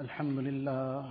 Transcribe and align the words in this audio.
الحمد 0.00 0.38
لله. 0.38 1.04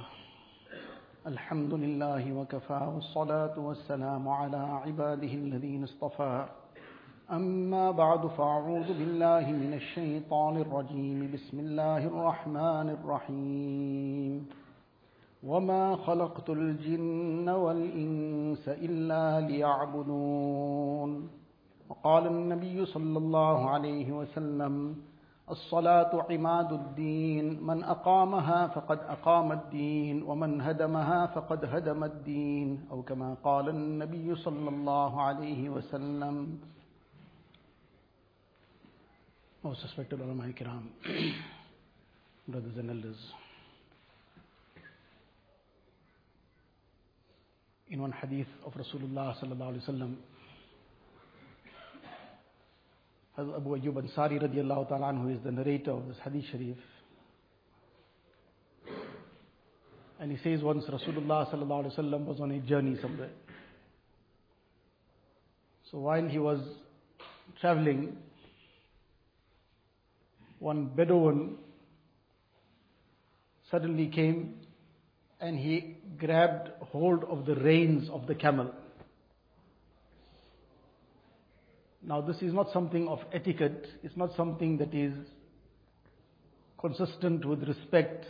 الحمد 1.28 1.74
لله 1.74 2.34
وكفى 2.34 2.92
والصلاة 2.96 3.60
والسلام 3.60 4.30
على 4.30 4.58
عباده 4.58 5.28
الذين 5.28 5.84
اصطفى. 5.84 6.46
أما 7.32 7.92
بعد 7.92 8.28
فأعوذ 8.28 8.88
بالله 8.88 9.52
من 9.52 9.74
الشيطان 9.74 10.58
الرجيم. 10.58 11.32
بسم 11.34 11.60
الله 11.60 11.98
الرحمن 11.98 12.90
الرحيم. 12.90 14.50
وما 15.44 15.96
خلقت 15.96 16.50
الجن 16.50 17.50
والإنس 17.50 18.70
إلا 18.70 19.48
ليعبدون. 19.48 21.30
وقال 21.90 22.28
النبي 22.28 22.86
صلى 22.86 23.18
الله 23.18 23.70
عليه 23.70 24.12
وسلم 24.12 24.96
الصلاة 25.48 26.12
عماد 26.30 26.74
الدين 26.74 27.64
من 27.64 27.84
أقامها 27.84 28.68
فقد 28.68 29.00
أقام 29.00 29.52
الدين 29.52 30.24
ومن 30.24 30.62
هدمها 30.62 31.26
فقد 31.28 31.66
هدم 31.66 32.04
الدين 32.04 32.88
أو 32.92 33.02
كما 33.04 33.34
قال 33.44 33.70
النبي 33.70 34.36
صلى 34.36 34.70
الله 34.70 35.22
عليه 35.22 35.70
وسلم 35.70 36.60
Most 39.64 39.84
respected 39.84 40.22
ulama 40.22 40.44
kiram, 40.54 40.84
brothers 42.48 42.78
and 42.78 42.90
elders. 42.90 43.18
In 47.90 48.02
one 48.02 48.12
hadith 48.14 48.48
of 48.66 48.74
Rasulullah 48.74 49.36
sallallahu 49.36 49.74
alaihi 49.74 49.84
wasallam, 49.90 50.16
Hazrat 53.38 53.56
Abu 53.58 53.78
Ayyub 53.78 53.94
Ansari 53.94 54.42
radiallahu 54.42 54.90
ta'ala 54.90 55.14
anhu 55.14 55.36
is 55.36 55.44
the 55.44 55.52
narrator 55.52 55.92
of 55.92 56.08
this 56.08 56.18
hadith 56.24 56.46
sharif. 56.52 56.78
And 60.20 60.32
he 60.32 60.38
says 60.44 60.64
once 60.64 60.86
Rasulullah 60.86 61.48
sallallahu 61.52 61.86
alaihi 61.86 62.00
wasallam 62.00 62.26
was 62.26 62.40
on 62.40 62.52
a 62.52 62.60
journey 62.60 62.98
somewhere. 63.00 63.30
So 65.92 66.00
while 66.00 66.28
he 66.28 66.40
was 66.40 66.60
traveling, 67.62 68.18
one 70.58 70.88
Bedouin 70.88 71.58
suddenly 73.70 74.08
came 74.08 74.56
and 75.40 75.60
he 75.60 75.98
grabbed 76.18 76.70
hold 76.92 77.24
of 77.26 77.46
the 77.46 77.56
reins 77.56 78.10
of 78.10 78.26
the 78.26 78.34
camel. 78.34 78.74
Now, 82.08 82.22
this 82.22 82.38
is 82.38 82.54
not 82.54 82.72
something 82.72 83.10
of 83.10 83.20
etiquette, 83.34 83.86
it's 84.02 84.16
not 84.16 84.34
something 84.38 84.78
that 84.78 84.94
is 84.94 85.14
consistent 86.80 87.44
with 87.44 87.68
respect. 87.68 88.26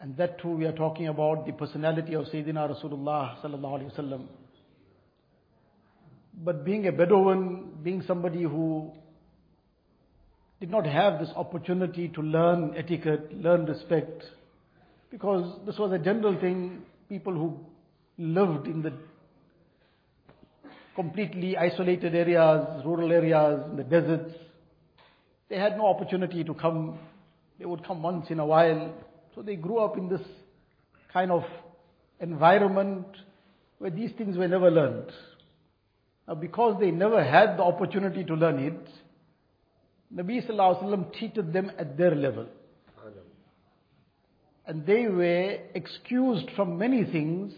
And 0.00 0.16
that 0.16 0.40
too, 0.40 0.50
we 0.50 0.66
are 0.66 0.72
talking 0.72 1.08
about 1.08 1.46
the 1.46 1.52
personality 1.52 2.14
of 2.14 2.26
Sayyidina 2.26 2.70
Rasulullah 2.70 3.42
sallallahu 3.42 3.80
alaihi 3.80 3.98
wasallam. 3.98 4.26
But 6.44 6.64
being 6.64 6.86
a 6.86 6.92
Bedouin, 6.92 7.72
being 7.82 8.04
somebody 8.06 8.42
who 8.42 8.92
did 10.60 10.70
not 10.70 10.86
have 10.86 11.18
this 11.18 11.30
opportunity 11.34 12.06
to 12.10 12.22
learn 12.22 12.74
etiquette, 12.76 13.34
learn 13.34 13.64
respect, 13.64 14.22
because 15.10 15.58
this 15.66 15.76
was 15.76 15.90
a 15.90 15.98
general 15.98 16.38
thing, 16.38 16.82
people 17.08 17.32
who 17.32 17.58
lived 18.16 18.68
in 18.68 18.82
the 18.82 18.92
completely 20.96 21.56
isolated 21.56 22.14
areas, 22.14 22.84
rural 22.84 23.12
areas, 23.12 23.60
in 23.70 23.76
the 23.76 23.84
deserts, 23.84 24.34
they 25.48 25.56
had 25.56 25.76
no 25.76 25.86
opportunity 25.86 26.42
to 26.42 26.54
come. 26.54 26.98
They 27.58 27.66
would 27.66 27.86
come 27.86 28.02
once 28.02 28.26
in 28.30 28.40
a 28.40 28.46
while. 28.46 28.92
So 29.34 29.42
they 29.42 29.54
grew 29.54 29.78
up 29.78 29.96
in 29.96 30.08
this 30.08 30.22
kind 31.12 31.30
of 31.30 31.44
environment 32.18 33.06
where 33.78 33.90
these 33.90 34.10
things 34.18 34.36
were 34.36 34.48
never 34.48 34.70
learned. 34.70 35.12
Now 36.26 36.34
because 36.34 36.80
they 36.80 36.90
never 36.90 37.22
had 37.22 37.58
the 37.58 37.62
opportunity 37.62 38.24
to 38.24 38.34
learn 38.34 38.58
it, 38.58 38.88
Nabi 40.14 40.44
Sallallahu 40.44 40.82
Alaihi 40.82 40.84
Wasallam 40.84 41.18
treated 41.18 41.52
them 41.52 41.70
at 41.78 41.96
their 41.96 42.14
level. 42.14 42.46
And 44.66 44.84
they 44.84 45.06
were 45.06 45.58
excused 45.74 46.50
from 46.56 46.76
many 46.76 47.04
things, 47.04 47.52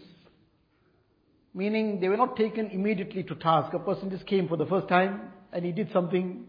meaning 1.53 1.99
they 1.99 2.09
were 2.09 2.17
not 2.17 2.35
taken 2.35 2.67
immediately 2.67 3.23
to 3.23 3.35
task. 3.35 3.73
A 3.73 3.79
person 3.79 4.09
just 4.09 4.25
came 4.25 4.47
for 4.47 4.57
the 4.57 4.65
first 4.65 4.87
time 4.87 5.21
and 5.51 5.65
he 5.65 5.71
did 5.71 5.91
something. 5.91 6.45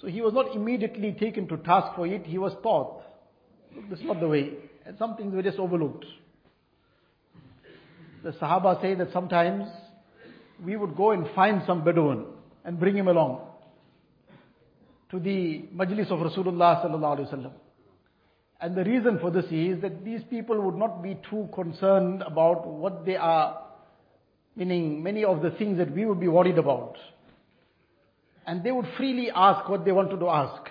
So 0.00 0.06
he 0.08 0.20
was 0.20 0.34
not 0.34 0.54
immediately 0.54 1.12
taken 1.18 1.48
to 1.48 1.56
task 1.58 1.94
for 1.96 2.06
it, 2.06 2.26
he 2.26 2.38
was 2.38 2.52
taught. 2.62 3.02
Look, 3.74 3.88
this 3.90 4.00
is 4.00 4.04
not 4.04 4.20
the 4.20 4.28
way. 4.28 4.52
And 4.84 4.96
some 4.98 5.16
things 5.16 5.34
were 5.34 5.42
just 5.42 5.58
overlooked. 5.58 6.04
The 8.22 8.32
Sahaba 8.32 8.80
say 8.80 8.94
that 8.94 9.12
sometimes 9.12 9.64
we 10.64 10.76
would 10.76 10.96
go 10.96 11.12
and 11.12 11.26
find 11.34 11.62
some 11.66 11.84
Bedouin 11.84 12.26
and 12.64 12.78
bring 12.78 12.96
him 12.96 13.08
along 13.08 13.40
to 15.10 15.20
the 15.20 15.64
majlis 15.74 16.10
of 16.10 16.18
Rasulullah. 16.18 17.52
And 18.60 18.74
the 18.74 18.84
reason 18.84 19.18
for 19.20 19.30
this 19.30 19.44
is 19.50 19.80
that 19.82 20.04
these 20.04 20.22
people 20.30 20.60
would 20.62 20.76
not 20.76 21.02
be 21.02 21.18
too 21.30 21.48
concerned 21.54 22.22
about 22.22 22.66
what 22.66 23.04
they 23.04 23.16
are, 23.16 23.65
meaning 24.56 25.02
many 25.02 25.24
of 25.24 25.42
the 25.42 25.50
things 25.50 25.78
that 25.78 25.94
we 25.94 26.06
would 26.06 26.18
be 26.18 26.28
worried 26.28 26.58
about. 26.58 26.96
And 28.46 28.64
they 28.64 28.72
would 28.72 28.86
freely 28.96 29.30
ask 29.30 29.68
what 29.68 29.84
they 29.84 29.92
wanted 29.92 30.18
to 30.18 30.28
ask. 30.28 30.70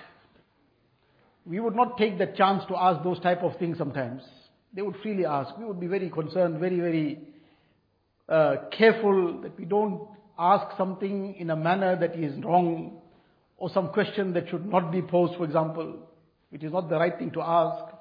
We 1.46 1.59
would 1.59 1.75
not 1.75 1.97
take 1.97 2.18
the 2.18 2.25
chance 2.25 2.63
to 2.69 2.75
ask 2.75 3.03
those 3.03 3.19
type 3.19 3.44
of 3.44 3.57
things 3.57 3.78
sometimes. 3.78 4.23
They 4.73 4.81
would 4.81 4.96
freely 5.03 5.25
ask. 5.25 5.56
We 5.57 5.66
would 5.66 5.79
be 5.79 5.88
very 5.88 6.09
concerned, 6.09 6.59
very, 6.59 6.79
very 6.79 7.19
uh, 8.28 8.56
careful 8.75 9.41
that 9.44 9.57
we 9.57 9.66
don't 9.66 10.07
ask 10.38 10.75
something 10.78 11.35
in 11.35 11.52
a 11.52 11.56
manner 11.56 11.96
that 11.96 12.16
is 12.16 12.44
wrong 12.44 13.00
or 13.57 13.69
some 13.69 13.90
question 13.90 14.34
that 14.34 14.50
should 14.50 14.66
not 14.66 14.91
be 14.91 15.02
posed, 15.02 15.35
for 15.38 15.46
example. 15.46 16.00
It 16.52 16.63
is 16.63 16.72
not 16.72 16.90
the 16.90 16.97
right 16.97 17.17
thing 17.17 17.31
to 17.31 17.41
ask. 17.41 17.94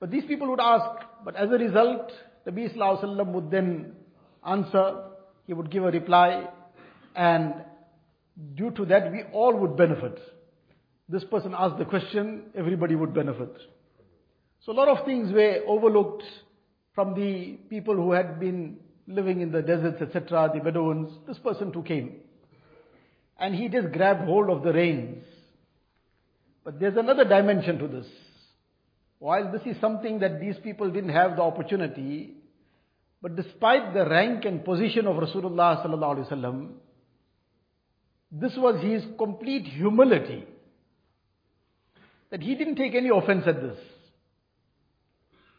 But 0.00 0.10
these 0.10 0.24
people 0.24 0.48
would 0.48 0.60
ask, 0.60 1.04
but 1.24 1.36
as 1.36 1.50
a 1.50 1.58
result, 1.58 2.12
the 2.44 2.50
Nabi 2.50 3.32
would 3.32 3.50
then 3.50 3.96
answer, 4.48 5.04
he 5.46 5.52
would 5.52 5.70
give 5.70 5.84
a 5.84 5.90
reply, 5.90 6.48
and 7.14 7.54
due 8.54 8.70
to 8.72 8.84
that 8.86 9.10
we 9.12 9.22
all 9.32 9.56
would 9.56 9.76
benefit. 9.76 10.18
This 11.08 11.24
person 11.24 11.54
asked 11.56 11.78
the 11.78 11.84
question, 11.84 12.44
everybody 12.54 12.94
would 12.94 13.14
benefit. 13.14 13.52
So 14.64 14.72
a 14.72 14.74
lot 14.74 14.88
of 14.88 15.06
things 15.06 15.32
were 15.32 15.62
overlooked 15.66 16.22
from 16.94 17.14
the 17.14 17.58
people 17.70 17.94
who 17.94 18.12
had 18.12 18.38
been 18.38 18.78
living 19.06 19.40
in 19.40 19.50
the 19.50 19.62
deserts, 19.62 20.02
etc., 20.02 20.50
the 20.52 20.60
Bedouins. 20.60 21.10
This 21.26 21.38
person 21.38 21.72
too 21.72 21.82
came. 21.82 22.16
And 23.38 23.54
he 23.54 23.68
just 23.68 23.92
grabbed 23.92 24.24
hold 24.24 24.50
of 24.50 24.62
the 24.62 24.72
reins. 24.72 25.24
But 26.64 26.78
there's 26.78 26.96
another 26.96 27.24
dimension 27.24 27.78
to 27.78 27.88
this. 27.88 28.06
While 29.18 29.50
this 29.50 29.62
is 29.64 29.80
something 29.80 30.18
that 30.18 30.40
these 30.40 30.56
people 30.62 30.90
didn't 30.90 31.10
have 31.10 31.36
the 31.36 31.42
opportunity, 31.42 32.34
but 33.20 33.36
despite 33.36 33.94
the 33.94 34.08
rank 34.08 34.44
and 34.44 34.64
position 34.64 35.06
of 35.06 35.16
Rasulullah 35.16 36.68
this 38.30 38.52
was 38.56 38.82
his 38.82 39.04
complete 39.16 39.64
humility. 39.64 40.44
That 42.30 42.42
he 42.42 42.54
didn't 42.54 42.76
take 42.76 42.94
any 42.94 43.08
offense 43.08 43.44
at 43.46 43.60
this. 43.62 43.78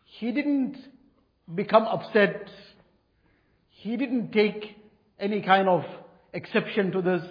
He 0.06 0.32
didn't 0.32 0.78
become 1.54 1.84
upset. 1.84 2.48
He 3.70 3.98
didn't 3.98 4.32
take 4.32 4.78
any 5.20 5.42
kind 5.42 5.68
of 5.68 5.84
exception 6.34 6.92
to 6.92 7.02
this. 7.02 7.24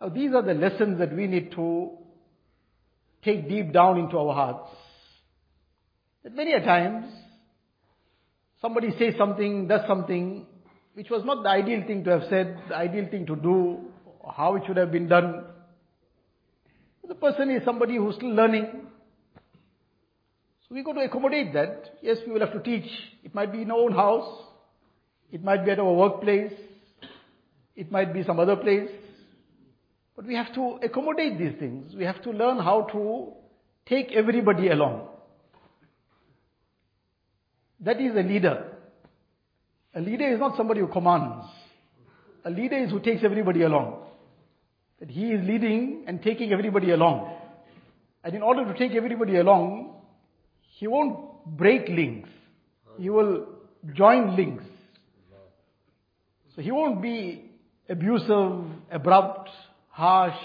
Now 0.00 0.10
these 0.10 0.34
are 0.34 0.42
the 0.42 0.54
lessons 0.54 0.98
that 0.98 1.14
we 1.14 1.26
need 1.26 1.52
to 1.52 1.92
take 3.22 3.48
deep 3.48 3.72
down 3.72 3.98
into 3.98 4.18
our 4.18 4.34
hearts. 4.34 4.70
That 6.22 6.34
many 6.34 6.52
a 6.52 6.60
times, 6.60 7.06
somebody 8.60 8.90
says 8.98 9.14
something, 9.16 9.68
does 9.68 9.80
something, 9.86 10.46
which 10.94 11.10
was 11.10 11.24
not 11.24 11.42
the 11.42 11.48
ideal 11.48 11.82
thing 11.86 12.04
to 12.04 12.10
have 12.10 12.22
said, 12.28 12.58
the 12.68 12.76
ideal 12.76 13.06
thing 13.10 13.26
to 13.26 13.36
do, 13.36 13.78
how 14.36 14.56
it 14.56 14.62
should 14.66 14.76
have 14.76 14.92
been 14.92 15.08
done. 15.08 15.44
The 17.06 17.14
person 17.14 17.50
is 17.50 17.64
somebody 17.64 17.96
who's 17.96 18.14
still 18.14 18.32
learning. 18.32 18.68
So 20.68 20.74
we 20.76 20.84
got 20.84 20.92
to 20.92 21.00
accommodate 21.00 21.52
that. 21.54 21.96
Yes, 22.02 22.18
we 22.24 22.32
will 22.32 22.40
have 22.40 22.52
to 22.52 22.60
teach. 22.60 22.88
It 23.24 23.34
might 23.34 23.50
be 23.50 23.62
in 23.62 23.70
our 23.72 23.78
own 23.78 23.92
house. 23.92 24.44
It 25.32 25.42
might 25.42 25.64
be 25.64 25.72
at 25.72 25.80
our 25.80 25.92
workplace. 25.92 26.52
It 27.74 27.90
might 27.90 28.14
be 28.14 28.22
some 28.22 28.38
other 28.38 28.54
place. 28.54 28.90
But 30.14 30.26
we 30.26 30.36
have 30.36 30.54
to 30.54 30.78
accommodate 30.84 31.36
these 31.36 31.58
things. 31.58 31.96
We 31.96 32.04
have 32.04 32.22
to 32.22 32.30
learn 32.30 32.58
how 32.58 32.82
to 32.92 33.32
take 33.86 34.12
everybody 34.12 34.68
along. 34.68 35.08
That 37.80 38.00
is 38.00 38.12
a 38.14 38.22
leader. 38.22 38.66
A 39.94 40.00
leader 40.00 40.32
is 40.32 40.38
not 40.38 40.56
somebody 40.56 40.80
who 40.80 40.88
commands. 40.88 41.46
A 42.44 42.50
leader 42.50 42.76
is 42.76 42.90
who 42.90 43.00
takes 43.00 43.24
everybody 43.24 43.62
along. 43.62 44.02
That 45.00 45.10
he 45.10 45.32
is 45.32 45.46
leading 45.46 46.04
and 46.06 46.22
taking 46.22 46.52
everybody 46.52 46.90
along. 46.90 47.36
And 48.22 48.34
in 48.34 48.42
order 48.42 48.70
to 48.70 48.78
take 48.78 48.92
everybody 48.92 49.36
along, 49.36 49.94
he 50.78 50.86
won't 50.86 51.46
break 51.46 51.88
links. 51.88 52.28
He 52.98 53.08
will 53.08 53.46
join 53.94 54.36
links. 54.36 54.64
So 56.54 56.62
he 56.62 56.70
won't 56.70 57.00
be 57.00 57.50
abusive, 57.88 58.64
abrupt, 58.90 59.48
harsh, 59.88 60.36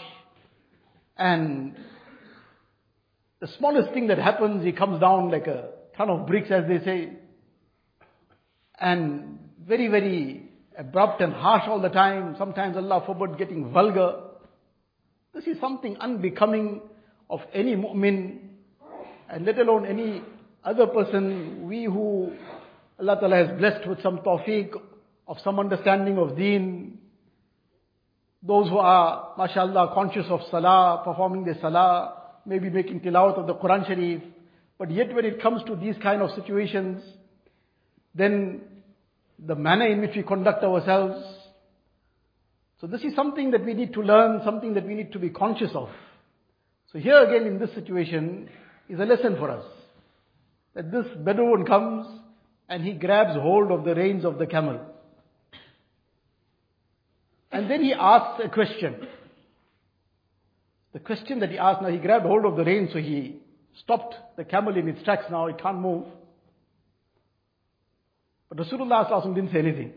and 1.18 1.76
the 3.40 3.48
smallest 3.58 3.94
thing 3.94 4.08
that 4.08 4.18
happens, 4.18 4.64
he 4.64 4.72
comes 4.72 5.00
down 5.00 5.30
like 5.30 5.48
a 5.48 5.70
ton 5.98 6.10
of 6.10 6.28
bricks, 6.28 6.50
as 6.52 6.68
they 6.68 6.80
say, 6.84 7.14
and 8.80 9.40
very, 9.68 9.88
very 9.88 10.50
abrupt 10.78 11.22
and 11.22 11.34
harsh 11.34 11.64
all 11.68 11.82
the 11.82 11.90
time. 11.90 12.36
Sometimes, 12.38 12.78
Allah 12.78 13.04
forbid, 13.06 13.38
getting 13.38 13.72
vulgar. 13.72 14.22
This 15.34 15.46
is 15.46 15.60
something 15.60 15.98
unbecoming 15.98 16.82
of 17.30 17.42
any 17.54 17.76
mu'min, 17.76 18.40
and 19.30 19.46
let 19.46 19.58
alone 19.58 19.86
any 19.86 20.22
other 20.64 20.88
person. 20.88 21.68
We 21.68 21.86
who 21.86 22.34
Allah 23.00 23.18
Ta'ala 23.20 23.36
has 23.36 23.58
blessed 23.58 23.88
with 23.88 24.02
some 24.02 24.20
tawfiq, 24.20 24.72
of 25.28 25.38
some 25.44 25.60
understanding 25.60 26.18
of 26.18 26.38
deen, 26.38 27.00
those 28.44 28.70
who 28.70 28.78
are, 28.78 29.34
mashallah, 29.38 29.92
conscious 29.94 30.26
of 30.30 30.42
salah, 30.52 31.02
performing 31.04 31.46
their 31.46 31.58
salah, 31.60 32.14
maybe 32.46 32.70
making 32.70 33.00
tilawat 33.00 33.40
of 33.40 33.48
the 33.48 33.56
Quran 33.56 33.88
Sharif, 33.88 34.22
but 34.78 34.92
yet 34.92 35.14
when 35.16 35.26
it 35.26 35.42
comes 35.42 35.64
to 35.66 35.76
these 35.76 35.96
kind 36.02 36.22
of 36.22 36.30
situations, 36.36 37.02
then 38.16 38.62
the 39.46 39.56
manner 39.56 39.88
in 39.88 40.02
which 40.02 40.16
we 40.16 40.24
conduct 40.24 40.64
ourselves, 40.64 41.24
so 42.80 42.88
this 42.88 43.02
is 43.02 43.16
something 43.16 43.52
that 43.52 43.66
we 43.66 43.74
need 43.74 43.94
to 43.94 44.02
learn, 44.02 44.42
something 44.44 44.74
that 44.74 44.86
we 44.86 44.96
need 44.96 45.12
to 45.14 45.20
be 45.20 45.30
conscious 45.30 45.72
of. 45.74 45.90
So 46.92 47.00
here 47.00 47.18
again 47.24 47.48
in 47.48 47.60
this 47.60 47.74
situation 47.74 48.50
is 48.90 49.00
a 49.00 49.06
lesson 49.06 49.36
for 49.38 49.50
us. 49.50 49.66
That 50.76 50.92
this 50.92 51.06
Bedouin 51.18 51.66
comes 51.66 52.06
and 52.70 52.84
he 52.84 52.94
grabs 52.94 53.40
hold 53.40 53.72
of 53.72 53.86
the 53.86 53.96
reins 53.96 54.26
of 54.26 54.38
the 54.38 54.46
camel. 54.46 54.80
And 57.52 57.70
then 57.70 57.84
he 57.84 57.94
asks 57.94 58.42
a 58.44 58.50
question. 58.50 59.08
The 60.94 61.00
question 61.00 61.40
that 61.40 61.50
he 61.50 61.58
asked, 61.58 61.82
now 61.82 61.90
he 61.90 61.98
grabbed 61.98 62.26
hold 62.26 62.46
of 62.46 62.56
the 62.56 62.64
reins, 62.64 62.90
so 62.94 63.00
he 63.00 63.38
stopped 63.84 64.16
the 64.38 64.44
camel 64.44 64.78
in 64.78 64.88
its 64.88 65.04
tracks 65.04 65.26
now, 65.30 65.48
it 65.48 65.62
can't 65.62 65.80
move. 65.80 66.06
But 68.49 68.59
Rasulullah 68.59 69.35
didn't 69.35 69.53
say 69.53 69.59
anything. 69.59 69.93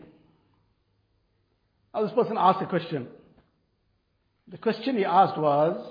Now 1.92 2.02
this 2.02 2.12
person 2.12 2.36
asked 2.38 2.62
a 2.62 2.66
question. 2.66 3.08
The 4.48 4.58
question 4.58 4.96
he 4.96 5.04
asked 5.04 5.38
was, 5.38 5.90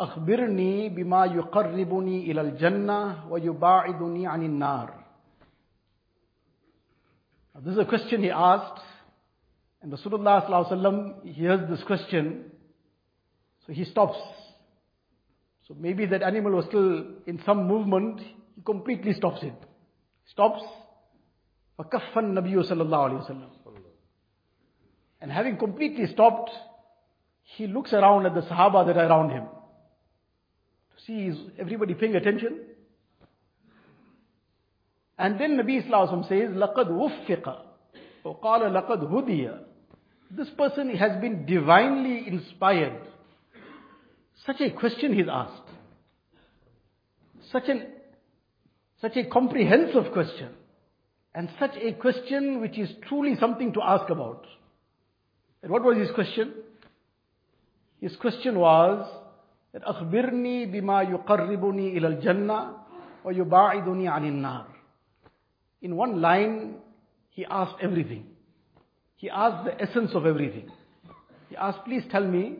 أخبرني 0.00 0.88
بما 0.88 1.24
يقربني 1.24 2.30
إلى 2.30 2.40
الجنة 2.40 3.28
ويباعدني 3.30 4.26
عن 4.26 4.42
النار. 4.42 5.04
Now, 7.54 7.60
this 7.60 7.74
is 7.74 7.78
a 7.78 7.84
question 7.84 8.22
he 8.24 8.30
asked, 8.30 8.80
and 9.80 9.92
Rasulullah 9.92 11.24
hears 11.24 11.70
this 11.70 11.84
question, 11.84 12.50
so 13.64 13.72
he 13.72 13.84
stops. 13.84 14.18
So 15.68 15.74
maybe 15.78 16.06
that 16.06 16.22
animal 16.22 16.52
was 16.52 16.64
still 16.66 17.06
in 17.26 17.40
some 17.46 17.68
movement, 17.68 18.20
he 18.56 18.62
completely 18.62 19.12
stops 19.12 19.42
it. 19.42 19.54
Stops. 20.26 20.62
وَكَفَّ 21.79 22.17
النَّبِيُّ 22.17 22.63
صلى 22.63 22.81
الله 22.81 22.97
عليه 22.97 23.25
وسلم. 23.25 23.49
And 25.21 25.31
having 25.31 25.57
completely 25.57 26.07
stopped, 26.07 26.51
he 27.43 27.67
looks 27.67 27.93
around 27.93 28.25
at 28.25 28.35
the 28.35 28.41
Sahaba 28.41 28.85
that 28.85 28.97
are 28.97 29.05
around 29.05 29.31
him. 29.31 29.43
To 29.43 31.03
see 31.05 31.27
is 31.27 31.37
everybody 31.57 31.93
paying 31.93 32.15
attention? 32.15 32.59
And 35.17 35.39
then 35.39 35.57
Nabi 35.57 35.83
Islam 35.83 36.23
says, 36.23 36.51
لَقَدْ 36.51 36.87
وُفِّقَ 36.87 37.57
وَقَالَ 38.23 38.61
لَقَدْ 38.61 39.11
هُدِيَ 39.11 39.59
This 40.31 40.49
person 40.57 40.95
has 40.95 41.19
been 41.19 41.45
divinely 41.45 42.27
inspired. 42.27 43.01
Such 44.45 44.61
a 44.61 44.69
question 44.69 45.13
he's 45.13 45.27
asked. 45.29 45.69
Such 47.51 47.67
an, 47.67 47.87
such 49.01 49.17
a 49.17 49.25
comprehensive 49.25 50.13
question. 50.13 50.49
And 51.34 51.48
such 51.58 51.76
a 51.76 51.92
question 51.94 52.60
which 52.60 52.78
is 52.78 52.90
truly 53.08 53.36
something 53.40 53.72
to 53.72 53.82
ask 53.82 54.08
about. 54.10 54.46
And 55.62 55.72
what 55.72 55.82
was 55.82 55.96
his 55.96 56.10
question? 56.14 56.52
His 58.00 58.14
question 58.16 58.58
was 58.58 59.08
that 59.72 59.82
أخبرني 59.82 60.66
بما 60.66 61.02
يقربني 61.02 61.98
إلى 61.98 62.06
الجنة 62.06 62.76
ويباعدني 63.24 64.08
عن 64.08 64.24
النار. 64.24 64.66
In 65.82 65.96
one 65.96 66.20
line, 66.20 66.76
he 67.30 67.44
asked 67.44 67.76
everything. 67.82 68.26
He 69.16 69.28
asked 69.28 69.64
the 69.64 69.82
essence 69.82 70.10
of 70.14 70.26
everything. 70.26 70.70
He 71.48 71.56
asked, 71.56 71.84
please 71.84 72.02
tell 72.10 72.26
me, 72.26 72.56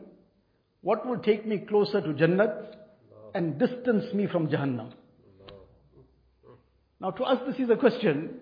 what 0.83 1.07
will 1.07 1.19
take 1.19 1.47
me 1.47 1.59
closer 1.59 2.01
to 2.01 2.09
Jannat 2.09 2.75
and 3.35 3.59
distance 3.59 4.13
me 4.13 4.27
from 4.27 4.49
Jahannam? 4.49 4.93
Now 7.01 7.11
to 7.11 7.25
us 7.25 7.39
this 7.47 7.59
is 7.59 7.71
a 7.71 7.77
question, 7.77 8.41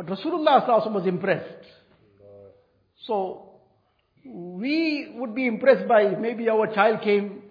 but 0.00 0.18
Rasulullah 0.18 0.66
was 0.66 1.06
impressed. 1.06 1.66
So, 3.06 3.50
we 4.24 5.12
would 5.14 5.34
be 5.34 5.46
impressed 5.46 5.86
by 5.86 6.14
maybe 6.18 6.48
our 6.48 6.72
child 6.72 7.02
came 7.02 7.42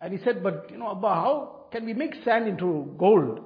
and 0.00 0.16
he 0.16 0.24
said, 0.24 0.40
but 0.40 0.68
you 0.70 0.78
know, 0.78 0.92
Abba, 0.92 1.08
how 1.08 1.64
can 1.72 1.84
we 1.84 1.94
make 1.94 2.14
sand 2.24 2.46
into 2.46 2.94
gold? 2.96 3.40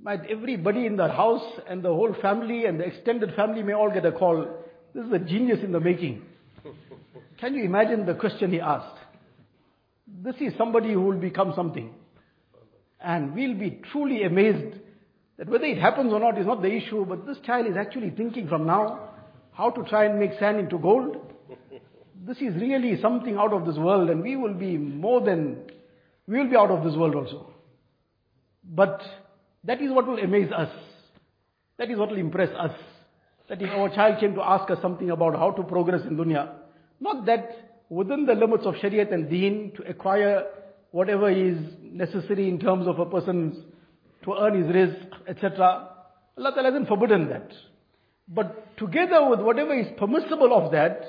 Might 0.00 0.30
everybody 0.30 0.86
in 0.86 0.96
the 0.96 1.08
house 1.08 1.42
and 1.68 1.82
the 1.82 1.88
whole 1.88 2.14
family 2.22 2.66
and 2.66 2.78
the 2.78 2.84
extended 2.84 3.34
family 3.34 3.64
may 3.64 3.72
all 3.72 3.90
get 3.90 4.06
a 4.06 4.12
call. 4.12 4.46
This 4.94 5.04
is 5.04 5.12
a 5.12 5.18
genius 5.18 5.64
in 5.64 5.72
the 5.72 5.80
making. 5.80 6.22
Can 7.40 7.54
you 7.54 7.64
imagine 7.64 8.06
the 8.06 8.14
question 8.14 8.52
he 8.52 8.60
asked? 8.60 9.00
This 10.06 10.36
is 10.36 10.52
somebody 10.56 10.92
who 10.92 11.00
will 11.00 11.18
become 11.18 11.54
something. 11.56 11.92
And 13.00 13.34
we'll 13.34 13.58
be 13.58 13.82
truly 13.90 14.22
amazed 14.22 14.83
that 15.38 15.48
whether 15.48 15.64
it 15.64 15.78
happens 15.78 16.12
or 16.12 16.20
not 16.20 16.38
is 16.38 16.46
not 16.46 16.62
the 16.62 16.72
issue, 16.72 17.04
but 17.04 17.26
this 17.26 17.38
child 17.44 17.66
is 17.66 17.76
actually 17.76 18.10
thinking 18.10 18.48
from 18.48 18.66
now 18.66 19.10
how 19.52 19.70
to 19.70 19.82
try 19.84 20.04
and 20.04 20.18
make 20.18 20.38
sand 20.38 20.58
into 20.58 20.78
gold. 20.78 21.16
This 22.26 22.38
is 22.38 22.54
really 22.54 22.98
something 23.02 23.36
out 23.36 23.52
of 23.52 23.66
this 23.66 23.76
world 23.76 24.08
and 24.08 24.22
we 24.22 24.34
will 24.34 24.54
be 24.54 24.78
more 24.78 25.20
than, 25.20 25.70
we 26.26 26.38
will 26.38 26.48
be 26.48 26.56
out 26.56 26.70
of 26.70 26.82
this 26.82 26.94
world 26.96 27.14
also. 27.14 27.52
But 28.64 29.02
that 29.64 29.82
is 29.82 29.92
what 29.92 30.06
will 30.06 30.18
amaze 30.18 30.50
us. 30.50 30.70
That 31.76 31.90
is 31.90 31.98
what 31.98 32.08
will 32.08 32.18
impress 32.18 32.48
us. 32.58 32.70
That 33.50 33.60
if 33.60 33.68
our 33.70 33.94
child 33.94 34.20
came 34.20 34.34
to 34.36 34.42
ask 34.42 34.70
us 34.70 34.78
something 34.80 35.10
about 35.10 35.36
how 35.36 35.50
to 35.50 35.62
progress 35.64 36.00
in 36.08 36.16
dunya, 36.16 36.50
not 36.98 37.26
that 37.26 37.82
within 37.90 38.24
the 38.24 38.34
limits 38.34 38.64
of 38.64 38.74
Shariat 38.76 39.12
and 39.12 39.28
Deen 39.28 39.72
to 39.76 39.82
acquire 39.82 40.44
whatever 40.92 41.30
is 41.30 41.58
necessary 41.82 42.48
in 42.48 42.58
terms 42.58 42.86
of 42.86 42.98
a 43.00 43.04
person's 43.04 43.56
to 44.24 44.34
earn 44.34 44.62
his 44.62 44.74
rizq, 44.74 45.28
etc. 45.28 45.88
Allah 46.36 46.52
Ta'ala 46.52 46.70
hasn't 46.70 46.88
forbidden 46.88 47.28
that. 47.28 47.50
But 48.26 48.76
together 48.76 49.28
with 49.28 49.40
whatever 49.40 49.78
is 49.78 49.86
permissible 49.98 50.52
of 50.54 50.72
that, 50.72 51.02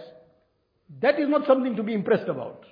that 1.02 1.20
is 1.20 1.30
not 1.30 1.48
something 1.48 1.76
to 1.76 1.84
be 1.84 1.94
impressed 1.94 2.28
about. 2.28 2.66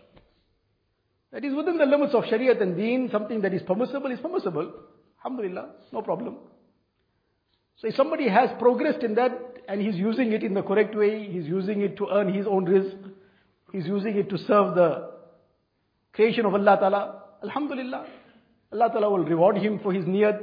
That 1.31 1.43
is 1.43 1.55
within 1.55 1.77
the 1.77 1.85
limits 1.85 2.13
of 2.13 2.25
Shariat 2.25 2.61
and 2.61 2.77
Deen, 2.77 3.09
something 3.11 3.41
that 3.41 3.53
is 3.53 3.61
permissible 3.63 4.11
is 4.11 4.19
permissible. 4.19 4.71
Alhamdulillah, 5.17 5.69
no 5.91 6.01
problem. 6.01 6.37
So 7.77 7.87
if 7.87 7.95
somebody 7.95 8.29
has 8.29 8.49
progressed 8.59 9.03
in 9.03 9.15
that 9.15 9.31
and 9.67 9.81
he's 9.81 9.95
using 9.95 10.31
it 10.33 10.43
in 10.43 10.53
the 10.53 10.61
correct 10.61 10.95
way, 10.95 11.27
he's 11.27 11.45
using 11.45 11.81
it 11.81 11.97
to 11.97 12.07
earn 12.11 12.31
his 12.31 12.45
own 12.45 12.65
rizq, 12.65 13.11
he's 13.71 13.87
using 13.87 14.15
it 14.17 14.29
to 14.29 14.37
serve 14.37 14.75
the 14.75 15.11
creation 16.11 16.45
of 16.45 16.53
Allah 16.53 16.77
Ta'ala, 16.79 17.23
Alhamdulillah, 17.43 18.05
Allah 18.73 18.89
Ta'ala 18.91 19.09
will 19.09 19.25
reward 19.25 19.57
him 19.57 19.79
for 19.79 19.93
his 19.93 20.05
niyat. 20.05 20.41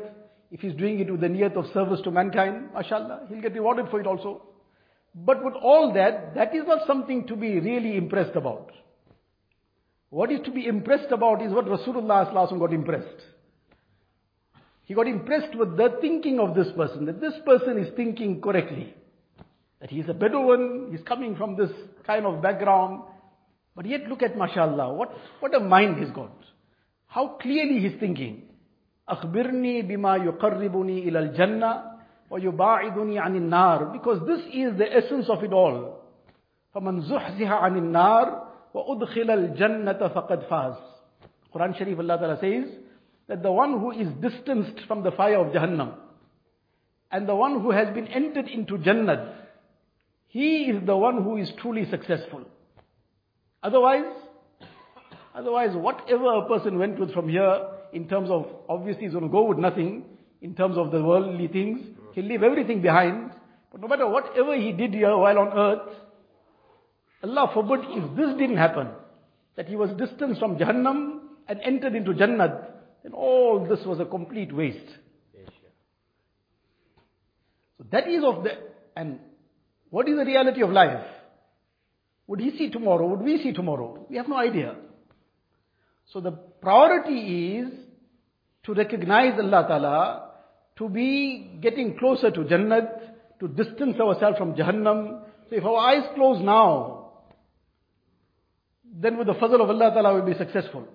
If 0.52 0.60
he's 0.60 0.74
doing 0.74 1.00
it 1.00 1.10
with 1.10 1.20
the 1.20 1.28
niyat 1.28 1.56
of 1.56 1.66
service 1.72 2.00
to 2.04 2.10
mankind, 2.10 2.72
mashallah, 2.72 3.26
he'll 3.28 3.40
get 3.40 3.54
rewarded 3.54 3.88
for 3.90 4.00
it 4.00 4.06
also. 4.06 4.42
But 5.14 5.44
with 5.44 5.54
all 5.54 5.92
that, 5.94 6.34
that 6.36 6.54
is 6.54 6.62
not 6.66 6.86
something 6.86 7.26
to 7.26 7.36
be 7.36 7.58
really 7.58 7.96
impressed 7.96 8.36
about. 8.36 8.70
What 10.10 10.30
is 10.30 10.40
to 10.44 10.50
be 10.50 10.66
impressed 10.66 11.10
about 11.12 11.42
is 11.42 11.52
what 11.52 11.66
Rasulullah 11.66 12.58
got 12.58 12.72
impressed. 12.72 13.22
He 14.84 14.94
got 14.94 15.06
impressed 15.06 15.56
with 15.56 15.76
the 15.76 15.98
thinking 16.00 16.40
of 16.40 16.54
this 16.54 16.66
person, 16.76 17.06
that 17.06 17.20
this 17.20 17.34
person 17.44 17.78
is 17.78 17.94
thinking 17.94 18.40
correctly. 18.40 18.94
That 19.80 19.90
he's 19.90 20.08
a 20.08 20.14
Bedouin, 20.14 20.88
he's 20.90 21.02
coming 21.06 21.36
from 21.36 21.56
this 21.56 21.70
kind 22.06 22.26
of 22.26 22.42
background. 22.42 23.02
But 23.76 23.86
yet 23.86 24.08
look 24.08 24.22
at 24.22 24.36
mashallah, 24.36 24.92
what, 24.94 25.12
what 25.38 25.54
a 25.54 25.60
mind 25.60 25.98
he's 25.98 26.10
got. 26.10 26.32
How 27.09 27.37
clearly 27.41 27.79
he's 27.79 27.99
thinking. 27.99 28.49
أخبرني 29.09 29.81
بما 29.81 30.15
يقربني 30.15 31.09
إلى 31.09 31.19
الجنة 31.19 31.83
ويباعدني 32.29 33.19
عن 33.19 33.35
النار 33.35 33.93
because 33.93 34.19
this 34.25 34.41
is 34.53 34.77
the 34.77 34.95
essence 34.95 35.29
of 35.29 35.43
it 35.43 35.53
all. 35.53 36.01
فمن 36.73 37.01
زحزح 37.01 37.51
عن 37.51 37.77
النار 37.77 38.47
وأدخل 38.73 39.31
الجنة 39.31 40.07
فقد 40.07 40.39
فاز. 40.49 40.75
Quran 41.53 41.77
Sharif 41.77 41.99
Allah 41.99 42.17
Ta'ala 42.17 42.39
says 42.41 42.69
that 43.27 43.41
the 43.41 43.51
one 43.51 43.79
who 43.79 43.91
is 43.91 44.07
distanced 44.21 44.81
from 44.87 45.03
the 45.03 45.11
fire 45.11 45.39
of 45.39 45.53
Jahannam 45.53 45.93
and 47.11 47.29
the 47.29 47.35
one 47.35 47.61
who 47.61 47.71
has 47.71 47.93
been 47.93 48.07
entered 48.07 48.47
into 48.49 48.77
Jannat, 48.77 49.33
he 50.27 50.65
is 50.65 50.85
the 50.85 50.97
one 50.97 51.23
who 51.23 51.37
is 51.37 51.49
truly 51.61 51.89
successful. 51.89 52.43
Otherwise, 53.63 54.03
otherwise 55.34 55.74
whatever 55.74 56.34
a 56.34 56.48
person 56.48 56.78
went 56.78 56.98
with 56.98 57.12
from 57.12 57.28
here 57.28 57.68
in 57.92 58.08
terms 58.08 58.30
of, 58.30 58.46
obviously 58.68 59.04
he's 59.04 59.12
going 59.12 59.24
to 59.24 59.30
go 59.30 59.44
with 59.44 59.58
nothing 59.58 60.04
in 60.40 60.54
terms 60.54 60.76
of 60.76 60.90
the 60.90 61.02
worldly 61.02 61.48
things. 61.48 61.80
He'll 62.14 62.24
leave 62.24 62.42
everything 62.42 62.82
behind. 62.82 63.32
But 63.72 63.80
no 63.80 63.88
matter 63.88 64.08
whatever 64.08 64.56
he 64.56 64.72
did 64.72 64.94
here 64.94 65.16
while 65.16 65.38
on 65.38 65.56
earth, 65.56 65.88
Allah 67.22 67.50
forbid 67.52 67.80
if 67.88 68.16
this 68.16 68.30
didn't 68.38 68.56
happen, 68.56 68.88
that 69.56 69.68
he 69.68 69.76
was 69.76 69.90
distanced 69.90 70.40
from 70.40 70.56
Jahannam 70.56 71.20
and 71.48 71.60
entered 71.62 71.94
into 71.94 72.12
Jannat, 72.12 72.70
then 73.02 73.12
all 73.12 73.66
this 73.68 73.84
was 73.84 74.00
a 74.00 74.04
complete 74.04 74.54
waste. 74.54 74.78
So 77.78 77.84
that 77.92 78.08
is 78.08 78.22
of 78.24 78.44
the, 78.44 78.50
and 78.96 79.20
what 79.90 80.08
is 80.08 80.16
the 80.16 80.24
reality 80.24 80.62
of 80.62 80.70
life? 80.70 81.04
Would 82.26 82.40
he 82.40 82.56
see 82.56 82.70
tomorrow? 82.70 83.06
Would 83.06 83.20
we 83.20 83.42
see 83.42 83.52
tomorrow? 83.52 84.06
We 84.08 84.16
have 84.16 84.28
no 84.28 84.36
idea. 84.36 84.76
So 86.12 86.20
the 86.20 86.32
priority 86.32 87.58
is 87.58 87.68
to 88.64 88.74
recognize 88.74 89.38
Allah 89.38 89.64
Ta'ala, 89.68 90.30
to 90.76 90.88
be 90.88 91.58
getting 91.60 91.98
closer 91.98 92.30
to 92.30 92.40
Jannat, 92.40 93.38
to 93.38 93.48
distance 93.48 93.98
ourselves 94.00 94.36
from 94.36 94.54
Jahannam. 94.54 95.22
So 95.48 95.56
if 95.56 95.64
our 95.64 95.76
eyes 95.76 96.08
close 96.14 96.42
now, 96.42 97.12
then 98.92 99.18
with 99.18 99.28
the 99.28 99.34
fazl 99.34 99.60
of 99.62 99.70
Allah 99.70 99.90
Ta'ala 99.94 100.14
we'll 100.14 100.26
be 100.26 100.38
successful. 100.38 100.86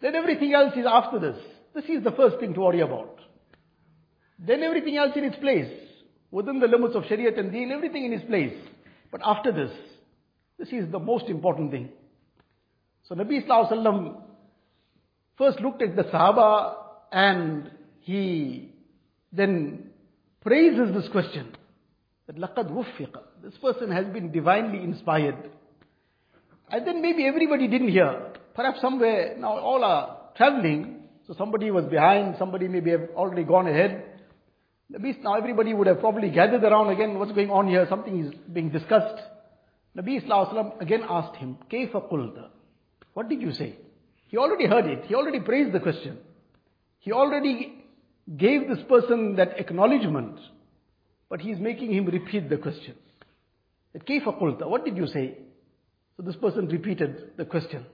Then 0.00 0.16
everything 0.16 0.52
else 0.52 0.72
is 0.76 0.84
after 0.86 1.20
this. 1.20 1.36
This 1.74 1.84
is 1.84 2.02
the 2.02 2.10
first 2.10 2.40
thing 2.40 2.54
to 2.54 2.60
worry 2.60 2.80
about. 2.80 3.20
Then 4.38 4.62
everything 4.64 4.96
else 4.96 5.12
in 5.16 5.24
its 5.24 5.36
place. 5.36 5.70
Within 6.32 6.58
the 6.58 6.66
limits 6.66 6.96
of 6.96 7.04
Shariat 7.04 7.38
and 7.38 7.52
Deen, 7.52 7.70
everything 7.70 8.04
in 8.04 8.12
its 8.12 8.24
place. 8.24 8.54
But 9.12 9.20
after 9.24 9.52
this, 9.52 9.70
this 10.58 10.68
is 10.68 10.90
the 10.90 10.98
most 10.98 11.26
important 11.26 11.70
thing. 11.70 11.90
So 13.07 13.15
Nabi 13.15 13.47
Sallallahu 13.47 14.21
first 15.37 15.59
looked 15.61 15.81
at 15.81 15.95
the 15.95 16.03
Sahaba 16.03 16.75
and 17.11 17.71
he 18.01 18.73
then 19.31 19.91
praises 20.41 20.93
this 20.93 21.09
question. 21.11 21.55
That 22.27 22.37
لَقَدْ 22.37 22.71
وُفِّقَ 22.71 23.17
This 23.43 23.57
person 23.61 23.91
has 23.91 24.05
been 24.07 24.31
divinely 24.31 24.83
inspired. 24.83 25.49
And 26.69 26.85
then 26.85 27.01
maybe 27.01 27.25
everybody 27.25 27.67
didn't 27.69 27.89
hear. 27.89 28.33
Perhaps 28.53 28.81
somewhere, 28.81 29.35
now 29.37 29.57
all 29.57 29.83
are 29.83 30.17
traveling, 30.35 31.03
so 31.25 31.33
somebody 31.37 31.71
was 31.71 31.85
behind, 31.85 32.35
somebody 32.37 32.67
maybe 32.67 32.91
have 32.91 33.09
already 33.15 33.43
gone 33.43 33.67
ahead. 33.67 34.03
Nabi, 34.91 35.21
now 35.21 35.35
everybody 35.35 35.73
would 35.73 35.87
have 35.87 35.99
probably 35.99 36.29
gathered 36.29 36.63
around 36.63 36.89
again, 36.89 37.17
what's 37.19 37.31
going 37.31 37.51
on 37.51 37.67
here, 37.67 37.85
something 37.89 38.25
is 38.25 38.33
being 38.51 38.69
discussed. 38.69 39.21
Nabi 39.95 40.25
Sallallahu 40.25 40.81
again 40.81 41.03
asked 41.07 41.37
him, 41.37 41.57
كَيْفَ 41.71 41.91
قُلْتَ 42.11 42.49
what 43.14 43.28
did 43.28 43.42
you 43.42 43.52
say? 43.52 43.76
He 44.28 44.38
already 44.38 44.66
heard 44.66 44.86
it. 44.86 45.04
He 45.06 45.14
already 45.14 45.40
praised 45.40 45.72
the 45.72 45.80
question. 45.80 46.18
He 46.98 47.12
already 47.12 47.84
gave 48.36 48.68
this 48.68 48.82
person 48.88 49.36
that 49.36 49.58
acknowledgement. 49.58 50.38
But 51.28 51.40
he's 51.40 51.58
making 51.58 51.92
him 51.92 52.06
repeat 52.06 52.48
the 52.48 52.56
question. 52.56 52.94
That 53.92 54.06
kaifa 54.06 54.66
what 54.68 54.84
did 54.84 54.96
you 54.96 55.06
say? 55.06 55.38
So 56.16 56.22
this 56.22 56.36
person 56.36 56.68
repeated 56.68 57.36
the 57.36 57.44
question. 57.44 57.84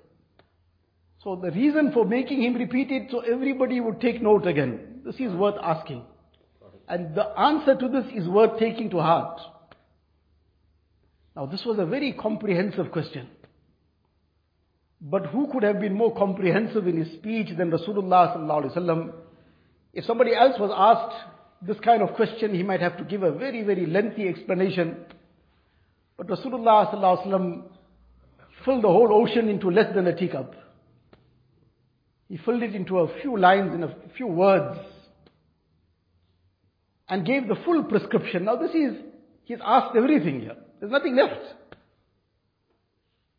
So 1.25 1.37
the 1.37 1.51
reason 1.51 1.93
for 1.93 2.05
making 2.05 2.43
him 2.43 2.55
repeat 2.55 2.91
it, 2.91 3.09
so 3.11 3.21
everybody 3.21 3.81
would 3.81 4.01
take 4.01 4.23
note 4.23 4.47
again. 4.47 5.01
This 5.05 5.17
is 5.17 5.35
worth 5.35 5.57
asking. 5.61 6.05
And 6.89 7.15
the 7.15 7.25
answer 7.39 7.75
to 7.75 7.89
this 7.89 8.05
is 8.15 8.29
worth 8.29 8.59
taking 8.59 8.91
to 8.91 8.99
heart. 8.99 9.41
Now 11.35 11.47
this 11.47 11.65
was 11.65 11.79
a 11.79 11.87
very 11.87 12.13
comprehensive 12.13 12.93
question. 12.93 13.29
But 15.01 15.27
who 15.27 15.51
could 15.53 15.63
have 15.63 15.81
been 15.81 15.95
more 15.95 16.15
comprehensive 16.15 16.89
in 16.89 16.97
his 16.97 17.13
speech 17.15 17.57
than 17.57 17.71
Rasulullah? 17.71 19.13
If 19.93 20.05
somebody 20.05 20.35
else 20.35 20.59
was 20.59 20.73
asked 20.75 21.17
this 21.63 21.79
kind 21.81 22.03
of 22.03 22.15
question, 22.15 22.55
he 22.55 22.63
might 22.63 22.81
have 22.81 22.97
to 22.99 23.05
give 23.05 23.23
a 23.23 23.33
very, 23.33 23.63
very 23.63 23.87
lengthy 23.87 24.29
explanation. 24.29 24.97
But 26.17 26.27
Rasulullah 26.27 26.91
filled 28.65 28.83
the 28.83 28.89
whole 28.89 29.13
ocean 29.13 29.49
into 29.49 29.71
less 29.71 29.95
than 29.95 30.07
a 30.09 30.17
teacup. 30.17 30.55
He 32.29 32.37
filled 32.39 32.63
it 32.63 32.75
into 32.75 32.99
a 32.99 33.21
few 33.21 33.39
lines 33.39 33.75
in 33.75 33.85
a 33.85 33.95
few 34.17 34.27
words 34.27 34.79
and 37.09 37.25
gave 37.25 37.49
the 37.49 37.57
full 37.65 37.85
prescription. 37.85 38.45
Now 38.45 38.57
this 38.57 38.73
is, 38.73 38.95
he's 39.45 39.59
asked 39.65 39.97
everything 39.97 40.41
here. 40.41 40.57
There's 40.79 40.93
nothing 40.93 41.17
left. 41.17 41.41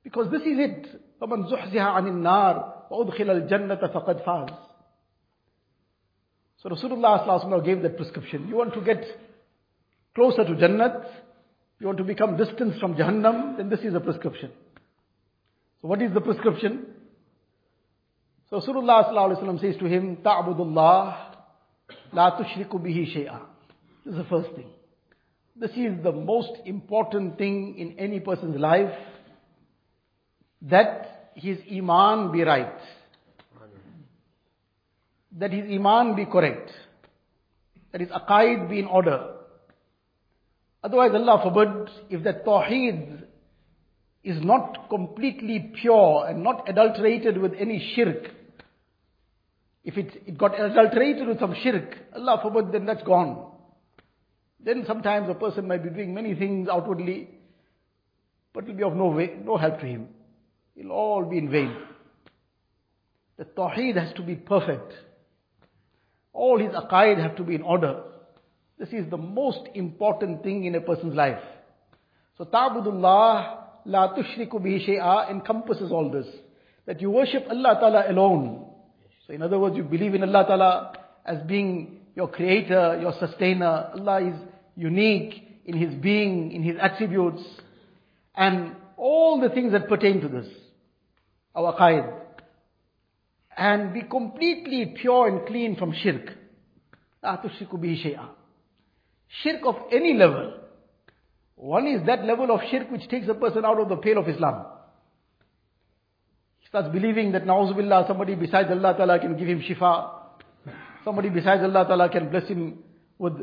Because 0.04 0.32
this 0.32 0.42
is 0.42 0.58
it. 0.58 1.02
فَمَنْ 1.21 1.51
زُحْزِهَ 1.51 1.81
عَنِ 1.81 2.07
النَّارِ 2.07 2.89
وَأُدْخِلَ 2.91 3.31
الْجَنَّةَ 3.31 3.93
فَقَدْ 3.93 4.25
فَازَ 4.25 4.57
So 6.59 6.69
Rasulullah 6.69 7.65
gave 7.65 7.83
that 7.83 7.97
prescription. 7.97 8.49
You 8.49 8.57
want 8.57 8.75
to 8.75 8.81
get 8.81 9.05
closer 10.15 10.45
to 10.45 10.53
Jannat, 10.53 11.07
you 11.81 11.87
want 11.87 11.99
to 11.99 12.05
become 12.05 12.37
distant 12.37 12.79
from 12.81 12.95
Jahannam, 12.95 13.57
then 13.57 13.69
this 13.69 13.81
is 13.81 13.95
a 13.95 14.01
prescription. 14.01 14.51
So 15.83 15.89
what 15.89 16.01
is 16.01 16.13
the 16.15 16.21
prescription? 16.21 16.87
So 18.51 18.61
Rasulullah 18.61 19.61
says 19.61 19.77
to 19.79 19.87
him, 19.87 20.19
تَعْبُدُ 20.19 20.59
اللَّهِ 20.59 21.17
لَا 22.15 22.41
تُشْرِكُ 22.41 22.71
بِهِ 22.71 23.17
شَيْئًا 23.17 23.41
This 24.05 24.13
is 24.15 24.19
the 24.19 24.25
first 24.25 24.55
thing. 24.55 24.71
This 25.57 25.71
is 25.71 26.03
the 26.03 26.13
most 26.13 26.53
important 26.65 27.39
thing 27.39 27.77
in 27.79 27.99
any 27.99 28.21
person's 28.21 28.57
life. 28.59 28.93
That 30.63 31.08
his 31.36 31.58
iman 31.72 32.32
be 32.32 32.44
right. 32.44 32.74
That 35.38 35.52
his 35.52 35.66
iman 35.72 36.16
be 36.16 36.26
correct. 36.26 36.72
That 37.92 38.02
his 38.02 38.10
aqaid 38.10 38.70
be 38.70 38.80
in 38.80 38.86
order. 38.86 39.36
Otherwise 40.84 41.12
Allah 41.14 41.42
forbid, 41.44 41.90
if 42.10 42.24
that 42.24 42.46
tawheed 42.46 43.24
is 44.24 44.44
not 44.44 44.90
completely 44.90 45.72
pure 45.82 46.26
and 46.28 46.44
not 46.44 46.70
adulterated 46.70 47.38
with 47.38 47.54
any 47.60 47.94
shirk, 47.96 48.32
if 49.84 49.98
it, 49.98 50.22
it 50.26 50.38
got 50.38 50.60
adulterated 50.60 51.28
with 51.28 51.40
some 51.40 51.56
shirk, 51.64 51.98
Allah 52.16 52.40
forbid, 52.42 52.72
then 52.72 52.86
that's 52.86 53.04
gone. 53.04 53.52
Then 54.60 54.84
sometimes 54.86 55.30
a 55.30 55.34
person 55.34 55.68
might 55.68 55.84
be 55.84 55.90
doing 55.90 56.14
many 56.14 56.36
things 56.36 56.68
outwardly, 56.70 57.30
but 58.54 58.66
it 58.66 58.68
will 58.68 58.76
be 58.76 58.84
of 58.84 58.96
no, 58.96 59.08
way, 59.08 59.38
no 59.44 59.58
help 59.58 59.80
to 59.80 59.86
him. 59.86 60.10
It'll 60.80 60.94
all 60.94 61.26
be 61.26 61.38
in 61.38 61.52
vain. 61.52 61.76
The 63.38 63.44
tawheed 63.44 63.98
has 63.98 64.14
to 64.14 64.22
be 64.22 64.36
perfect. 64.36 64.94
All 66.32 66.58
his 66.58 66.72
aqaid 66.72 67.22
have 67.22 67.36
to 67.36 67.44
be 67.44 67.56
in 67.56 67.64
order. 67.64 68.02
This 68.78 68.90
is 68.90 69.10
the 69.10 69.18
most 69.18 69.60
important 69.76 70.42
thing 70.42 70.64
in 70.64 70.76
a 70.76 70.82
person's 70.82 71.16
life. 71.16 71.42
So 72.38 72.46
ta'budullah 72.46 73.58
la 73.86 74.16
tushriku 74.16 74.54
bihi 74.54 74.88
shay'a 74.88 75.30
encompasses 75.30 75.92
all 75.92 76.10
this. 76.10 76.28
That 76.86 77.02
you 77.02 77.12
worship 77.12 77.46
Allah 77.50 77.78
Ta'ala 77.80 78.10
alone. 78.10 78.66
So 79.28 79.34
in 79.34 79.42
other 79.42 79.60
words, 79.60 79.76
you 79.76 79.84
believe 79.84 80.16
in 80.16 80.24
Allah 80.24 80.46
Ta'ala 80.48 80.94
as 81.26 81.42
being 81.46 82.00
your 82.16 82.30
creator, 82.30 82.98
your 83.02 83.14
sustainer. 83.20 83.92
Allah 83.94 84.30
is 84.30 84.36
unique 84.78 85.62
in 85.66 85.78
His 85.78 85.94
being, 85.96 86.54
in 86.54 86.64
His 86.64 86.78
attributes, 86.82 87.44
and 88.34 88.76
all 88.96 89.42
the 89.42 89.50
things 89.50 89.74
that 89.74 89.90
pertain 89.90 90.22
to 90.22 90.30
this. 90.30 90.48
Aqaid. 91.56 92.14
And 93.58 93.94
be 93.94 94.04
completely 94.04 94.96
pure 95.02 95.28
and 95.28 95.46
clean 95.48 95.76
from 95.76 95.94
shirk. 95.94 96.30
Shirk 99.44 99.62
of 99.66 99.76
any 99.92 100.14
level. 100.14 100.54
One 101.56 101.88
is 101.88 102.06
that 102.06 102.24
level 102.24 102.52
of 102.52 102.62
shirk 102.72 102.90
which 102.90 103.10
takes 103.10 103.28
a 103.28 103.34
person 103.34 103.66
out 103.66 103.80
of 103.82 103.90
the 103.90 103.98
pale 103.98 104.18
of 104.18 104.30
Islam 104.30 104.66
He 106.60 106.68
starts 106.68 106.88
believing 106.88 107.34
that 107.34 107.44
na'uzubillah, 107.44 108.08
somebody 108.08 108.36
besides 108.36 108.70
Allah 108.72 108.96
Ta'ala 108.96 109.20
can 109.20 109.38
give 109.38 109.48
him 109.48 109.62
shifa. 109.62 110.10
Somebody 111.04 111.30
besides 111.30 111.62
Allah 111.64 111.86
Ta'ala 111.86 112.10
can 112.10 112.30
bless 112.30 112.48
him 112.48 112.80
with 113.18 113.34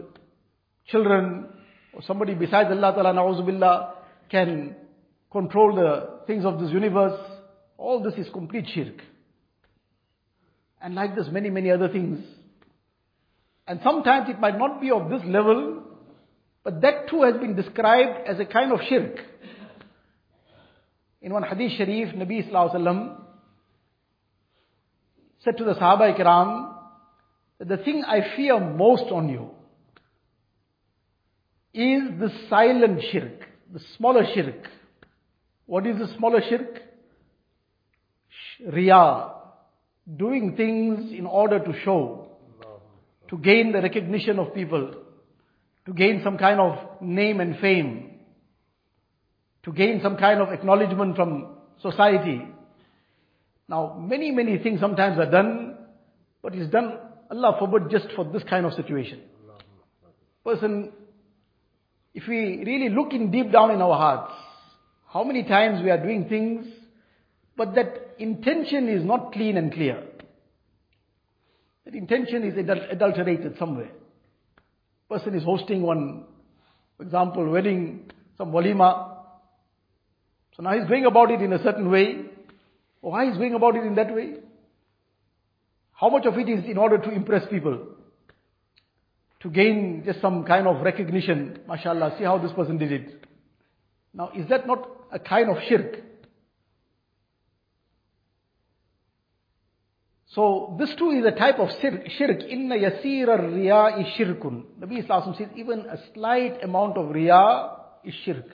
children. 0.87 1.47
Or 1.93 2.03
somebody 2.07 2.35
besides 2.35 2.71
Allah 2.71 2.93
Ta'ala, 2.95 3.13
na'uzubillah, 3.13 3.91
can 4.31 4.77
control 5.31 5.75
the 5.75 6.21
things 6.27 6.45
of 6.47 6.59
this 6.59 6.71
universe. 6.71 7.19
All 7.79 8.03
this 8.03 8.15
is 8.15 8.27
complete 8.33 8.67
shirk. 8.75 9.03
And 10.81 10.95
like 10.95 11.15
this, 11.15 11.27
many, 11.31 11.51
many 11.51 11.71
other 11.71 11.89
things. 11.89 12.25
And 13.67 13.81
sometimes 13.83 14.29
it 14.29 14.39
might 14.39 14.59
not 14.59 14.81
be 14.81 14.91
of 14.91 15.11
this 15.11 15.23
level, 15.25 15.83
but 16.63 16.81
that 16.83 17.09
too 17.11 17.23
has 17.23 17.35
been 17.35 17.57
described 17.57 18.29
as 18.29 18.39
a 18.39 18.45
kind 18.45 18.73
of 18.73 18.81
shirk. 18.89 19.19
In 21.21 21.33
one 21.33 21.43
hadith 21.43 21.73
sharif, 21.77 22.15
Nabi 22.15 22.49
Sallallahu 22.49 22.75
Alaihi 22.75 22.77
Wasallam 22.77 23.21
said 25.45 25.57
to 25.59 25.65
the 25.65 25.75
Sahaba 25.75 26.17
Ikram, 26.17 26.75
that 27.59 27.69
the 27.69 27.79
thing 27.79 28.05
I 28.07 28.37
fear 28.37 28.61
most 28.61 29.11
on 29.11 29.29
you 29.29 29.51
is 31.73 32.03
the 32.19 32.31
silent 32.49 33.01
shirk, 33.13 33.47
the 33.73 33.81
smaller 33.97 34.25
shirk. 34.35 34.69
What 35.67 35.87
is 35.87 35.99
the 35.99 36.15
smaller 36.17 36.41
shirk? 36.49 36.83
Riyah. 38.65 39.33
Doing 40.17 40.55
things 40.57 41.13
in 41.13 41.27
order 41.27 41.59
to 41.59 41.73
show, 41.83 42.29
to 43.29 43.39
gain 43.39 43.73
the 43.73 43.83
recognition 43.83 44.39
of 44.39 44.55
people, 44.55 44.95
to 45.85 45.93
gain 45.93 46.21
some 46.23 46.39
kind 46.39 46.61
of 46.61 47.01
name 47.01 47.41
and 47.41 47.59
fame, 47.59 48.21
to 49.65 49.73
gain 49.73 50.01
some 50.01 50.17
kind 50.17 50.41
of 50.41 50.53
acknowledgement 50.53 51.17
from 51.17 51.57
society. 51.83 52.41
Now, 53.69 53.99
many, 53.99 54.31
many 54.31 54.59
things 54.59 54.79
sometimes 54.79 55.19
are 55.19 55.29
done, 55.29 55.77
but 56.41 56.55
it's 56.55 56.71
done, 56.71 56.99
Allah 57.33 57.57
forbid, 57.59 57.91
just 57.91 58.07
for 58.15 58.25
this 58.25 58.45
kind 58.49 58.65
of 58.65 58.75
situation. 58.75 59.23
Person, 60.45 60.93
if 62.15 62.29
we 62.29 62.63
really 62.65 62.91
look 62.91 63.13
in 63.13 63.33
deep 63.33 63.51
down 63.51 63.73
in 63.73 63.83
our 63.83 63.97
hearts, 63.99 64.33
how 65.09 65.25
many 65.25 65.43
times 65.43 65.83
we 65.83 65.91
are 65.91 66.01
doing 66.01 66.29
things, 66.29 66.67
but 67.57 67.75
that 67.75 68.17
intention 68.19 68.89
is 68.89 69.05
not 69.05 69.33
clean 69.33 69.57
and 69.57 69.73
clear. 69.73 70.03
That 71.85 71.95
intention 71.95 72.45
is 72.45 72.55
adul- 72.55 72.93
adulterated 72.93 73.57
somewhere. 73.59 73.91
Person 75.09 75.35
is 75.35 75.45
hosting 75.45 75.83
one, 75.83 76.25
for 76.97 77.05
example, 77.05 77.49
wedding, 77.49 78.11
some 78.37 78.51
walima. 78.51 79.15
So 80.57 80.63
now 80.63 80.79
he's 80.79 80.89
going 80.89 81.07
about 81.07 81.31
it 81.31 81.41
in 81.41 81.53
a 81.53 81.63
certain 81.63 81.91
way. 81.91 82.25
Why 83.01 83.31
is 83.31 83.37
going 83.37 83.55
about 83.55 83.77
it 83.77 83.85
in 83.85 83.95
that 83.95 84.15
way? 84.15 84.35
How 85.93 86.11
much 86.11 86.27
of 86.27 86.37
it 86.37 86.49
is 86.49 86.65
in 86.65 86.77
order 86.77 86.99
to 86.99 87.11
impress 87.11 87.49
people? 87.49 87.87
To 89.41 89.51
gain 89.51 90.03
just 90.05 90.21
some 90.21 90.45
kind 90.45 90.67
of 90.67 90.83
recognition. 90.83 91.61
MashaAllah, 91.69 92.19
see 92.19 92.25
how 92.25 92.39
this 92.39 92.53
person 92.53 92.79
did 92.79 92.93
it. 92.93 93.25
Now, 94.13 94.31
is 94.35 94.49
that 94.49 94.67
not 94.67 94.89
a 95.13 95.19
kind 95.19 95.49
of 95.49 95.57
shirk? 95.69 96.03
So, 100.37 100.77
this 100.79 100.95
too 100.99 101.13
is 101.13 101.25
a 101.25 101.31
type 101.31 101.59
of 101.59 101.71
shirk. 101.81 102.43
Inna 102.47 102.75
yasira 102.75 103.55
riya 103.55 104.01
is 104.01 104.07
shirkun. 104.19 104.65
Nabi 104.79 105.03
Sallallahu 105.07 105.39
says 105.39 105.49
even 105.57 105.87
a 105.87 105.97
slight 106.13 106.63
amount 106.63 106.99
of 106.99 107.09
riya 107.09 107.71
is 108.05 108.13
shirk. 108.23 108.45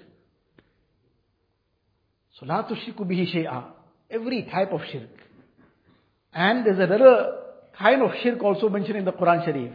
So, 2.38 2.46
la 2.46 2.62
tushriku 2.62 3.00
bihi 3.00 3.34
shay'a. 3.34 3.64
Every 4.08 4.44
type 4.44 4.70
of 4.70 4.80
shirk. 4.92 5.10
And 6.32 6.64
there's 6.64 6.78
another 6.78 7.38
kind 7.76 8.02
of 8.02 8.10
shirk 8.22 8.40
also 8.44 8.68
mentioned 8.68 8.98
in 8.98 9.04
the 9.04 9.12
Quran 9.12 9.44
Sharif. 9.44 9.72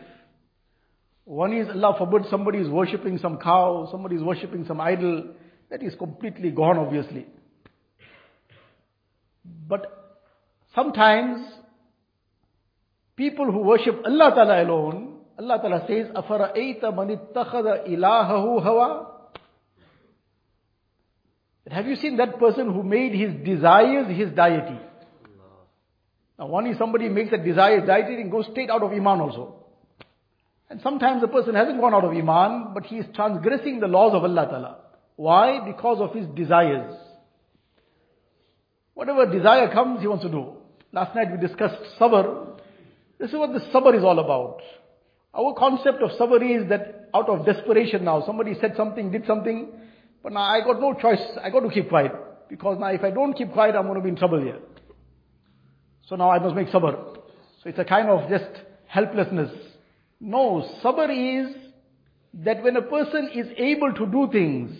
One 1.26 1.52
is 1.52 1.68
Allah 1.68 1.96
forbid 1.98 2.30
somebody 2.30 2.60
is 2.60 2.70
worshipping 2.70 3.18
some 3.18 3.38
cow, 3.38 3.90
somebody 3.92 4.16
is 4.16 4.24
worshipping 4.24 4.64
some 4.66 4.80
idol. 4.80 5.34
That 5.70 5.84
is 5.84 5.94
completely 5.96 6.52
gone 6.52 6.78
obviously. 6.78 7.26
But 9.68 10.22
sometimes 10.74 11.57
people 13.17 13.51
who 13.51 13.59
worship 13.59 14.03
Allah 14.05 14.33
Ta'ala 14.35 14.63
alone, 14.63 15.19
Allah 15.39 15.59
Ta'ala 15.61 15.85
says, 15.87 16.09
أَفَرَأَيْتَ 16.15 16.83
مَنِ 16.83 17.33
اتَّخَذَ 17.35 17.89
إِلَهَهُ 17.89 18.65
هَوَى 18.67 19.07
Have 21.71 21.87
you 21.87 21.97
seen 21.97 22.17
that 22.19 22.39
person 22.39 22.73
who 22.73 22.83
made 22.83 23.15
his 23.15 23.35
desires 23.45 24.09
his 24.17 24.31
deity? 24.31 24.79
Now 26.39 26.47
one 26.47 26.67
is 26.67 26.79
somebody 26.79 27.09
makes 27.09 27.33
a 27.33 27.39
desire 27.39 27.85
deity 27.85 28.21
and 28.21 28.31
goes 28.31 28.47
straight 28.51 28.71
out 28.71 28.83
of 28.83 28.93
Iman 28.93 29.21
also. 29.21 29.57
And 30.69 30.81
sometimes 30.81 31.21
the 31.21 31.29
person 31.29 31.55
hasn't 31.55 31.81
gone 31.81 31.95
out 31.95 32.05
of 32.05 32.13
Iman, 32.13 32.73
but 32.75 32.87
he 32.87 32.97
is 32.97 33.07
transgressing 33.15 33.81
the 33.81 33.87
laws 33.87 34.15
of 34.15 34.25
Allah 34.25 34.47
Ta'ala. 34.47 34.79
Why? 35.17 35.61
Because 35.65 36.01
of 36.01 36.15
his 36.15 36.27
desires. 36.35 36.97
Whatever 38.95 39.31
desire 39.31 39.71
comes, 39.73 40.01
he 40.01 40.07
wants 40.07 40.25
to 40.25 40.31
do. 40.31 40.55
Last 40.93 41.15
night 41.15 41.29
we 41.31 41.39
discussed 41.47 41.77
sabr. 42.01 42.56
This 43.19 43.31
is 43.31 43.37
what 43.37 43.53
the 43.53 43.61
sabr 43.73 43.97
is 43.97 44.05
all 44.05 44.19
about. 44.19 44.61
Our 45.35 45.55
concept 45.55 46.03
of 46.03 46.11
sabr 46.19 46.43
is 46.43 46.69
that 46.69 47.09
out 47.15 47.29
of 47.29 47.47
desperation 47.47 48.05
now, 48.05 48.25
somebody 48.27 48.55
said 48.61 48.75
something, 48.77 49.11
did 49.11 49.27
something, 49.27 49.69
but 50.23 50.33
now 50.33 50.43
I 50.43 50.61
got 50.61 50.81
no 50.81 50.95
choice. 50.95 51.23
I 51.43 51.51
got 51.51 51.61
to 51.61 51.71
keep 51.71 51.89
quiet. 51.89 52.13
Because 52.49 52.79
now 52.79 52.89
if 52.89 53.03
I 53.03 53.11
don't 53.11 53.35
keep 53.35 53.53
quiet, 53.53 53.75
I'm 53.75 53.85
going 53.85 53.97
to 53.97 54.03
be 54.03 54.11
in 54.11 54.17
trouble 54.17 54.41
here. 54.41 54.59
So 56.09 56.17
now 56.17 56.31
I 56.31 56.39
must 56.39 56.55
make 56.55 56.69
sabr. 56.69 57.17
So 57.63 57.69
it's 57.71 57.79
a 57.79 57.85
kind 57.85 58.09
of 58.09 58.29
just 58.29 58.51
helplessness. 58.87 59.51
No, 60.21 60.69
sabr 60.85 61.09
is 61.11 61.57
that 62.35 62.63
when 62.63 62.77
a 62.77 62.83
person 62.83 63.31
is 63.35 63.47
able 63.57 63.93
to 63.93 64.07
do 64.07 64.29
things, 64.33 64.77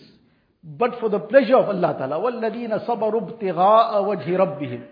but 0.63 0.99
for 0.99 1.09
the 1.09 1.19
pleasure 1.19 1.57
of 1.57 1.67
Allah 1.67 1.95
Ta'ala, 1.97 2.19
وَالَّذِينَ 2.19 2.87
صَبَرُوا 2.87 3.41
ابْتِغَاءَ 3.41 3.93
وَجْهِ 4.03 4.27
رَبِّهِمْ 4.27 4.83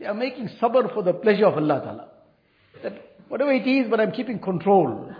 They 0.00 0.06
are 0.06 0.14
making 0.14 0.50
sabr 0.60 0.92
for 0.92 1.02
the 1.02 1.12
pleasure 1.12 1.46
of 1.46 1.54
Allah 1.54 1.80
Ta'ala. 1.80 2.08
That 2.83 2.93
whatever 3.27 3.51
it 3.51 3.67
is, 3.67 3.89
but 3.89 3.99
I'm 3.99 4.11
keeping 4.11 4.39
control. 4.39 5.13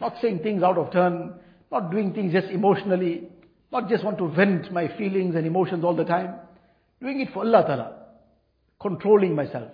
Not 0.00 0.14
saying 0.20 0.40
things 0.40 0.62
out 0.62 0.78
of 0.78 0.92
turn, 0.92 1.34
not 1.70 1.90
doing 1.90 2.12
things 2.12 2.32
just 2.32 2.48
emotionally, 2.48 3.28
not 3.72 3.88
just 3.88 4.04
want 4.04 4.18
to 4.18 4.28
vent 4.28 4.72
my 4.72 4.88
feelings 4.96 5.34
and 5.34 5.46
emotions 5.46 5.84
all 5.84 5.96
the 5.96 6.04
time. 6.04 6.34
Doing 7.00 7.20
it 7.20 7.28
for 7.32 7.40
Allah 7.40 7.64
Ta'ala. 7.66 7.96
Controlling 8.80 9.34
myself. 9.34 9.70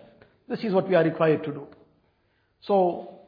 This 0.48 0.60
is 0.60 0.72
what 0.72 0.88
we 0.88 0.94
are 0.94 1.04
required 1.04 1.44
to 1.44 1.52
do. 1.52 1.66
So, 2.62 3.20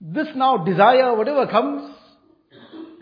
this 0.00 0.28
now 0.34 0.64
desire, 0.64 1.14
whatever 1.16 1.46
comes, 1.46 1.94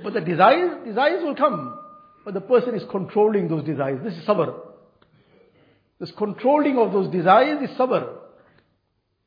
but 0.02 0.12
the 0.12 0.20
desires, 0.20 0.86
desires 0.86 1.22
will 1.22 1.34
come. 1.34 1.78
But 2.24 2.34
the 2.34 2.40
person 2.40 2.74
is 2.74 2.82
controlling 2.90 3.48
those 3.48 3.64
desires. 3.64 4.00
This 4.04 4.14
is 4.14 4.26
sabr. 4.26 4.54
This 5.98 6.12
controlling 6.16 6.78
of 6.78 6.92
those 6.92 7.10
desires 7.10 7.68
is 7.68 7.76
sabr 7.78 8.16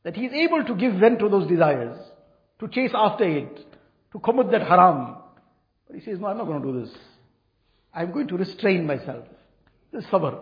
That 0.04 0.16
he 0.16 0.26
is 0.26 0.32
able 0.32 0.64
to 0.64 0.74
give 0.74 0.94
vent 0.94 1.18
to 1.20 1.28
those 1.28 1.48
desires, 1.48 1.98
to 2.61 2.68
chase 2.68 2.92
after 2.94 3.24
it, 3.24 3.66
to 4.12 4.18
commit 4.20 4.50
that 4.52 4.62
haram. 4.62 5.16
But 5.87 5.96
he 5.96 6.02
says, 6.02 6.18
no, 6.18 6.28
I'm 6.28 6.38
not 6.38 6.46
going 6.46 6.62
to 6.62 6.72
do 6.72 6.80
this. 6.80 6.94
I'm 7.92 8.12
going 8.12 8.28
to 8.28 8.37
restrain 8.37 8.87
myself. 8.87 9.24
This 9.92 10.04
is 10.04 10.11
sabr. 10.11 10.40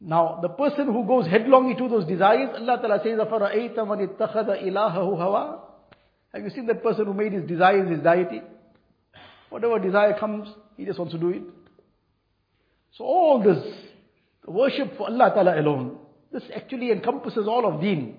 Now, 0.00 0.40
the 0.42 0.48
person 0.48 0.86
who 0.86 1.06
goes 1.06 1.26
headlong 1.26 1.70
into 1.70 1.88
those 1.88 2.04
desires, 2.04 2.50
Allah 2.56 2.78
Ta'ala 2.80 3.00
says, 3.04 3.18
أَفَرَأَيْتَ 3.18 3.76
مَنِ 3.76 4.16
اتَّخَذَ 4.16 4.64
إِلَهَهُ 4.64 4.96
هَوَى 4.96 5.60
Have 6.34 6.42
you 6.42 6.50
seen 6.50 6.66
that 6.66 6.82
person 6.82 7.06
who 7.06 7.14
made 7.14 7.32
his 7.32 7.44
desires 7.44 7.88
his 7.88 8.00
deity? 8.00 8.42
Whatever 9.48 9.78
desire 9.78 10.18
comes, 10.18 10.48
he 10.76 10.84
just 10.84 10.98
wants 10.98 11.14
to 11.14 11.20
do 11.20 11.28
it. 11.28 11.42
So 12.92 13.04
all 13.04 13.42
this, 13.42 13.62
the 14.44 14.50
worship 14.50 14.96
for 14.96 15.08
Allah 15.08 15.30
Ta'ala 15.34 15.60
alone, 15.60 15.98
this 16.32 16.44
actually 16.54 16.90
encompasses 16.90 17.46
all 17.46 17.66
of 17.66 17.80
deen. 17.80 18.16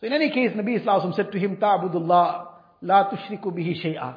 So 0.00 0.06
in 0.06 0.12
any 0.12 0.30
case, 0.30 0.50
Nabi 0.56 0.80
Islam 0.80 1.12
said 1.14 1.30
to 1.32 1.38
him, 1.38 1.56
Ta'budullah, 1.58 2.48
la 2.82 3.10
tushriku 3.10 3.46
bihi 3.46 3.82
shay'a. 3.82 4.16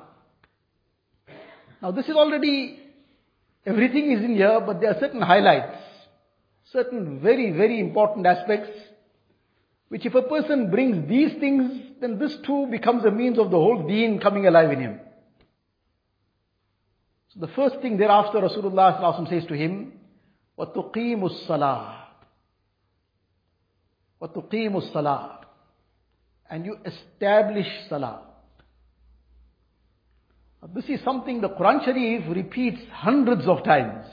Now 1.82 1.92
this 1.92 2.08
is 2.08 2.16
already, 2.16 2.80
everything 3.66 4.12
is 4.12 4.24
in 4.24 4.36
here, 4.36 4.62
but 4.66 4.80
there 4.80 4.92
are 4.92 5.00
certain 5.00 5.22
highlights, 5.22 5.78
certain 6.72 7.20
very, 7.20 7.52
very 7.52 7.80
important 7.80 8.26
aspects, 8.26 8.72
which 9.90 10.06
if 10.06 10.16
a 10.16 10.22
person 10.24 10.72
brings 10.72 11.08
these 11.08 11.34
things, 11.40 11.80
then 12.00 12.18
this 12.18 12.36
too 12.46 12.68
becomes 12.72 13.04
a 13.06 13.12
means 13.12 13.38
of 13.38 13.52
the 13.52 13.58
whole 13.58 13.86
deen 13.88 14.20
coming 14.20 14.48
alive 14.48 14.72
in 14.72 14.80
him. 14.80 15.00
So 17.34 17.42
the 17.42 17.52
first 17.54 17.82
thing 17.82 17.98
thereafter 17.98 18.40
Rasulullah 18.40 19.30
says 19.30 19.46
to 19.48 19.54
him, 19.54 19.94
وَتُقِيمُ 20.58 21.20
الصَّلَاةِ 21.20 21.97
وَتُقِيمُ 24.22 24.94
الصَّلَاةِ 24.94 25.38
And 26.50 26.66
you 26.66 26.78
establish 26.86 27.68
salah. 27.90 28.22
This 30.74 30.86
is 30.86 31.04
something 31.04 31.42
the 31.42 31.50
Quran 31.50 31.84
Sharif 31.84 32.24
repeats 32.34 32.80
hundreds 32.92 33.46
of 33.48 33.64
times. 33.66 34.06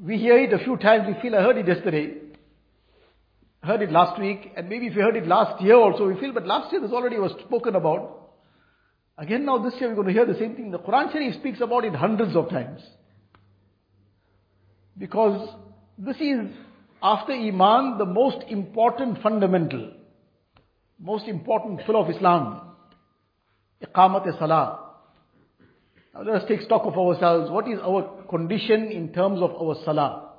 We 0.00 0.18
hear 0.18 0.38
it 0.38 0.52
a 0.52 0.58
few 0.58 0.76
times, 0.76 1.06
we 1.06 1.20
feel 1.22 1.36
I 1.36 1.42
heard 1.42 1.58
it 1.58 1.68
yesterday, 1.68 2.14
heard 3.62 3.82
it 3.82 3.92
last 3.92 4.18
week, 4.20 4.52
and 4.56 4.68
maybe 4.68 4.86
if 4.88 4.96
we 4.96 5.02
heard 5.02 5.16
it 5.16 5.26
last 5.26 5.62
year 5.62 5.76
also, 5.76 6.08
we 6.08 6.18
feel, 6.18 6.32
but 6.32 6.46
last 6.46 6.72
year 6.72 6.80
this 6.80 6.90
already 6.90 7.18
was 7.18 7.32
spoken 7.46 7.76
about. 7.76 8.32
Again 9.18 9.44
now 9.44 9.58
this 9.58 9.74
year 9.78 9.90
we're 9.90 9.96
going 9.96 10.08
to 10.08 10.12
hear 10.12 10.26
the 10.26 10.38
same 10.38 10.56
thing. 10.56 10.70
The 10.70 10.78
Quran 10.78 11.12
Sharif 11.12 11.34
speaks 11.34 11.60
about 11.60 11.84
it 11.84 11.94
hundreds 11.94 12.34
of 12.34 12.48
times. 12.48 12.80
Because 14.96 15.50
this 15.98 16.16
is, 16.16 16.50
after 17.05 17.33
Iman, 17.33 17.99
the 17.99 18.05
most 18.05 18.37
important 18.49 19.21
fundamental, 19.21 19.91
most 20.99 21.27
important 21.27 21.81
pillar 21.85 21.99
of 21.99 22.09
Islam. 22.09 22.61
Iqamat 23.85 24.39
salah. 24.39 24.93
Now 26.15 26.23
let 26.23 26.41
us 26.41 26.47
take 26.47 26.61
stock 26.61 26.81
of 26.85 26.97
ourselves. 26.97 27.51
What 27.51 27.67
is 27.67 27.77
our 27.79 28.23
condition 28.27 28.91
in 28.91 29.13
terms 29.13 29.39
of 29.39 29.51
our 29.51 29.75
salah? 29.85 30.31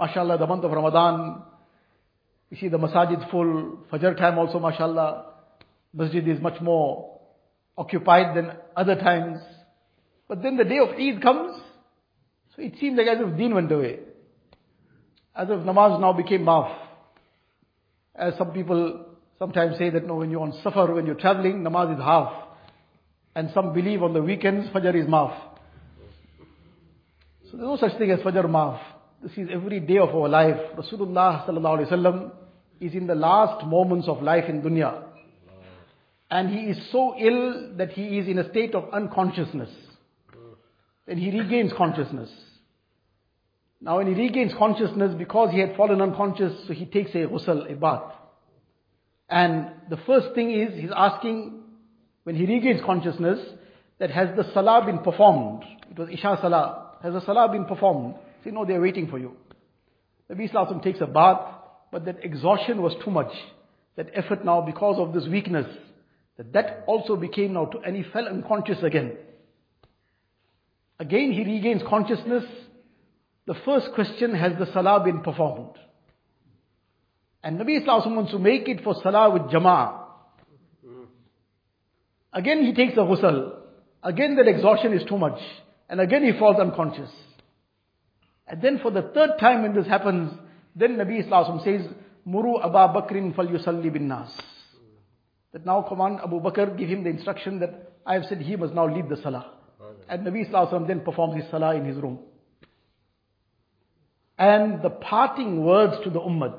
MashaAllah, 0.00 0.38
the 0.38 0.46
month 0.46 0.64
of 0.64 0.70
Ramadan, 0.70 1.42
you 2.48 2.56
see 2.56 2.68
the 2.68 2.78
masajid 2.78 3.30
full, 3.30 3.80
Fajr 3.92 4.16
time 4.16 4.38
also, 4.38 4.58
MashaAllah, 4.58 5.26
masjid 5.92 6.26
is 6.26 6.40
much 6.40 6.58
more 6.62 7.20
occupied 7.76 8.34
than 8.34 8.52
other 8.74 8.94
times. 8.94 9.40
But 10.26 10.42
then 10.42 10.56
the 10.56 10.64
day 10.64 10.78
of 10.78 10.88
Eid 10.98 11.20
comes, 11.20 11.60
so 12.56 12.62
it 12.62 12.72
seems 12.80 12.96
like 12.96 13.08
as 13.08 13.18
if 13.20 13.36
deen 13.36 13.54
went 13.54 13.70
away. 13.70 13.98
As 15.34 15.48
if 15.48 15.60
namaz 15.60 16.00
now 16.00 16.12
became 16.12 16.42
maaf. 16.42 16.76
As 18.14 18.34
some 18.36 18.52
people 18.52 19.06
sometimes 19.38 19.78
say 19.78 19.90
that 19.90 20.06
no, 20.06 20.16
when 20.16 20.30
you're 20.30 20.42
on 20.42 20.52
safar, 20.62 20.92
when 20.92 21.06
you're 21.06 21.14
traveling, 21.14 21.62
namaz 21.62 21.94
is 21.94 22.02
half. 22.02 22.32
And 23.34 23.50
some 23.54 23.72
believe 23.72 24.02
on 24.02 24.12
the 24.12 24.22
weekends, 24.22 24.68
fajr 24.68 24.94
is 24.94 25.06
maaf. 25.06 25.34
So 27.50 27.56
there's 27.56 27.68
no 27.68 27.76
such 27.76 27.98
thing 27.98 28.10
as 28.10 28.20
fajr 28.20 28.44
maaf. 28.44 28.80
This 29.22 29.32
is 29.36 29.48
every 29.52 29.80
day 29.80 29.98
of 29.98 30.10
our 30.10 30.28
life. 30.28 30.56
Rasulullah 30.76 31.46
sallallahu 31.46 31.78
alaihi 31.78 31.92
wasallam 31.92 32.32
is 32.80 32.94
in 32.94 33.06
the 33.06 33.14
last 33.14 33.64
moments 33.66 34.08
of 34.08 34.22
life 34.22 34.44
in 34.48 34.60
dunya. 34.60 35.02
And 36.30 36.50
he 36.50 36.70
is 36.70 36.90
so 36.90 37.14
ill 37.18 37.76
that 37.76 37.90
he 37.90 38.18
is 38.18 38.26
in 38.26 38.38
a 38.38 38.50
state 38.50 38.74
of 38.74 38.92
unconsciousness. 38.92 39.70
Then 41.06 41.18
he 41.18 41.30
regains 41.38 41.72
consciousness. 41.76 42.30
Now 43.82 43.98
when 43.98 44.06
he 44.06 44.14
regains 44.14 44.52
consciousness, 44.56 45.14
because 45.18 45.50
he 45.50 45.58
had 45.58 45.76
fallen 45.76 46.00
unconscious, 46.00 46.52
so 46.66 46.72
he 46.72 46.86
takes 46.86 47.10
a 47.10 47.26
ghusl, 47.26 47.70
a 47.70 47.74
bath. 47.74 48.12
And 49.28 49.70
the 49.90 49.96
first 50.06 50.34
thing 50.36 50.52
is, 50.52 50.80
he's 50.80 50.92
asking, 50.94 51.62
when 52.22 52.36
he 52.36 52.46
regains 52.46 52.80
consciousness, 52.84 53.40
that 53.98 54.10
has 54.10 54.28
the 54.36 54.44
salah 54.54 54.84
been 54.86 54.98
performed? 54.98 55.64
It 55.90 55.98
was 55.98 56.08
Isha 56.10 56.38
salah. 56.40 56.92
Has 57.02 57.12
the 57.12 57.20
salah 57.22 57.50
been 57.50 57.64
performed? 57.64 58.14
Say, 58.44 58.50
no, 58.50 58.64
they're 58.64 58.80
waiting 58.80 59.08
for 59.08 59.18
you. 59.18 59.36
Nabi 60.30 60.50
Sallallahu 60.50 60.82
takes 60.82 61.00
a 61.00 61.06
bath, 61.06 61.40
but 61.90 62.04
that 62.04 62.24
exhaustion 62.24 62.80
was 62.80 62.94
too 63.04 63.10
much. 63.10 63.32
That 63.96 64.10
effort 64.14 64.44
now, 64.44 64.60
because 64.60 64.96
of 64.98 65.12
this 65.12 65.28
weakness, 65.28 65.66
that 66.36 66.52
that 66.52 66.84
also 66.86 67.16
became 67.16 67.52
now, 67.54 67.66
to, 67.66 67.78
and 67.80 67.96
he 67.96 68.04
fell 68.12 68.26
unconscious 68.26 68.78
again. 68.82 69.16
Again 70.98 71.32
he 71.32 71.44
regains 71.44 71.82
consciousness. 71.88 72.44
The 73.46 73.54
first 73.64 73.88
question, 73.94 74.34
has 74.34 74.52
the 74.58 74.66
salah 74.72 75.02
been 75.04 75.20
performed? 75.20 75.76
And 77.42 77.58
Nabi 77.58 77.84
Sallallahu 77.84 78.14
wants 78.14 78.30
to 78.32 78.38
make 78.38 78.68
it 78.68 78.84
for 78.84 78.94
salah 79.02 79.30
with 79.32 79.42
jama'ah. 79.50 79.98
Again 82.32 82.64
he 82.64 82.72
takes 82.72 82.94
a 82.94 83.00
ghusl. 83.00 83.56
Again 84.02 84.36
that 84.36 84.46
exhaustion 84.46 84.92
is 84.92 85.04
too 85.08 85.18
much. 85.18 85.40
And 85.88 86.00
again 86.00 86.24
he 86.24 86.38
falls 86.38 86.58
unconscious. 86.60 87.10
And 88.46 88.62
then 88.62 88.78
for 88.80 88.90
the 88.90 89.02
third 89.14 89.38
time 89.40 89.62
when 89.62 89.74
this 89.74 89.86
happens, 89.86 90.32
then 90.76 90.96
Nabi 90.96 91.28
Sallallahu 91.28 91.64
says, 91.64 91.92
Muru 92.24 92.60
Abu 92.60 92.72
Bakrin 92.72 93.34
fal 93.34 93.46
yusalli 93.46 93.92
bin 93.92 94.08
nas. 94.08 94.30
That 95.52 95.66
now 95.66 95.82
command 95.82 96.20
Abu 96.24 96.40
Bakr, 96.40 96.78
give 96.78 96.88
him 96.88 97.02
the 97.04 97.10
instruction 97.10 97.58
that 97.60 97.92
I 98.06 98.14
have 98.14 98.24
said 98.28 98.40
he 98.40 98.56
must 98.56 98.72
now 98.72 98.86
lead 98.86 99.08
the 99.08 99.16
salah. 99.16 99.52
And 100.08 100.26
Nabi 100.26 100.48
Sallallahu 100.48 100.86
then 100.86 101.00
performs 101.00 101.42
his 101.42 101.50
salah 101.50 101.74
in 101.74 101.84
his 101.84 101.96
room. 101.96 102.20
And 104.42 104.82
the 104.82 104.90
parting 104.90 105.64
words 105.64 106.02
to 106.02 106.10
the 106.10 106.18
ummah, 106.18 106.54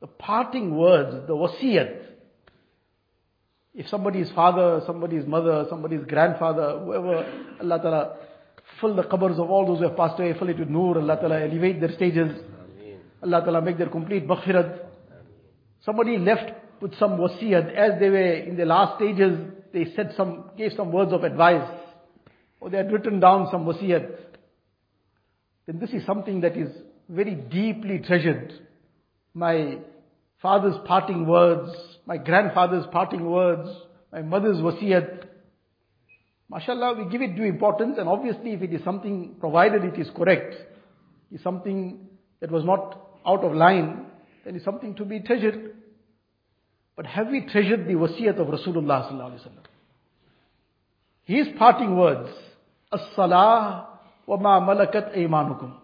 the 0.00 0.08
parting 0.08 0.76
words, 0.76 1.28
the 1.28 1.34
wasiyat, 1.34 2.02
if 3.74 3.86
somebody's 3.86 4.28
father, 4.32 4.82
somebody's 4.84 5.24
mother, 5.24 5.66
somebody's 5.70 6.04
grandfather, 6.04 6.80
whoever, 6.80 7.14
Allah 7.62 7.78
Ta'ala, 7.80 8.16
fill 8.80 8.96
the 8.96 9.04
qabrs 9.04 9.38
of 9.38 9.50
all 9.50 9.66
those 9.66 9.78
who 9.78 9.84
have 9.84 9.96
passed 9.96 10.18
away, 10.18 10.34
fill 10.36 10.48
it 10.48 10.58
with 10.58 10.68
nur, 10.68 10.98
Allah 10.98 11.16
Ta'ala 11.20 11.40
elevate 11.42 11.80
their 11.80 11.92
stages, 11.92 12.36
Allah 13.22 13.42
Ta'ala 13.44 13.62
make 13.62 13.78
their 13.78 13.88
complete 13.88 14.26
maghfirat. 14.26 14.80
Somebody 15.84 16.18
left 16.18 16.50
with 16.80 16.98
some 16.98 17.18
wasiyat, 17.18 17.72
as 17.72 18.00
they 18.00 18.10
were 18.10 18.32
in 18.32 18.56
the 18.56 18.64
last 18.64 18.96
stages, 18.96 19.38
they 19.72 19.86
said 19.94 20.12
some, 20.16 20.50
gave 20.58 20.72
some 20.76 20.90
words 20.90 21.12
of 21.12 21.22
advice, 21.22 21.70
or 22.58 22.68
they 22.68 22.78
had 22.78 22.90
written 22.90 23.20
down 23.20 23.46
some 23.52 23.64
wasiyat, 23.64 24.10
then 25.66 25.78
this 25.78 25.90
is 25.90 26.04
something 26.06 26.40
that 26.40 26.56
is 26.56 26.68
very 27.08 27.34
deeply 27.34 27.98
treasured. 27.98 28.52
My 29.34 29.78
father's 30.40 30.76
parting 30.86 31.26
words, 31.26 31.70
my 32.06 32.16
grandfather's 32.16 32.84
parting 32.90 33.30
words, 33.30 33.68
my 34.12 34.22
mother's 34.22 34.58
wasiyat. 34.58 35.24
MashaAllah, 36.50 37.04
we 37.04 37.10
give 37.10 37.22
it 37.22 37.36
due 37.36 37.44
importance 37.44 37.96
and 37.98 38.08
obviously 38.08 38.52
if 38.52 38.62
it 38.62 38.72
is 38.72 38.82
something, 38.84 39.36
provided 39.40 39.84
it 39.84 39.98
is 39.98 40.08
correct, 40.14 40.54
is 41.30 41.42
something 41.42 42.08
that 42.40 42.50
was 42.50 42.64
not 42.64 42.98
out 43.26 43.44
of 43.44 43.52
line, 43.54 44.06
then 44.44 44.56
it's 44.56 44.64
something 44.64 44.94
to 44.96 45.04
be 45.04 45.20
treasured. 45.20 45.76
But 46.96 47.06
have 47.06 47.28
we 47.28 47.46
treasured 47.46 47.86
the 47.86 47.94
wasiyat 47.94 48.38
of 48.38 48.48
Rasulullah? 48.48 49.50
His 51.24 51.46
parting 51.56 51.96
words, 51.96 52.28
As-salah 52.92 53.91
malakat 54.38 55.16
aymanukum. 55.16 55.74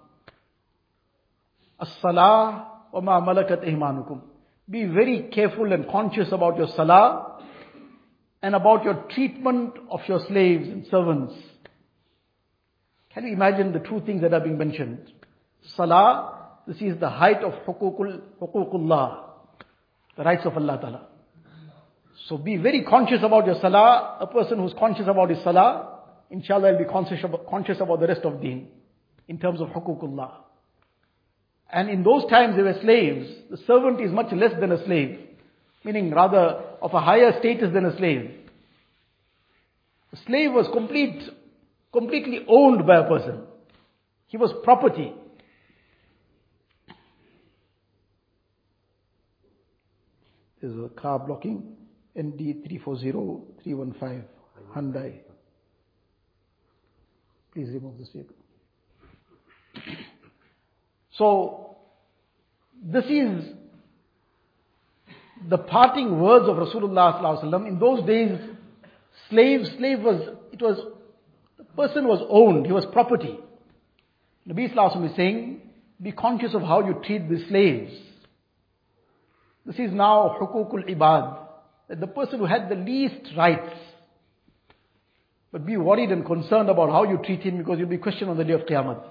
As-salah 1.81 2.67
wa 2.93 3.01
ma 3.01 3.21
malakat 3.21 3.65
aymanukum. 3.67 4.21
Be 4.69 4.85
very 4.85 5.29
careful 5.33 5.73
and 5.73 5.89
conscious 5.89 6.29
about 6.33 6.57
your 6.59 6.69
salah 6.77 7.41
and 8.43 8.55
about 8.55 8.85
your 8.85 9.05
treatment 9.11 9.75
of 9.91 10.01
your 10.07 10.21
slaves 10.29 10.69
and 10.69 10.87
servants. 10.91 11.35
Can 13.15 13.27
you 13.27 13.33
imagine 13.33 13.73
the 13.73 13.81
two 13.81 14.01
things 14.05 14.21
that 14.23 14.33
are 14.33 14.41
being 14.41 14.59
mentioned? 14.59 15.13
Salah, 15.77 16.49
this 16.67 16.77
is 16.81 17.01
the 17.01 17.09
height 17.09 17.43
of 17.43 17.53
hukukul, 17.67 18.21
hukukullah, 18.41 19.25
the 20.17 20.23
rights 20.23 20.45
of 20.45 20.57
Allah 20.57 20.79
Ta'ala. 20.81 21.07
So 22.29 22.37
be 22.37 22.57
very 22.59 22.85
conscious 22.85 23.21
about 23.23 23.47
your 23.47 23.59
salah. 23.61 24.19
A 24.21 24.27
person 24.27 24.59
who's 24.59 24.75
conscious 24.79 25.07
about 25.09 25.31
his 25.31 25.43
salah, 25.43 25.98
inshallah 26.31 26.69
I'll 26.69 26.79
be 26.79 26.85
conscious 26.85 27.23
about, 27.23 27.49
conscious 27.49 27.79
about 27.81 28.01
the 28.01 28.07
rest 28.07 28.23
of 28.23 28.41
deen 28.41 28.69
in 29.29 29.39
terms 29.39 29.61
of 29.61 29.69
hukukullah. 29.69 30.33
And 31.71 31.91
in 31.91 32.03
those 32.03 32.29
times 32.31 32.57
they 32.57 32.63
were 32.63 32.79
slaves. 32.83 33.29
The 33.51 33.59
servant 33.67 34.01
is 34.01 34.11
much 34.11 34.33
less 34.33 34.53
than 34.59 34.73
a 34.73 34.85
slave, 34.85 35.19
meaning 35.85 36.11
rather 36.11 36.63
of 36.81 36.95
a 36.95 37.01
higher 37.01 37.39
status 37.39 37.73
than 37.73 37.85
a 37.85 37.97
slave. 37.97 38.31
The 40.11 40.17
slave 40.27 40.53
was 40.53 40.67
complete, 40.73 41.23
completely 41.93 42.45
owned 42.49 42.87
by 42.87 42.99
a 42.99 43.09
person. 43.09 43.43
He 44.27 44.39
was 44.39 44.53
property. 44.65 45.13
There's 50.61 50.77
a 50.77 50.89
car 50.89 51.21
blocking 51.21 51.77
ND340315 52.17 54.25
Hyundai. 54.75 55.21
Please 57.59 57.75
remove 57.75 57.99
this 57.99 58.09
vehicle. 58.11 58.37
So, 61.11 61.77
this 62.81 63.05
is 63.07 63.47
the 65.49 65.59
parting 65.59 66.21
words 66.21 66.49
of 66.49 66.55
Rasulullah 66.55 67.67
In 67.67 67.81
those 67.81 68.07
days, 68.07 68.39
slave, 69.29 69.67
slave 69.77 69.99
was, 69.99 70.37
it 70.53 70.63
was, 70.63 70.79
the 71.57 71.65
person 71.65 72.07
was 72.07 72.25
owned, 72.31 72.65
he 72.65 72.71
was 72.71 72.87
property. 72.93 73.37
Nabi 74.49 75.11
is 75.11 75.17
saying, 75.17 75.61
be 76.01 76.13
conscious 76.13 76.55
of 76.55 76.63
how 76.63 76.87
you 76.87 77.03
treat 77.05 77.29
the 77.29 77.45
slaves. 77.49 77.93
This 79.67 79.81
is 79.81 79.93
now 79.93 80.37
hukukul 80.41 80.89
ibad, 80.89 81.41
that 81.89 81.99
the 81.99 82.07
person 82.07 82.39
who 82.39 82.45
had 82.45 82.69
the 82.69 82.77
least 82.77 83.37
rights, 83.37 83.75
but 85.51 85.65
be 85.65 85.77
worried 85.77 86.11
and 86.11 86.25
concerned 86.25 86.69
about 86.69 86.91
how 86.91 87.05
you 87.05 87.19
treat 87.25 87.41
him 87.41 87.59
because 87.59 87.79
you'll 87.79 87.89
be 87.89 87.99
questioned 87.99 88.31
on 88.31 88.37
the 88.37 88.45
day 88.45 88.53
of 88.53 88.63
Qiyamah. 88.63 89.03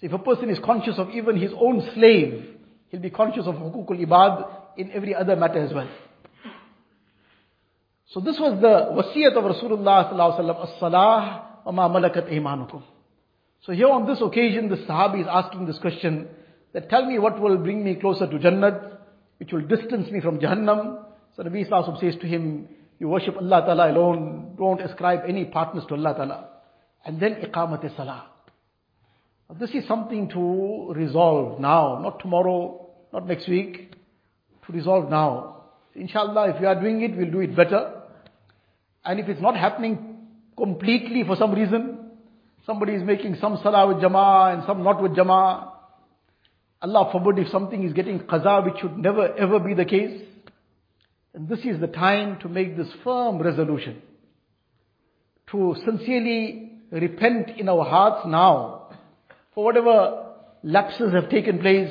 So 0.00 0.06
if 0.06 0.12
a 0.12 0.18
person 0.18 0.50
is 0.50 0.58
conscious 0.64 0.98
of 0.98 1.10
even 1.10 1.36
his 1.36 1.52
own 1.56 1.88
slave, 1.94 2.56
he'll 2.88 3.00
be 3.00 3.10
conscious 3.10 3.46
of 3.46 3.56
hukukul 3.56 4.04
ibad 4.04 4.48
in 4.76 4.90
every 4.92 5.14
other 5.14 5.36
matter 5.36 5.62
as 5.62 5.72
well. 5.72 5.88
So 8.08 8.20
this 8.20 8.38
was 8.38 8.60
the 8.60 8.92
wasiyat 8.92 9.36
of 9.36 9.44
Rasulullah 9.44 10.12
sallallahu 10.12 10.38
alaihi 10.38 10.56
wasallam, 10.56 10.74
as-salah 10.74 11.46
wa 11.64 11.72
ma 11.72 11.88
malakat. 11.88 12.82
So 13.62 13.72
here 13.72 13.88
on 13.88 14.06
this 14.06 14.20
occasion, 14.20 14.68
the 14.68 14.76
Sahabi 14.76 15.22
is 15.22 15.26
asking 15.30 15.66
this 15.66 15.78
question, 15.78 16.28
that 16.72 16.88
tell 16.88 17.06
me 17.06 17.18
what 17.18 17.40
will 17.40 17.58
bring 17.58 17.84
me 17.84 17.94
closer 17.96 18.26
to 18.26 18.38
Jannat, 18.38 18.98
which 19.38 19.52
will 19.52 19.62
distance 19.62 20.10
me 20.10 20.20
from 20.20 20.38
Jahannam. 20.38 21.04
So 21.36 21.42
Nabi 21.42 21.68
Sallallahu 21.68 22.00
says 22.00 22.16
to 22.20 22.26
him, 22.26 22.68
you 23.02 23.08
worship 23.08 23.36
Allah 23.36 23.62
Ta'ala 23.66 23.90
alone, 23.90 24.54
don't 24.56 24.80
ascribe 24.80 25.20
any 25.26 25.44
partners 25.44 25.84
to 25.88 25.94
Allah 25.94 26.14
Ta'ala. 26.14 26.48
And 27.04 27.20
then 27.20 27.34
iqamat 27.34 27.96
salah. 27.96 28.26
This 29.58 29.70
is 29.70 29.86
something 29.86 30.28
to 30.30 30.92
resolve 30.94 31.60
now, 31.60 31.98
not 32.00 32.20
tomorrow, 32.20 32.88
not 33.12 33.26
next 33.26 33.48
week, 33.48 33.92
to 34.66 34.72
resolve 34.72 35.10
now. 35.10 35.64
Inshallah, 35.94 36.54
if 36.54 36.60
we 36.60 36.66
are 36.66 36.80
doing 36.80 37.02
it, 37.02 37.16
we'll 37.16 37.30
do 37.30 37.40
it 37.40 37.54
better. 37.54 38.02
And 39.04 39.20
if 39.20 39.28
it's 39.28 39.42
not 39.42 39.56
happening 39.56 40.28
completely 40.56 41.24
for 41.24 41.36
some 41.36 41.52
reason, 41.52 42.02
Somebody 42.64 42.92
is 42.94 43.02
making 43.02 43.36
some 43.40 43.58
salah 43.60 43.88
with 43.88 43.96
jama'ah 43.96 44.54
and 44.54 44.62
some 44.66 44.84
not 44.84 45.02
with 45.02 45.12
jama'ah. 45.12 45.68
Allah 46.80 47.08
forbid 47.10 47.44
if 47.44 47.50
something 47.50 47.82
is 47.82 47.92
getting 47.92 48.20
qaza 48.20 48.64
which 48.64 48.80
should 48.80 48.96
never 48.96 49.34
ever 49.36 49.58
be 49.58 49.74
the 49.74 49.84
case. 49.84 50.20
And 51.34 51.48
this 51.48 51.60
is 51.60 51.80
the 51.80 51.86
time 51.86 52.38
to 52.40 52.48
make 52.48 52.76
this 52.76 52.88
firm 53.02 53.40
resolution. 53.40 54.02
To 55.52 55.74
sincerely 55.84 56.72
repent 56.90 57.58
in 57.58 57.68
our 57.68 57.84
hearts 57.84 58.26
now 58.26 58.90
for 59.54 59.64
whatever 59.64 60.34
lapses 60.62 61.12
have 61.12 61.30
taken 61.30 61.58
place, 61.58 61.90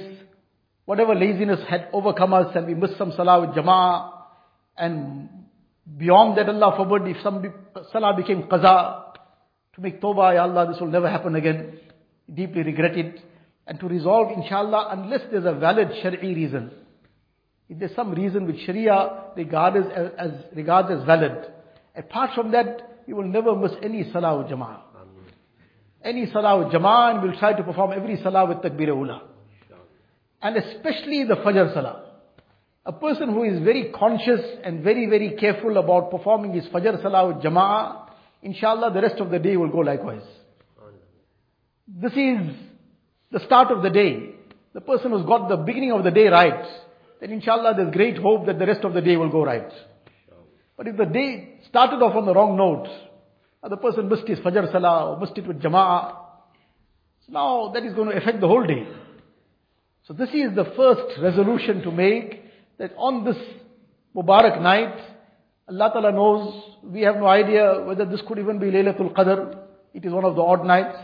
whatever 0.85 1.15
laziness 1.15 1.59
had 1.67 1.87
overcome 1.93 2.33
us 2.33 2.55
and 2.55 2.67
we 2.67 2.75
missed 2.75 2.97
some 2.97 3.11
salah 3.15 3.41
with 3.41 3.55
jama'ah 3.55 4.11
and 4.77 5.29
beyond 5.97 6.37
that 6.37 6.49
Allah 6.49 6.73
forbid 6.77 7.15
if 7.15 7.21
some 7.23 7.43
salah 7.91 8.15
became 8.15 8.43
qaza, 8.43 9.11
to 9.75 9.81
make 9.81 10.01
tawbah, 10.01 10.35
Ya 10.35 10.43
Allah, 10.43 10.67
this 10.71 10.81
will 10.81 10.87
never 10.87 11.09
happen 11.09 11.35
again. 11.35 11.79
Deeply 12.33 12.63
regret 12.63 12.97
it. 12.97 13.21
And 13.67 13.79
to 13.79 13.87
resolve, 13.87 14.37
inshallah, 14.37 14.89
unless 14.91 15.21
there's 15.31 15.45
a 15.45 15.53
valid 15.53 15.89
shari'i 16.03 16.35
reason. 16.35 16.71
If 17.71 17.79
there's 17.79 17.95
some 17.95 18.11
reason 18.11 18.47
which 18.47 18.65
Sharia 18.65 19.31
regards 19.37 19.77
as, 19.95 20.11
as, 20.17 20.31
regards 20.53 20.89
as 20.91 21.05
valid. 21.05 21.53
Apart 21.95 22.31
from 22.35 22.51
that, 22.51 22.99
you 23.07 23.15
will 23.15 23.23
never 23.23 23.55
miss 23.55 23.71
any 23.81 24.11
salah 24.11 24.37
with 24.39 24.47
jama'ah. 24.47 24.81
Any 26.03 26.29
salah 26.33 26.59
with 26.59 26.73
jama'ah 26.73 27.11
and 27.11 27.23
we'll 27.23 27.39
try 27.39 27.53
to 27.53 27.63
perform 27.63 27.93
every 27.93 28.21
salah 28.21 28.45
with 28.45 28.57
takbir 28.57 28.87
ula. 28.87 29.21
And 30.41 30.57
especially 30.57 31.23
the 31.23 31.35
fajr 31.35 31.73
salah. 31.73 32.09
A 32.85 32.91
person 32.91 33.29
who 33.29 33.43
is 33.43 33.63
very 33.63 33.89
conscious 33.95 34.41
and 34.65 34.83
very, 34.83 35.05
very 35.05 35.37
careful 35.39 35.77
about 35.77 36.11
performing 36.11 36.51
his 36.51 36.65
fajr 36.65 37.01
salah 37.01 37.33
with 37.33 37.37
jama'ah, 37.37 38.09
inshallah 38.41 38.91
the 38.93 39.01
rest 39.01 39.21
of 39.21 39.29
the 39.31 39.39
day 39.39 39.55
will 39.55 39.71
go 39.71 39.77
likewise. 39.77 40.27
This 41.87 42.11
is 42.11 42.53
the 43.31 43.39
start 43.45 43.71
of 43.71 43.81
the 43.81 43.89
day. 43.89 44.35
The 44.73 44.81
person 44.81 45.11
who's 45.11 45.25
got 45.25 45.47
the 45.47 45.55
beginning 45.55 45.93
of 45.93 46.03
the 46.03 46.11
day 46.11 46.27
right, 46.27 46.65
then 47.21 47.31
inshallah 47.31 47.75
there's 47.77 47.93
great 47.93 48.17
hope 48.17 48.47
that 48.47 48.59
the 48.59 48.65
rest 48.65 48.83
of 48.83 48.93
the 48.93 49.01
day 49.01 49.15
will 49.15 49.29
go 49.29 49.45
right. 49.45 49.71
But 50.75 50.87
if 50.87 50.97
the 50.97 51.05
day 51.05 51.59
started 51.69 52.01
off 52.01 52.15
on 52.15 52.25
the 52.25 52.33
wrong 52.33 52.57
note, 52.57 52.87
the 53.63 53.77
person 53.77 54.09
missed 54.09 54.27
his 54.27 54.39
Fajr 54.39 54.71
Salah 54.71 55.11
or 55.11 55.19
missed 55.19 55.37
it 55.37 55.47
with 55.47 55.61
Jama'ah, 55.61 56.15
so 57.27 57.31
now 57.31 57.71
that 57.73 57.85
is 57.85 57.93
going 57.93 58.09
to 58.09 58.17
affect 58.17 58.41
the 58.41 58.47
whole 58.47 58.65
day. 58.65 58.87
So 60.07 60.13
this 60.13 60.29
is 60.29 60.55
the 60.55 60.65
first 60.75 61.21
resolution 61.21 61.83
to 61.83 61.91
make 61.91 62.43
that 62.79 62.93
on 62.97 63.23
this 63.23 63.37
Mubarak 64.15 64.59
night, 64.61 64.97
Allah 65.69 65.91
Ta'ala 65.93 66.11
knows, 66.11 66.63
we 66.83 67.01
have 67.01 67.17
no 67.17 67.27
idea 67.27 67.83
whether 67.85 68.03
this 68.05 68.21
could 68.27 68.39
even 68.39 68.57
be 68.57 68.71
Laylatul 68.71 69.13
Qadr. 69.13 69.59
It 69.93 70.03
is 70.03 70.11
one 70.11 70.25
of 70.25 70.35
the 70.35 70.41
odd 70.41 70.65
nights. 70.65 70.97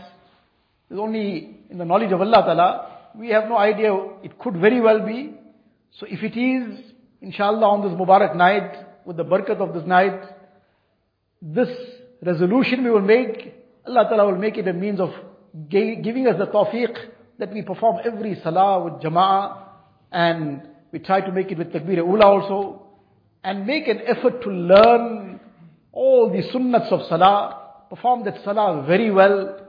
It's 0.90 0.98
only 0.98 1.60
in 1.70 1.78
the 1.78 1.84
knowledge 1.84 2.12
of 2.12 2.20
Allah 2.20 2.42
Ta'ala. 2.44 2.98
We 3.14 3.28
have 3.28 3.48
no 3.48 3.56
idea. 3.56 3.94
It 4.22 4.38
could 4.38 4.56
very 4.56 4.80
well 4.80 5.06
be. 5.06 5.37
So 5.92 6.06
if 6.08 6.22
it 6.22 6.36
is, 6.36 6.92
inshallah, 7.20 7.66
on 7.66 7.82
this 7.82 7.98
Mubarak 7.98 8.36
night, 8.36 8.86
with 9.04 9.16
the 9.16 9.24
barakat 9.24 9.60
of 9.60 9.74
this 9.74 9.84
night, 9.86 10.22
this 11.40 11.68
resolution 12.22 12.84
we 12.84 12.90
will 12.90 13.00
make, 13.00 13.54
Allah 13.86 14.04
Ta'ala 14.08 14.26
will 14.26 14.38
make 14.38 14.58
it 14.58 14.68
a 14.68 14.72
means 14.72 15.00
of 15.00 15.12
giving 15.68 16.26
us 16.26 16.36
the 16.38 16.46
tawfiq 16.46 16.96
that 17.38 17.52
we 17.52 17.62
perform 17.62 17.98
every 18.04 18.38
salah 18.42 18.84
with 18.84 18.94
jama'ah 19.02 19.62
and 20.12 20.62
we 20.92 20.98
try 20.98 21.20
to 21.20 21.32
make 21.32 21.50
it 21.50 21.58
with 21.58 21.72
takbir 21.72 21.98
ula 21.98 22.26
also 22.26 22.82
and 23.44 23.66
make 23.66 23.88
an 23.88 24.00
effort 24.06 24.42
to 24.42 24.50
learn 24.50 25.40
all 25.92 26.30
the 26.30 26.42
sunnats 26.50 26.92
of 26.92 27.06
salah, 27.08 27.86
perform 27.88 28.24
that 28.24 28.42
salah 28.44 28.84
very 28.86 29.10
well, 29.10 29.60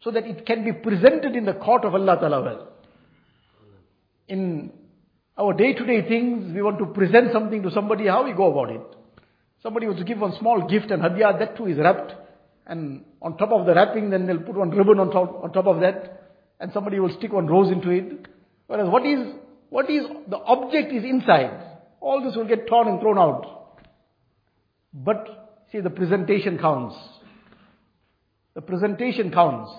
so 0.00 0.10
that 0.10 0.24
it 0.24 0.46
can 0.46 0.64
be 0.64 0.72
presented 0.72 1.36
in 1.36 1.44
the 1.44 1.52
court 1.52 1.84
of 1.84 1.94
Allah 1.94 2.16
Ta'ala 2.18 2.42
well. 2.42 2.68
In 4.28 4.72
our 5.38 5.52
day-to-day 5.54 6.08
things, 6.08 6.52
we 6.54 6.62
want 6.62 6.78
to 6.78 6.86
present 6.86 7.32
something 7.32 7.62
to 7.62 7.70
somebody, 7.70 8.06
how 8.06 8.24
we 8.24 8.32
go 8.32 8.50
about 8.50 8.74
it. 8.74 8.82
Somebody 9.62 9.86
wants 9.86 10.00
to 10.00 10.04
give 10.04 10.18
one 10.18 10.34
small 10.38 10.66
gift 10.68 10.90
and 10.90 11.02
hadiyah, 11.02 11.38
that 11.38 11.56
too 11.56 11.66
is 11.66 11.78
wrapped. 11.78 12.12
And 12.66 13.04
on 13.20 13.36
top 13.36 13.50
of 13.50 13.66
the 13.66 13.74
wrapping, 13.74 14.10
then 14.10 14.26
they'll 14.26 14.38
put 14.38 14.56
one 14.56 14.70
ribbon 14.70 14.98
on 14.98 15.10
top, 15.10 15.42
on 15.42 15.52
top 15.52 15.66
of 15.66 15.80
that. 15.80 16.30
And 16.60 16.72
somebody 16.72 17.00
will 17.00 17.14
stick 17.16 17.32
one 17.32 17.46
rose 17.46 17.70
into 17.72 17.90
it. 17.90 18.26
Whereas 18.66 18.88
what 18.88 19.04
is, 19.04 19.18
what 19.70 19.90
is, 19.90 20.04
the 20.28 20.36
object 20.36 20.92
is 20.92 21.04
inside. 21.04 21.50
All 22.00 22.22
this 22.22 22.36
will 22.36 22.46
get 22.46 22.68
torn 22.68 22.88
and 22.88 23.00
thrown 23.00 23.18
out. 23.18 23.78
But, 24.92 25.62
see, 25.72 25.80
the 25.80 25.90
presentation 25.90 26.58
counts. 26.58 26.96
The 28.54 28.62
presentation 28.62 29.30
counts. 29.30 29.70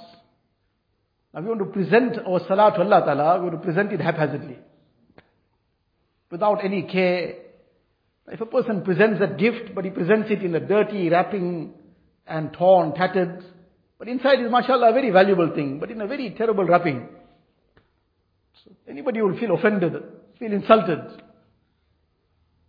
Now 1.33 1.41
we 1.41 1.47
want 1.47 1.59
to 1.59 1.65
present 1.65 2.17
our 2.25 2.39
salah 2.47 2.71
to 2.75 2.81
Allah 2.81 3.05
Ta'ala, 3.05 3.39
we 3.39 3.49
want 3.49 3.61
to 3.61 3.65
present 3.65 3.91
it 3.93 4.01
haphazardly. 4.01 4.57
Without 6.31 6.63
any 6.63 6.83
care. 6.83 7.35
If 8.27 8.39
a 8.39 8.45
person 8.45 8.83
presents 8.83 9.21
a 9.21 9.27
gift, 9.27 9.75
but 9.75 9.83
he 9.83 9.91
presents 9.91 10.31
it 10.31 10.41
in 10.41 10.55
a 10.55 10.59
dirty 10.59 11.09
wrapping 11.09 11.73
and 12.25 12.53
torn, 12.53 12.93
tattered, 12.93 13.43
but 13.99 14.07
inside 14.07 14.39
is 14.39 14.49
mashallah 14.49 14.89
a 14.89 14.93
very 14.93 15.11
valuable 15.11 15.53
thing, 15.53 15.79
but 15.79 15.91
in 15.91 16.01
a 16.01 16.07
very 16.07 16.33
terrible 16.35 16.65
wrapping. 16.65 17.07
So 18.63 18.71
anybody 18.87 19.21
will 19.21 19.37
feel 19.37 19.53
offended, 19.53 19.93
feel 20.39 20.53
insulted. 20.53 21.21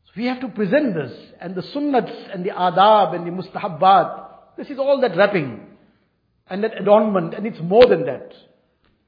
So 0.05 0.13
We 0.17 0.27
have 0.27 0.41
to 0.41 0.49
present 0.49 0.95
this 0.95 1.13
and 1.41 1.55
the 1.55 1.63
sunnats 1.63 2.35
and 2.35 2.45
the 2.45 2.51
adab 2.51 3.15
and 3.15 3.27
the 3.27 3.31
mustahabbat. 3.31 4.57
This 4.59 4.69
is 4.69 4.79
all 4.79 5.01
that 5.01 5.17
wrapping 5.17 5.69
and 6.51 6.65
that 6.65 6.79
adornment 6.79 7.35
and 7.35 7.47
it's 7.47 7.61
more 7.63 7.87
than 7.87 8.05
that. 8.07 8.33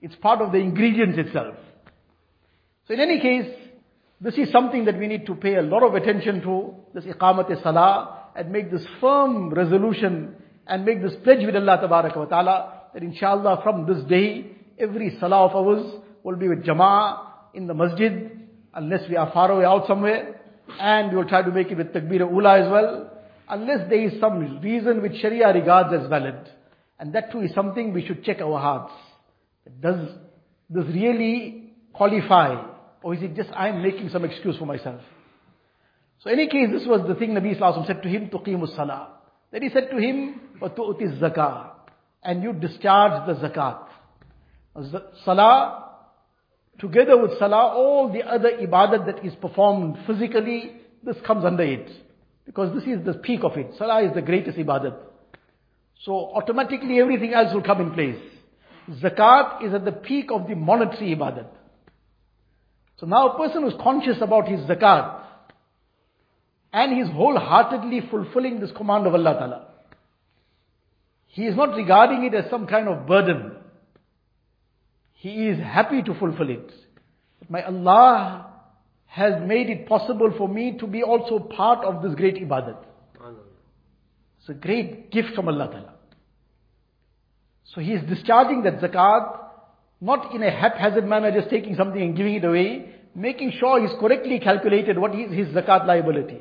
It's 0.00 0.14
part 0.16 0.40
of 0.40 0.52
the 0.52 0.58
ingredients 0.58 1.18
itself. 1.18 1.56
So 2.86 2.94
in 2.94 3.00
any 3.00 3.20
case, 3.20 3.50
this 4.24 4.38
is 4.38 4.50
something 4.50 4.86
that 4.86 4.98
we 4.98 5.06
need 5.06 5.26
to 5.26 5.34
pay 5.34 5.56
a 5.56 5.62
lot 5.62 5.82
of 5.82 5.94
attention 5.94 6.40
to, 6.40 6.74
this 6.94 7.04
iqamat 7.04 7.62
salah 7.62 8.30
and 8.34 8.50
make 8.50 8.70
this 8.70 8.84
firm 8.98 9.50
resolution 9.50 10.34
and 10.66 10.86
make 10.86 11.02
this 11.02 11.12
pledge 11.22 11.44
with 11.44 11.54
Allah 11.54 11.78
wa 11.86 12.24
ta'ala 12.24 12.82
that 12.94 13.02
inshallah 13.02 13.60
from 13.62 13.86
this 13.86 14.02
day, 14.04 14.46
every 14.78 15.14
salah 15.20 15.44
of 15.44 15.54
ours 15.54 16.00
will 16.22 16.36
be 16.36 16.48
with 16.48 16.64
jama'ah 16.64 17.18
in 17.52 17.66
the 17.66 17.74
masjid 17.74 18.30
unless 18.72 19.06
we 19.10 19.16
are 19.16 19.30
far 19.30 19.50
away 19.50 19.66
out 19.66 19.86
somewhere 19.86 20.40
and 20.80 21.10
we 21.10 21.18
will 21.18 21.28
try 21.28 21.42
to 21.42 21.50
make 21.50 21.70
it 21.70 21.76
with 21.76 21.88
takbir 21.88 22.20
ula 22.20 22.60
as 22.60 22.70
well, 22.70 23.10
unless 23.50 23.90
there 23.90 24.02
is 24.08 24.18
some 24.20 24.58
reason 24.62 25.02
which 25.02 25.20
Sharia 25.20 25.52
regards 25.52 25.92
as 25.92 26.08
valid. 26.08 26.48
And 26.98 27.12
that 27.14 27.30
too 27.30 27.42
is 27.42 27.52
something 27.54 27.92
we 27.92 28.06
should 28.06 28.24
check 28.24 28.40
our 28.40 28.58
hearts. 28.58 28.94
Does 29.82 30.08
this 30.70 30.86
really 30.86 31.74
qualify? 31.92 32.73
Or 33.03 33.13
is 33.13 33.21
it 33.21 33.35
just 33.35 33.49
I 33.53 33.69
am 33.69 33.81
making 33.81 34.09
some 34.09 34.25
excuse 34.25 34.57
for 34.57 34.65
myself? 34.65 35.01
So 36.19 36.29
in 36.29 36.39
any 36.39 36.49
case, 36.49 36.67
this 36.71 36.87
was 36.87 37.07
the 37.07 37.15
thing 37.15 37.31
Nabi 37.31 37.57
Sallallahu 37.57 37.87
said 37.87 38.03
to 38.03 38.09
him, 38.09 38.29
tuqimus 38.29 38.75
salah. 38.75 39.19
Then 39.51 39.61
he 39.61 39.69
said 39.69 39.89
to 39.89 39.97
him, 39.97 40.41
وَتُؤْتِ 40.61 41.19
zakah, 41.19 41.71
And 42.21 42.43
you 42.43 42.53
discharge 42.53 43.25
the 43.25 43.47
zakat. 43.47 43.85
Salah 45.23 45.89
Together 46.79 47.21
with 47.21 47.37
salah, 47.37 47.73
all 47.75 48.11
the 48.11 48.23
other 48.23 48.51
ibadat 48.51 49.05
that 49.05 49.25
is 49.25 49.35
performed 49.35 49.97
physically, 50.07 50.71
this 51.03 51.17
comes 51.27 51.43
under 51.43 51.63
it. 51.63 51.89
Because 52.45 52.73
this 52.73 52.85
is 52.85 53.05
the 53.05 53.15
peak 53.15 53.41
of 53.43 53.57
it. 53.57 53.73
Salah 53.77 54.01
is 54.03 54.13
the 54.13 54.21
greatest 54.21 54.57
ibadat. 54.57 54.97
So 56.05 56.31
automatically 56.33 56.99
everything 56.99 57.33
else 57.33 57.53
will 57.53 57.63
come 57.63 57.81
in 57.81 57.91
place. 57.91 58.21
Zakat 59.01 59.65
is 59.65 59.73
at 59.73 59.83
the 59.83 59.91
peak 59.91 60.31
of 60.31 60.47
the 60.47 60.55
monetary 60.55 61.15
ibadat. 61.15 61.49
So 62.96 63.06
now 63.06 63.30
a 63.30 63.36
person 63.36 63.62
who's 63.62 63.74
conscious 63.82 64.16
about 64.20 64.48
his 64.48 64.60
zakat, 64.60 65.20
and 66.72 66.92
he's 66.96 67.12
wholeheartedly 67.12 68.08
fulfilling 68.10 68.60
this 68.60 68.70
command 68.76 69.06
of 69.06 69.14
Allah 69.14 69.34
Ta'ala. 69.34 69.66
He 71.26 71.46
is 71.46 71.56
not 71.56 71.76
regarding 71.76 72.24
it 72.24 72.34
as 72.34 72.50
some 72.50 72.66
kind 72.66 72.88
of 72.88 73.06
burden. 73.06 73.56
He 75.14 75.48
is 75.48 75.58
happy 75.58 76.02
to 76.02 76.14
fulfill 76.14 76.50
it. 76.50 76.70
My 77.48 77.64
Allah 77.64 78.46
has 79.06 79.34
made 79.46 79.70
it 79.70 79.86
possible 79.86 80.32
for 80.36 80.48
me 80.48 80.76
to 80.78 80.86
be 80.86 81.02
also 81.02 81.38
part 81.38 81.84
of 81.84 82.02
this 82.02 82.14
great 82.14 82.36
ibadat. 82.36 82.76
It's 84.40 84.48
a 84.48 84.54
great 84.54 85.10
gift 85.10 85.34
from 85.34 85.48
Allah 85.48 85.68
Ta'ala. 85.68 85.94
So 87.74 87.80
he 87.80 87.92
is 87.92 88.08
discharging 88.08 88.62
that 88.64 88.80
zakat, 88.80 89.43
not 90.04 90.34
in 90.34 90.42
a 90.42 90.50
haphazard 90.50 91.06
manner, 91.06 91.32
just 91.32 91.48
taking 91.48 91.76
something 91.76 92.02
and 92.02 92.14
giving 92.14 92.34
it 92.34 92.44
away, 92.44 92.94
making 93.14 93.52
sure 93.58 93.80
he's 93.80 93.98
correctly 93.98 94.38
calculated 94.38 94.98
what 94.98 95.14
is 95.14 95.32
his 95.32 95.48
zakat 95.48 95.86
liability. 95.86 96.40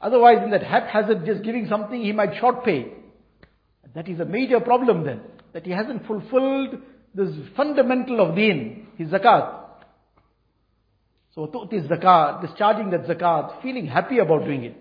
Otherwise, 0.00 0.38
in 0.44 0.50
that 0.52 0.62
haphazard, 0.62 1.26
just 1.26 1.42
giving 1.42 1.66
something, 1.68 2.00
he 2.00 2.12
might 2.12 2.38
short 2.38 2.64
pay. 2.64 2.92
That 3.92 4.08
is 4.08 4.20
a 4.20 4.24
major 4.24 4.60
problem 4.60 5.04
then, 5.04 5.20
that 5.52 5.66
he 5.66 5.72
hasn't 5.72 6.06
fulfilled 6.06 6.76
this 7.12 7.30
fundamental 7.56 8.20
of 8.20 8.36
deen, 8.36 8.86
his 8.96 9.08
zakat. 9.08 9.58
So 11.34 11.48
tu'ti 11.48 11.88
zakat, 11.88 12.42
discharging 12.42 12.90
that 12.90 13.06
zakat, 13.06 13.60
feeling 13.62 13.88
happy 13.88 14.18
about 14.18 14.44
doing 14.44 14.62
it. 14.62 14.76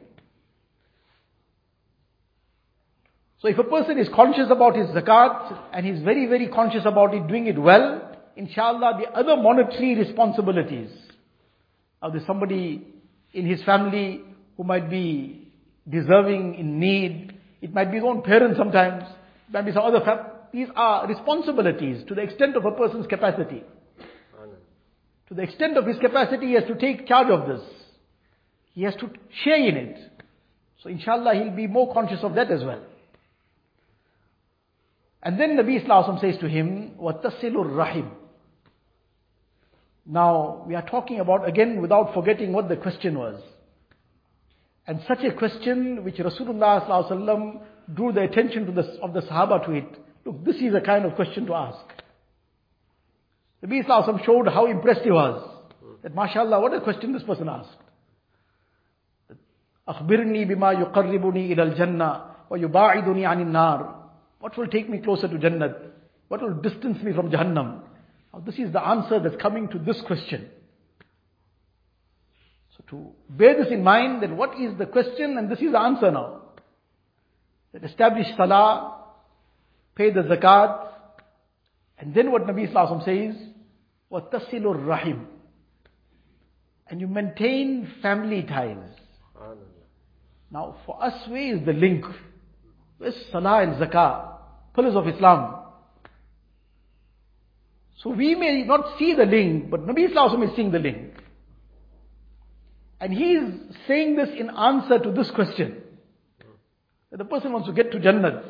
So 3.41 3.47
if 3.47 3.58
a 3.58 3.63
person 3.63 3.97
is 3.97 4.10
conscious 4.13 4.47
about 4.49 4.75
his 4.75 4.88
zakat 4.88 5.58
and 5.71 5.86
he's 5.86 6.04
very, 6.04 6.25
very 6.25 6.47
conscious 6.47 6.84
about 6.86 7.13
it, 7.13 7.28
doing 7.28 7.47
it 7.47 7.58
well, 7.58 8.17
inshallah 8.36 8.99
the 8.99 9.10
other 9.17 9.38
monetary 9.41 9.95
responsibilities. 9.95 10.89
Now 12.02 12.10
there's 12.10 12.25
somebody 12.25 12.86
in 13.34 13.45
his 13.45 13.63
family 13.63 14.21
who 14.58 14.63
might 14.65 14.89
be 14.89 15.54
deserving, 15.89 16.56
in 16.56 16.80
need. 16.80 17.34
It 17.62 17.73
might 17.73 17.91
be 17.91 17.97
his 17.97 18.04
own 18.06 18.23
parents 18.23 18.58
sometimes. 18.58 19.04
It 19.47 19.54
might 19.54 19.65
be 19.65 19.71
some 19.71 19.84
other 19.84 20.02
family. 20.02 20.23
These 20.52 20.67
are 20.75 21.08
responsibilities 21.08 22.04
to 22.08 22.15
the 22.15 22.21
extent 22.21 22.58
of 22.58 22.65
a 22.65 22.71
person's 22.71 23.08
capacity. 23.08 23.63
To 25.30 25.36
the 25.36 25.43
extent 25.43 25.78
of 25.78 25.86
his 25.86 25.97
capacity, 25.99 26.47
he 26.47 26.54
has 26.54 26.65
to 26.65 26.75
take 26.75 27.08
charge 27.08 27.28
of 27.30 27.47
this. 27.47 27.62
He 28.73 28.82
has 28.82 28.95
to 28.95 29.12
share 29.43 29.63
in 29.63 29.78
it. 29.78 29.97
So 30.82 30.89
inshallah 30.89 31.36
he'll 31.36 31.56
be 31.56 31.67
more 31.67 31.93
conscious 31.93 32.19
of 32.23 32.34
that 32.36 32.49
as 32.52 32.63
well. 32.63 32.82
And 35.22 35.40
then 35.40 35.57
Nabi 35.57 35.83
Islam 35.83 36.18
says 36.20 36.38
to 36.40 36.48
him, 36.48 36.92
وَتَصِلُ 37.00 37.55
الرَّحِمِ 37.55 38.11
Now, 40.07 40.64
we 40.66 40.74
are 40.74 40.87
talking 40.87 41.20
about, 41.20 41.48
again, 41.48 41.81
without 41.81 42.12
forgetting 42.12 42.53
what 42.53 42.68
the 42.68 42.77
question 42.77 43.18
was. 43.18 43.40
And 44.87 45.00
such 45.09 45.24
a 45.24 45.33
question 45.33 46.05
which 46.05 46.16
Rasulullah 46.16 47.62
drew 47.92 48.12
the 48.12 48.20
attention 48.20 48.66
to 48.66 48.72
the, 48.72 48.83
of 49.03 49.14
the 49.14 49.20
Sahaba 49.22 49.64
to 49.64 49.72
it. 49.72 49.88
Look, 50.27 50.44
this 50.44 50.57
is 50.57 50.74
a 50.74 50.81
kind 50.83 51.07
of 51.07 51.14
question 51.14 51.46
to 51.46 51.55
ask. 51.55 51.85
Nabi 53.64 53.81
Islam 53.81 54.20
showed 54.27 54.48
how 54.48 54.66
impressed 54.66 55.03
he 55.05 55.11
was. 55.11 55.50
That 56.03 56.14
mashallah, 56.14 56.61
what 56.61 56.74
a 56.74 56.83
question 56.83 57.12
this 57.12 57.22
person 57.22 57.48
asked. 57.48 57.79
أخبرني 59.88 60.44
بما 60.44 60.72
يقربني 60.72 61.53
إلى 61.53 61.62
الجنة 61.62 62.20
ويباعدني 62.50 63.27
عن 63.27 63.40
النار 63.40 63.97
what 64.40 64.57
will 64.57 64.66
take 64.66 64.88
me 64.88 64.98
closer 64.98 65.29
to 65.29 65.37
Jannat? 65.37 65.74
What 66.29 66.42
will 66.42 66.55
distance 66.55 67.03
me 67.03 67.12
from 67.12 67.31
Jahannam? 67.31 67.83
Now, 68.33 68.40
this 68.40 68.57
is 68.59 68.72
the 68.72 68.85
answer 68.85 69.20
that's 69.20 69.40
coming 69.40 69.68
to 69.68 69.79
this 69.79 70.00
question. 70.07 70.48
So 72.77 72.85
to 72.90 73.11
bear 73.31 73.62
this 73.62 73.72
in 73.72 73.85
mind, 73.85 74.22
that 74.22 74.35
what 74.35 74.59
is 74.59 74.77
the 74.79 74.87
question 74.87 75.38
and 75.38 75.50
this 75.50 75.61
is 75.61 75.72
the 75.72 75.79
answer 75.79 76.11
now. 76.11 76.42
That 77.72 77.85
establish 77.85 78.27
salah, 78.37 79.05
pay 79.94 80.11
the 80.11 80.22
zakat, 80.22 80.88
and 81.98 82.14
then 82.14 82.33
what 82.33 82.42
Nabi 82.46 82.72
Sallallahu 82.72 83.05
says, 83.05 83.40
وَتَصِلُ 84.11 84.62
الرَّحِمِ 84.62 85.24
And 86.88 87.00
you 87.00 87.07
maintain 87.07 87.88
family 88.03 88.42
ties. 88.42 88.77
Now 90.50 90.77
for 90.87 91.03
us, 91.03 91.29
where 91.29 91.57
is 91.57 91.64
the 91.64 91.72
link? 91.72 92.05
Where's 92.98 93.14
salah 93.33 93.62
and 93.62 93.74
zakah? 93.74 94.28
pillars 94.75 94.95
of 94.95 95.08
Islam. 95.08 95.55
So 98.03 98.12
we 98.12 98.36
may 98.36 98.63
not 98.63 98.97
see 98.97 99.13
the 99.13 99.25
link, 99.25 99.69
but 99.69 99.86
Nabi 99.86 100.10
Islam 100.10 100.41
is 100.43 100.55
seeing 100.55 100.71
the 100.71 100.79
link. 100.79 101.13
And 103.01 103.13
he 103.13 103.34
is 103.34 103.53
saying 103.88 104.15
this 104.15 104.29
in 104.38 104.49
answer 104.49 104.99
to 104.99 105.12
this 105.12 105.29
question. 105.32 105.82
That 107.12 107.17
the 107.17 107.25
person 107.25 107.51
wants 107.51 107.67
to 107.67 107.73
get 107.73 107.91
to 107.91 107.99
Jannah. 107.99 108.43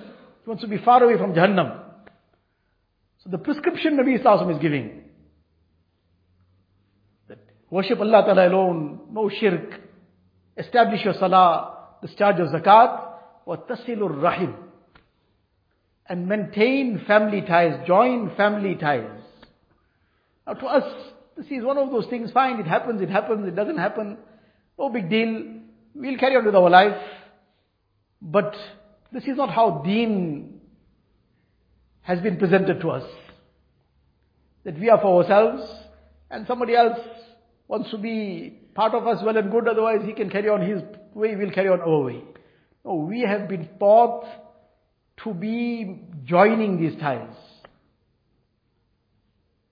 He 0.44 0.50
wants 0.50 0.64
to 0.64 0.70
be 0.70 0.78
far 0.78 1.04
away 1.04 1.18
from 1.18 1.34
Jahannam. 1.34 1.84
So 3.24 3.30
the 3.30 3.38
prescription 3.38 3.98
Nabi 3.98 4.20
Islam 4.20 4.50
is 4.52 4.60
giving. 4.60 5.04
That 7.28 7.40
worship 7.70 8.00
Allah 8.00 8.24
Ta'ala 8.26 8.48
alone, 8.48 9.00
no 9.12 9.30
shirk, 9.30 9.82
establish 10.58 11.04
your 11.04 11.14
salah, 11.14 11.98
discharge 12.02 12.38
your 12.38 12.48
zakat, 12.48 13.14
or 13.46 13.58
tasilur 13.58 14.22
rahim 14.22 14.56
and 16.10 16.28
maintain 16.28 17.04
family 17.06 17.42
ties, 17.42 17.86
join 17.86 18.36
family 18.36 18.76
ties. 18.76 19.22
Now 20.48 20.54
to 20.54 20.66
us, 20.66 21.12
this 21.38 21.46
is 21.52 21.64
one 21.64 21.78
of 21.78 21.92
those 21.92 22.08
things, 22.08 22.32
fine, 22.32 22.60
it 22.60 22.66
happens, 22.66 23.02
it 23.02 23.10
happens, 23.10 23.48
it 23.48 23.56
doesn't 23.56 23.78
happen, 23.78 24.18
no 24.78 24.90
big 24.90 25.10
deal, 25.10 25.44
we'll 25.94 26.18
carry 26.18 26.36
on 26.36 26.46
with 26.46 26.56
our 26.56 26.70
life. 26.70 27.00
But 28.22 28.56
this 29.14 29.24
is 29.24 29.38
not 29.38 29.52
how 29.52 29.84
deen 29.86 30.60
has 32.02 32.20
been 32.22 32.38
presented 32.38 32.82
to 32.82 32.90
us. 32.90 33.10
That 34.66 34.80
we 34.80 34.90
are 34.90 35.00
for 35.00 35.22
ourselves 35.24 35.72
and 36.32 36.48
somebody 36.48 36.76
else 36.76 37.00
wants 37.68 37.92
to 37.92 37.98
be 38.00 38.60
part 38.74 38.96
of 38.96 39.06
us 39.06 39.24
well 39.24 39.38
and 39.38 39.52
good, 39.52 39.68
otherwise 39.68 40.02
he 40.06 40.14
can 40.14 40.30
carry 40.30 40.50
on 40.50 40.68
his 40.68 40.82
way, 41.14 41.36
we'll 41.36 41.52
carry 41.52 41.70
on 41.70 41.82
our 41.82 42.02
way. 42.02 42.24
No, 42.84 42.96
we 42.96 43.22
have 43.22 43.48
been 43.48 43.70
taught 43.78 44.26
to 45.24 45.34
be 45.34 46.02
joining 46.26 46.80
these 46.82 47.00
ties. 47.00 47.36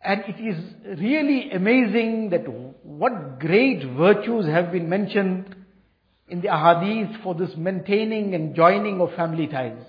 And 0.01 0.23
it 0.27 0.39
is 0.39 0.99
really 0.99 1.51
amazing 1.51 2.29
that 2.29 2.45
what 2.83 3.39
great 3.39 3.83
virtues 3.83 4.45
have 4.45 4.71
been 4.71 4.87
mentioned 4.89 5.55
in 6.29 6.41
the 6.41 6.47
ahadith 6.47 7.21
for 7.23 7.35
this 7.35 7.51
maintaining 7.57 8.33
and 8.33 8.55
joining 8.55 9.01
of 9.01 9.13
family 9.15 9.47
ties. 9.47 9.83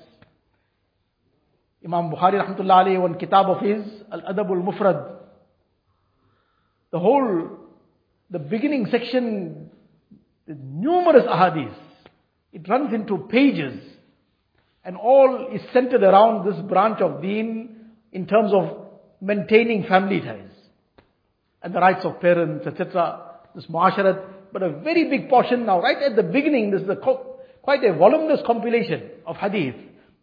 Imam 1.84 2.10
Bukhari 2.10 2.34
rahmatullah 2.44 2.84
alayhi, 2.84 3.00
one 3.00 3.18
kitab 3.18 3.46
of 3.46 3.60
his, 3.60 3.84
Al-Adab 4.10 4.50
al-Mufrad, 4.50 5.16
the 6.90 6.98
whole, 6.98 7.58
the 8.30 8.38
beginning 8.38 8.86
section, 8.90 9.70
numerous 10.46 11.24
ahadith. 11.24 11.74
It 12.52 12.68
runs 12.68 12.92
into 12.92 13.18
pages. 13.30 13.80
And 14.84 14.96
all 14.96 15.48
is 15.52 15.60
centered 15.72 16.02
around 16.02 16.46
this 16.46 16.60
branch 16.62 17.00
of 17.00 17.20
deen 17.20 17.76
in 18.12 18.26
terms 18.26 18.52
of 18.54 18.86
maintaining 19.20 19.84
family 19.84 20.20
ties 20.20 20.50
and 21.62 21.74
the 21.74 21.80
rights 21.80 22.04
of 22.04 22.20
parents, 22.20 22.66
etc. 22.66 23.20
This 23.54 23.66
muasharat, 23.66 24.22
but 24.52 24.62
a 24.62 24.70
very 24.70 25.10
big 25.10 25.28
portion 25.28 25.66
now, 25.66 25.80
right 25.80 26.00
at 26.02 26.16
the 26.16 26.22
beginning, 26.22 26.70
this 26.70 26.82
is 26.82 26.88
a 26.88 26.96
quite 27.62 27.84
a 27.84 27.92
voluminous 27.92 28.40
compilation 28.46 29.10
of 29.26 29.36
hadith. 29.36 29.74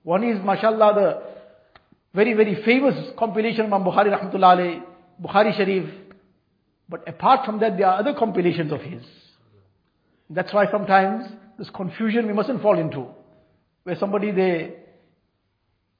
One 0.03 0.23
is, 0.23 0.43
mashallah, 0.43 0.93
the 0.95 1.21
very, 2.13 2.33
very 2.33 2.63
famous 2.63 2.95
compilation 3.17 3.71
of 3.71 3.81
Bukhari 3.81 4.17
rahmatullah 4.17 4.57
alayhi, 4.57 4.83
Bukhari 5.21 5.55
Sharif. 5.55 5.89
But 6.87 7.07
apart 7.07 7.45
from 7.45 7.59
that, 7.59 7.77
there 7.77 7.87
are 7.87 7.99
other 7.99 8.13
compilations 8.17 8.71
of 8.71 8.81
his. 8.81 9.03
That's 10.29 10.53
why 10.53 10.71
sometimes 10.71 11.25
this 11.57 11.69
confusion 11.69 12.27
we 12.27 12.33
mustn't 12.33 12.61
fall 12.61 12.79
into 12.79 13.07
where 13.85 13.95
somebody 13.99 14.31
they 14.31 14.73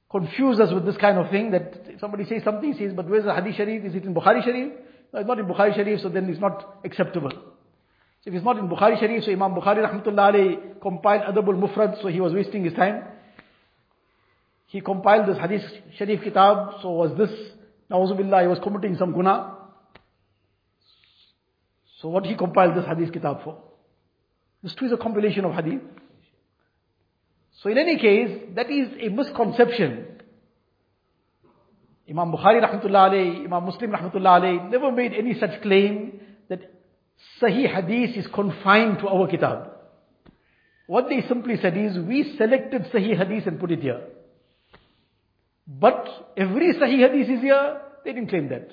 confuse 0.09 0.59
us 0.59 0.73
with 0.73 0.85
this 0.85 0.97
kind 0.97 1.19
of 1.19 1.29
thing 1.29 1.51
that 1.51 1.99
somebody 1.99 2.25
says 2.25 2.41
something, 2.43 2.73
says, 2.77 2.93
but 2.95 3.07
where's 3.07 3.25
the 3.25 3.33
Hadith 3.33 3.55
Sharif? 3.55 3.85
Is 3.85 3.95
it 3.95 4.05
in 4.05 4.13
Bukhari 4.13 4.43
Sharif? 4.43 4.73
No, 5.13 5.19
it's 5.19 5.27
not 5.27 5.37
in 5.37 5.45
Bukhari 5.45 5.75
Sharif, 5.75 6.01
so 6.01 6.09
then 6.09 6.27
it's 6.27 6.41
not 6.41 6.79
acceptable. 6.83 7.29
So 7.31 8.25
if 8.25 8.33
it's 8.33 8.43
not 8.43 8.57
in 8.57 8.67
Bukhari 8.67 8.99
Sharif, 8.99 9.23
so 9.23 9.31
Imam 9.31 9.53
Bukhari 9.53 9.87
rahmatullah 9.87 10.81
compiled 10.81 11.35
Adabul 11.35 11.61
Mufrad, 11.61 12.01
so 12.01 12.07
he 12.07 12.19
was 12.19 12.33
wasting 12.33 12.65
his 12.65 12.73
time. 12.73 13.03
He 14.65 14.81
compiled 14.81 15.29
this 15.29 15.37
Hadith 15.37 15.61
Sharif 15.97 16.23
Kitab, 16.23 16.81
so 16.81 16.89
was 16.89 17.15
this, 17.19 17.29
Nauzubillah, 17.91 18.41
he 18.41 18.47
was 18.47 18.57
committing 18.63 18.97
some 18.97 19.13
guna. 19.13 19.57
So 22.01 22.09
what 22.09 22.25
he 22.25 22.35
compiled 22.35 22.75
this 22.75 22.85
Hadith 22.85 23.13
Kitab 23.13 23.43
for? 23.43 23.61
This 24.63 24.73
too 24.73 24.85
is 24.85 24.91
a 24.91 24.97
compilation 24.97 25.45
of 25.45 25.53
Hadith. 25.53 25.81
So 27.61 27.69
in 27.69 27.77
any 27.77 27.97
case, 27.97 28.41
that 28.55 28.69
is 28.69 28.89
a 28.99 29.09
misconception. 29.09 30.07
Imam 32.09 32.31
Bukhari 32.31 32.61
rahmatullah 32.61 33.09
alayhi, 33.09 33.45
Imam 33.45 33.65
Muslim 33.65 33.91
rahmatullah 33.91 34.41
alayhi 34.41 34.71
never 34.71 34.91
made 34.91 35.13
any 35.13 35.39
such 35.39 35.61
claim 35.61 36.19
that 36.49 36.61
Sahih 37.41 37.73
Hadith 37.73 38.17
is 38.17 38.27
confined 38.27 38.99
to 38.99 39.07
our 39.07 39.27
kitab. 39.27 39.71
What 40.87 41.09
they 41.09 41.23
simply 41.27 41.55
said 41.59 41.75
is, 41.75 41.97
we 41.97 42.35
selected 42.37 42.83
Sahih 42.93 43.17
Hadith 43.17 43.47
and 43.47 43.59
put 43.59 43.71
it 43.71 43.79
here. 43.79 44.01
But 45.67 46.33
every 46.37 46.73
Sahih 46.75 47.09
Hadith 47.09 47.29
is 47.29 47.41
here, 47.41 47.81
they 48.03 48.13
didn't 48.13 48.29
claim 48.29 48.49
that. 48.49 48.69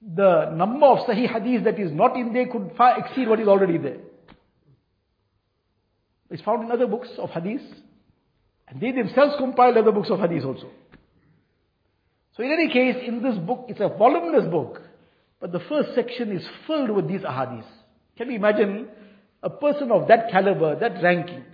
The 0.00 0.52
number 0.54 0.86
of 0.86 0.98
Sahih 1.08 1.32
Hadith 1.32 1.64
that 1.64 1.80
is 1.80 1.90
not 1.90 2.16
in 2.16 2.32
there 2.32 2.46
could 2.46 2.72
far 2.76 3.00
exceed 3.00 3.28
what 3.28 3.40
is 3.40 3.48
already 3.48 3.78
there. 3.78 3.98
It's 6.30 6.42
found 6.42 6.64
in 6.64 6.70
other 6.70 6.86
books 6.86 7.08
of 7.18 7.30
hadith. 7.30 7.62
And 8.68 8.80
they 8.80 8.92
themselves 8.92 9.34
compiled 9.38 9.76
other 9.76 9.92
books 9.92 10.10
of 10.10 10.20
hadith 10.20 10.44
also. 10.44 10.70
So 12.36 12.42
in 12.42 12.52
any 12.52 12.68
case, 12.72 12.96
in 13.06 13.22
this 13.22 13.36
book, 13.38 13.66
it's 13.68 13.80
a 13.80 13.88
voluminous 13.88 14.50
book. 14.50 14.80
But 15.40 15.52
the 15.52 15.60
first 15.68 15.94
section 15.94 16.32
is 16.32 16.46
filled 16.66 16.90
with 16.90 17.08
these 17.08 17.22
ahadith. 17.22 17.64
Can 18.16 18.30
you 18.30 18.36
imagine 18.36 18.88
a 19.42 19.50
person 19.50 19.90
of 19.90 20.08
that 20.08 20.30
caliber, 20.30 20.78
that 20.78 21.02
ranking, 21.02 21.44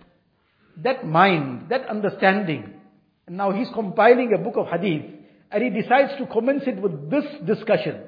that 0.83 1.07
mind, 1.07 1.66
that 1.68 1.87
understanding, 1.89 2.72
and 3.27 3.37
now 3.37 3.53
he's 3.53 3.68
compiling 3.75 4.33
a 4.35 4.39
book 4.39 4.55
of 4.57 4.66
hadith, 4.66 5.05
and 5.51 5.62
he 5.62 5.70
decides 5.70 6.12
to 6.18 6.27
commence 6.27 6.64
it 6.66 6.81
with 6.81 7.11
this 7.11 7.25
discussion, 7.47 8.01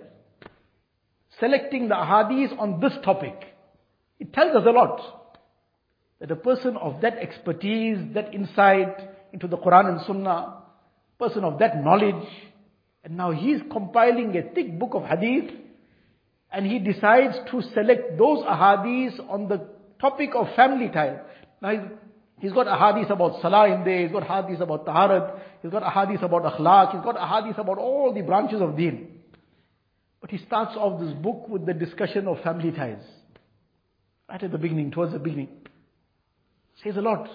selecting 1.38 1.88
the 1.88 1.94
ahadith 1.94 2.58
on 2.58 2.80
this 2.80 2.92
topic. 3.04 3.34
It 4.18 4.32
tells 4.32 4.56
us 4.56 4.64
a 4.66 4.70
lot 4.70 5.25
that 6.20 6.30
a 6.30 6.36
person 6.36 6.76
of 6.76 7.00
that 7.02 7.18
expertise, 7.18 7.98
that 8.14 8.34
insight 8.34 8.96
into 9.32 9.46
the 9.46 9.58
Quran 9.58 9.88
and 9.88 10.00
Sunnah, 10.06 10.62
person 11.18 11.44
of 11.44 11.58
that 11.58 11.82
knowledge, 11.82 12.26
and 13.04 13.16
now 13.16 13.30
he's 13.32 13.60
compiling 13.70 14.36
a 14.36 14.54
thick 14.54 14.78
book 14.78 14.90
of 14.94 15.04
hadith, 15.04 15.50
and 16.50 16.66
he 16.66 16.78
decides 16.78 17.36
to 17.50 17.62
select 17.74 18.16
those 18.18 18.44
ahadith 18.44 19.18
on 19.30 19.48
the 19.48 19.68
topic 20.00 20.30
of 20.34 20.46
family 20.54 20.88
ties. 20.88 21.18
Now 21.60 21.70
he's, 21.70 21.80
he's 22.40 22.52
got 22.52 22.66
ahadith 22.66 23.10
about 23.10 23.40
salah 23.42 23.72
in 23.74 23.84
there, 23.84 24.02
he's 24.02 24.12
got 24.12 24.22
ahadith 24.22 24.60
about 24.60 24.86
taharat, 24.86 25.38
he's 25.62 25.70
got 25.70 25.82
ahadith 25.82 26.22
about 26.22 26.44
akhlaq, 26.44 26.92
he's 26.92 27.04
got 27.04 27.16
ahadith 27.16 27.58
about 27.58 27.78
all 27.78 28.12
the 28.14 28.22
branches 28.22 28.60
of 28.60 28.76
deen. 28.76 29.08
But 30.20 30.30
he 30.30 30.38
starts 30.38 30.76
off 30.76 31.00
this 31.00 31.12
book 31.12 31.48
with 31.48 31.66
the 31.66 31.74
discussion 31.74 32.26
of 32.26 32.40
family 32.42 32.72
ties. 32.72 33.02
Right 34.28 34.42
at 34.42 34.50
the 34.50 34.58
beginning, 34.58 34.90
towards 34.90 35.12
the 35.12 35.18
beginning. 35.18 35.48
Says 36.83 36.97
a 36.97 37.01
lot. 37.01 37.27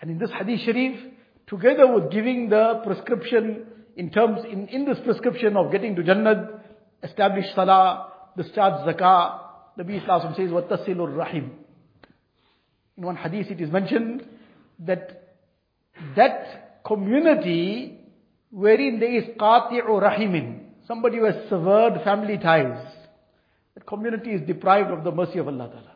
And 0.00 0.10
in 0.10 0.18
this 0.18 0.30
hadith 0.30 0.60
sharif, 0.60 1.00
together 1.46 1.92
with 1.92 2.10
giving 2.10 2.48
the 2.48 2.80
prescription 2.84 3.66
in 3.96 4.10
terms, 4.10 4.40
in, 4.50 4.68
in 4.68 4.84
this 4.84 4.98
prescription 5.04 5.56
of 5.56 5.70
getting 5.70 5.94
to 5.96 6.02
Jannah, 6.02 6.60
establish 7.02 7.46
salah, 7.54 8.12
discharge 8.36 8.86
zakah, 8.86 9.40
Nabi 9.78 10.02
Islam 10.02 10.34
says, 10.36 10.50
وَتَصِلُ 10.50 11.16
rahim. 11.16 11.52
In 12.96 13.04
one 13.04 13.16
hadith 13.16 13.50
it 13.50 13.60
is 13.60 13.70
mentioned 13.70 14.24
that 14.80 15.36
that 16.16 16.82
community 16.84 17.98
wherein 18.54 19.00
there 19.00 19.12
is 19.12 19.24
qati'u 19.36 20.00
rahimin, 20.00 20.60
somebody 20.86 21.18
who 21.18 21.24
has 21.24 21.34
severed 21.48 22.00
family 22.04 22.38
ties, 22.38 22.86
that 23.74 23.84
community 23.86 24.30
is 24.30 24.46
deprived 24.46 24.90
of 24.90 25.02
the 25.02 25.10
mercy 25.10 25.38
of 25.38 25.48
Allah 25.48 25.68
Ta'ala. 25.68 25.87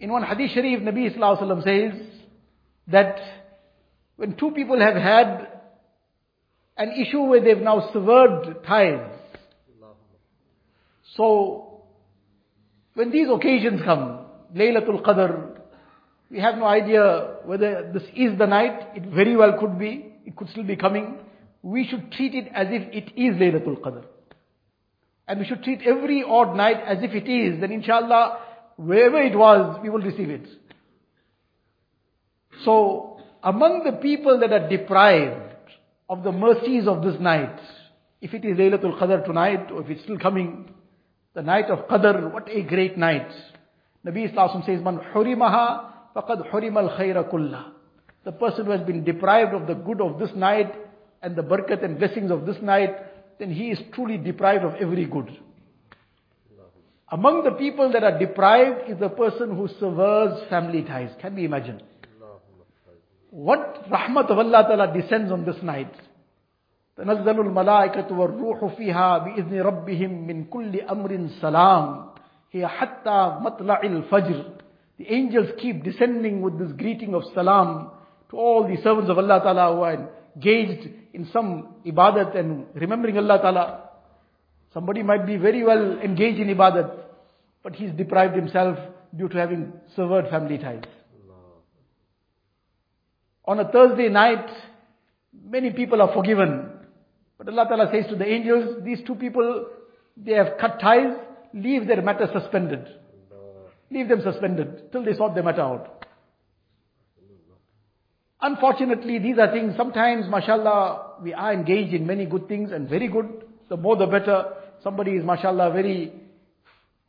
In 0.00 0.10
one 0.10 0.22
hadith 0.22 0.52
sharif, 0.52 0.80
Nabi 0.80 1.14
Sallallahu 1.14 1.62
says 1.62 2.00
that 2.88 3.20
when 4.16 4.34
two 4.34 4.50
people 4.52 4.80
have 4.80 4.94
had 4.96 5.48
an 6.78 6.92
issue 6.92 7.20
where 7.20 7.42
they've 7.44 7.58
now 7.58 7.90
severed 7.92 8.64
ties, 8.66 9.10
so 11.16 11.82
when 12.94 13.10
these 13.10 13.28
occasions 13.30 13.82
come, 13.84 14.20
Laylatul 14.54 15.02
Qadr, 15.02 15.58
we 16.30 16.40
have 16.40 16.56
no 16.56 16.64
idea 16.64 17.36
whether 17.44 17.90
this 17.92 18.04
is 18.16 18.38
the 18.38 18.46
night, 18.46 18.96
it 18.96 19.04
very 19.04 19.36
well 19.36 19.58
could 19.60 19.78
be, 19.78 20.14
it 20.24 20.34
could 20.34 20.48
still 20.48 20.64
be 20.64 20.76
coming. 20.76 21.18
We 21.62 21.86
should 21.86 22.10
treat 22.12 22.34
it 22.34 22.48
as 22.54 22.68
if 22.70 22.82
it 22.92 23.12
is 23.20 23.34
Laylatul 23.36 23.80
Qadr. 23.80 24.04
And 25.28 25.40
we 25.40 25.46
should 25.46 25.62
treat 25.62 25.82
every 25.82 26.24
odd 26.26 26.56
night 26.56 26.78
as 26.86 26.98
if 27.02 27.10
it 27.12 27.28
is, 27.30 27.60
then 27.60 27.70
inshallah, 27.70 28.38
wherever 28.80 29.20
it 29.20 29.36
was, 29.36 29.78
we 29.82 29.90
will 29.90 30.00
receive 30.00 30.30
it. 30.30 30.46
So, 32.64 33.18
among 33.42 33.84
the 33.84 33.92
people 33.92 34.40
that 34.40 34.52
are 34.52 34.68
deprived 34.68 35.54
of 36.08 36.22
the 36.22 36.32
mercies 36.32 36.86
of 36.86 37.02
this 37.02 37.20
night, 37.20 37.58
if 38.20 38.32
it 38.34 38.44
is 38.44 38.56
Laylatul 38.56 38.98
Qadr 38.98 39.24
tonight, 39.24 39.70
or 39.70 39.82
if 39.82 39.90
it's 39.90 40.02
still 40.02 40.18
coming, 40.18 40.72
the 41.34 41.42
night 41.42 41.66
of 41.66 41.88
Qadr, 41.88 42.32
what 42.32 42.48
a 42.50 42.62
great 42.62 42.96
night. 42.96 43.30
Nabi 44.04 44.30
Islam 44.30 44.62
says, 44.64 44.82
Man 44.82 44.98
hurimaha 45.14 46.14
faqad 46.16 46.50
hurimal 46.50 46.98
khayra 46.98 47.28
kulla. 47.30 47.72
The 48.24 48.32
person 48.32 48.66
who 48.66 48.72
has 48.72 48.82
been 48.82 49.04
deprived 49.04 49.54
of 49.54 49.66
the 49.66 49.74
good 49.74 50.00
of 50.00 50.18
this 50.18 50.30
night 50.34 50.74
and 51.22 51.36
the 51.36 51.42
barakat 51.42 51.84
and 51.84 51.98
blessings 51.98 52.30
of 52.30 52.46
this 52.46 52.56
night, 52.62 52.94
then 53.38 53.50
he 53.50 53.70
is 53.70 53.78
truly 53.94 54.18
deprived 54.18 54.64
of 54.64 54.74
every 54.74 55.04
good. 55.06 55.38
Among 57.11 57.43
the 57.43 57.51
people 57.51 57.91
that 57.91 58.03
are 58.03 58.17
deprived 58.17 58.89
is 58.89 58.97
the 58.99 59.09
person 59.09 59.55
who 59.55 59.67
severs 59.79 60.49
family 60.49 60.83
ties. 60.83 61.11
Can 61.21 61.35
we 61.35 61.45
imagine? 61.45 61.81
What 63.29 63.85
rahmat 63.89 64.31
of 64.31 64.39
Allah 64.39 64.63
Ta'ala 64.63 64.93
descends 64.93 65.31
on 65.31 65.45
this 65.45 65.61
night? 65.61 65.93
تنزل 66.97 67.39
الملائكة 67.39 68.07
والروح 68.17 68.65
فيها 68.65 69.17
بإذن 69.17 69.61
ربهم 69.61 70.27
من 70.27 70.45
كل 70.45 70.81
أمر 70.81 71.27
سلام 71.41 72.05
هي 72.51 72.67
حتى 72.67 73.37
مطلع 73.41 73.81
الفجر 73.83 74.43
The 74.97 75.11
angels 75.11 75.49
keep 75.59 75.83
descending 75.83 76.41
with 76.41 76.57
this 76.57 76.71
greeting 76.71 77.13
of 77.13 77.23
salam 77.33 77.91
to 78.31 78.37
all 78.37 78.65
the 78.65 78.81
servants 78.81 79.09
of 79.09 79.17
Allah 79.17 79.41
Ta'ala 79.43 79.75
who 79.75 79.81
are 79.81 80.09
engaged 80.37 80.87
in 81.13 81.27
some 81.33 81.75
ibadat 81.85 82.33
and 82.37 82.67
remembering 82.73 83.17
Allah 83.17 83.39
Ta'ala. 83.41 83.89
Somebody 84.73 85.03
might 85.03 85.25
be 85.25 85.35
very 85.35 85.65
well 85.65 85.99
engaged 85.99 86.39
in 86.39 86.47
ibadat, 86.47 86.91
but 87.62 87.74
he's 87.74 87.92
deprived 87.92 88.34
himself 88.34 88.78
due 89.16 89.28
to 89.28 89.36
having 89.36 89.72
severed 89.94 90.28
family 90.30 90.58
ties. 90.58 90.84
On 93.44 93.58
a 93.58 93.70
Thursday 93.70 94.08
night, 94.08 94.48
many 95.44 95.70
people 95.72 96.00
are 96.00 96.12
forgiven. 96.14 96.70
But 97.38 97.48
Allah 97.48 97.66
Ta'ala 97.68 97.90
says 97.92 98.06
to 98.10 98.16
the 98.16 98.26
angels, 98.26 98.84
these 98.84 99.00
two 99.06 99.14
people, 99.14 99.66
they 100.16 100.32
have 100.32 100.58
cut 100.60 100.78
ties, 100.80 101.14
leave 101.54 101.86
their 101.86 102.02
matter 102.02 102.28
suspended. 102.32 102.86
Leave 103.90 104.08
them 104.08 104.20
suspended 104.22 104.92
till 104.92 105.04
they 105.04 105.14
sort 105.14 105.34
their 105.34 105.42
matter 105.42 105.62
out. 105.62 106.06
Unfortunately, 108.42 109.18
these 109.18 109.38
are 109.38 109.50
things, 109.52 109.74
sometimes, 109.76 110.26
mashallah, 110.28 111.16
we 111.22 111.34
are 111.34 111.52
engaged 111.52 111.92
in 111.92 112.06
many 112.06 112.24
good 112.24 112.48
things 112.48 112.72
and 112.72 112.88
very 112.88 113.08
good. 113.08 113.44
The 113.68 113.76
more 113.76 113.96
the 113.96 114.06
better. 114.06 114.52
Somebody 114.82 115.12
is, 115.12 115.24
mashallah, 115.24 115.72
very 115.72 116.12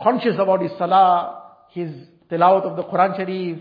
conscious 0.01 0.35
about 0.39 0.61
his 0.61 0.71
salah, 0.77 1.43
his 1.69 1.91
tilawat 2.29 2.63
of 2.63 2.75
the 2.77 2.83
Quran 2.83 3.15
Sharif, 3.17 3.59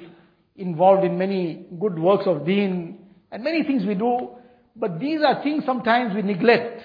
involved 0.57 1.05
in 1.05 1.19
many 1.19 1.67
good 1.81 1.99
works 1.99 2.25
of 2.27 2.45
deen, 2.45 2.99
and 3.31 3.45
many 3.45 3.63
things 3.63 3.85
we 3.87 3.95
do. 3.95 4.31
But 4.77 5.01
these 5.01 5.21
are 5.23 5.43
things 5.43 5.65
sometimes 5.65 6.15
we 6.15 6.23
neglect, 6.23 6.83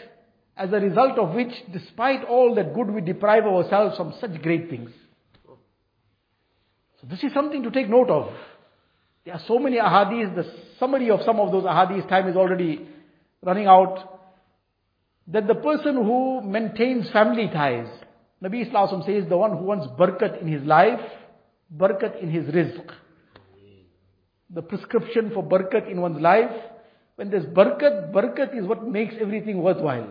as 0.58 0.72
a 0.72 0.80
result 0.80 1.20
of 1.20 1.36
which, 1.36 1.52
despite 1.72 2.24
all 2.26 2.56
that 2.56 2.74
good, 2.74 2.90
we 2.90 3.02
deprive 3.02 3.44
ourselves 3.46 3.98
from 3.98 4.14
such 4.20 4.42
great 4.42 4.70
things. 4.70 4.92
So 5.46 7.08
this 7.10 7.24
is 7.24 7.34
something 7.34 7.64
to 7.64 7.72
take 7.72 7.90
note 7.90 8.10
of. 8.10 8.34
There 9.26 9.34
are 9.34 9.42
so 9.48 9.60
many 9.60 9.78
ahadith, 9.78 10.36
the 10.36 10.46
summary 10.80 11.10
of 11.10 11.22
some 11.26 11.40
of 11.40 11.52
those 11.52 11.64
ahadith, 11.64 12.08
time 12.08 12.28
is 12.28 12.36
already 12.36 12.88
running 13.42 13.68
out, 13.68 14.22
that 15.28 15.48
the 15.48 15.56
person 15.56 15.96
who 15.96 16.42
maintains 16.42 17.10
family 17.12 17.50
ties, 17.52 17.88
Nabi 18.44 18.68
Islam 18.68 19.04
says 19.06 19.28
the 19.30 19.38
one 19.38 19.58
who 19.58 19.64
wants 19.64 19.88
barakat 19.98 20.42
in 20.42 20.48
his 20.48 20.64
life, 20.64 21.00
barakat 21.76 22.22
in 22.22 22.30
his 22.30 22.46
rizq. 22.46 22.86
The 24.50 24.62
prescription 24.62 25.32
for 25.34 25.44
barakat 25.44 25.90
in 25.90 26.02
one's 26.02 26.22
life, 26.22 26.52
when 27.16 27.30
there's 27.30 27.46
barakat, 27.46 28.12
barakat 28.12 28.58
is 28.58 28.66
what 28.66 28.86
makes 28.88 29.16
everything 29.20 29.62
worthwhile. 29.62 30.10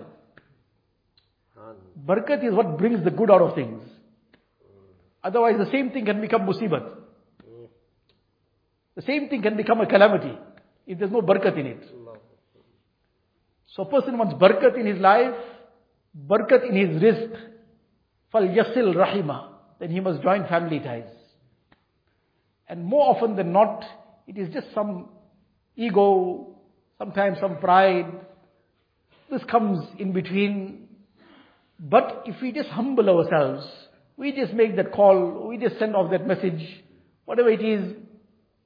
Barakat 2.07 2.45
is 2.45 2.53
what 2.55 2.77
brings 2.79 3.05
the 3.05 3.11
good 3.11 3.31
out 3.31 3.43
of 3.43 3.55
things. 3.55 3.83
Otherwise 5.23 5.57
the 5.59 5.71
same 5.71 5.91
thing 5.91 6.05
can 6.05 6.21
become 6.21 6.43
musibat. 6.43 6.91
The 8.97 9.03
same 9.03 9.29
thing 9.29 9.43
can 9.43 9.57
become 9.57 9.81
a 9.81 9.87
calamity 9.87 10.37
if 10.87 10.99
there's 10.99 11.11
no 11.11 11.23
barakat 11.23 11.59
in 11.59 11.67
it. 11.67 11.85
So 13.67 13.83
a 13.83 13.91
person 13.91 14.17
wants 14.19 14.35
barakat 14.35 14.79
in 14.79 14.87
his 14.87 14.99
life, 14.99 15.35
barakat 16.29 16.69
in 16.69 16.77
his 16.77 17.03
rizq, 17.03 17.54
yasil 18.43 18.95
rahima, 18.95 19.49
then 19.79 19.91
he 19.91 20.01
must 20.01 20.23
join 20.23 20.47
family 20.49 20.81
ties. 20.81 21.09
And 22.69 22.85
more 22.85 23.15
often 23.15 23.37
than 23.37 23.53
not, 23.53 23.85
it 24.27 24.39
is 24.39 24.53
just 24.53 24.67
some 24.75 25.09
ego, 25.77 26.57
sometimes 26.99 27.39
some 27.41 27.59
pride. 27.59 28.07
This 29.31 29.43
comes 29.51 29.87
in 29.99 30.13
between. 30.13 30.89
But 31.79 32.23
if 32.27 32.41
we 32.41 32.53
just 32.53 32.69
humble 32.71 33.09
ourselves, 33.11 33.67
we 34.17 34.33
just 34.33 34.53
make 34.53 34.77
that 34.77 34.93
call, 34.93 35.49
we 35.49 35.59
just 35.59 35.79
send 35.79 35.97
off 35.97 36.11
that 36.13 36.27
message, 36.27 36.63
whatever 37.25 37.51
it 37.51 37.63
is, 37.63 37.97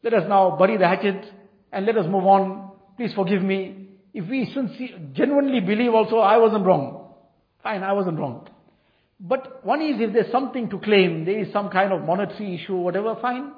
let 0.02 0.14
us 0.14 0.24
now 0.28 0.56
bury 0.56 0.76
the 0.76 0.86
hatchet 0.86 1.24
and 1.72 1.86
let 1.86 1.96
us 1.96 2.06
move 2.06 2.24
on. 2.24 2.70
Please 2.96 3.12
forgive 3.14 3.42
me. 3.42 3.88
If 4.14 4.28
we 4.28 4.50
sincere, 4.54 4.98
genuinely 5.12 5.60
believe 5.60 5.94
also 5.94 6.18
I 6.18 6.38
wasn't 6.38 6.66
wrong. 6.66 7.14
Fine, 7.62 7.82
I 7.82 7.92
wasn't 7.92 8.18
wrong. 8.18 8.48
But 9.20 9.64
one 9.64 9.82
is 9.82 10.00
if 10.00 10.12
there's 10.12 10.30
something 10.30 10.70
to 10.70 10.78
claim, 10.78 11.24
there 11.24 11.38
is 11.38 11.52
some 11.52 11.70
kind 11.70 11.92
of 11.92 12.02
monetary 12.02 12.54
issue, 12.54 12.76
whatever, 12.76 13.16
fine. 13.20 13.52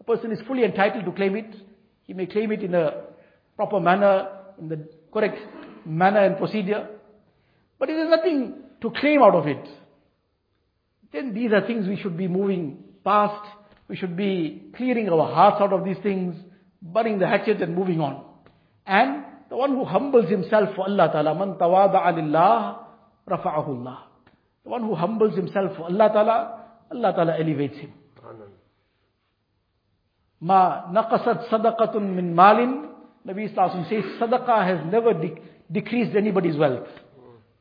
A 0.00 0.04
person 0.04 0.32
is 0.32 0.40
fully 0.46 0.64
entitled 0.64 1.04
to 1.04 1.12
claim 1.12 1.36
it. 1.36 1.54
He 2.02 2.12
may 2.12 2.26
claim 2.26 2.50
it 2.52 2.62
in 2.62 2.74
a 2.74 3.04
proper 3.56 3.80
manner, 3.80 4.28
in 4.60 4.68
the 4.68 4.88
correct 5.12 5.38
manner 5.84 6.24
and 6.24 6.36
procedure. 6.36 6.88
But 7.78 7.90
if 7.90 7.96
there's 7.96 8.10
nothing 8.10 8.54
to 8.82 8.90
claim 8.90 9.22
out 9.22 9.34
of 9.34 9.46
it, 9.46 9.64
then 11.12 11.34
these 11.34 11.52
are 11.52 11.66
things 11.66 11.86
we 11.86 11.96
should 11.96 12.16
be 12.16 12.28
moving 12.28 12.82
past 13.04 13.46
we 13.88 13.96
should 13.96 14.16
be 14.16 14.70
clearing 14.76 15.08
our 15.08 15.32
hearts 15.32 15.60
out 15.60 15.72
of 15.72 15.84
these 15.84 15.96
things, 16.02 16.34
burning 16.82 17.18
the 17.18 17.26
hatchet 17.26 17.62
and 17.62 17.74
moving 17.74 18.00
on. 18.00 18.24
And 18.84 19.24
the 19.48 19.56
one 19.56 19.70
who 19.70 19.84
humbles 19.84 20.28
himself 20.28 20.70
for 20.74 20.88
Allah 20.88 21.10
Ta'ala, 21.12 21.34
man 21.34 21.54
tawada'a 21.54 22.14
lillah, 22.14 22.86
rafa'ahu 23.28 23.68
Allah. 23.68 24.05
The 24.65 24.69
one 24.69 24.83
who 24.83 24.95
humbles 24.95 25.35
himself 25.35 25.75
for 25.75 25.83
Allah 25.83 26.09
Ta'ala, 26.13 26.63
Allah 26.91 27.13
Ta'ala 27.13 27.39
elevates 27.39 27.77
him. 27.77 27.93
Ma 30.39 30.91
naqasat 30.91 31.49
sadaqatun 31.49 32.15
min 32.15 32.33
malin. 32.33 32.89
Nabi 33.27 33.53
Sallallahu 33.53 33.89
says 33.89 34.03
sadaqah 34.19 34.65
has 34.65 34.91
never 34.91 35.13
de- 35.13 35.37
decreased 35.71 36.15
anybody's 36.15 36.57
wealth. 36.57 36.87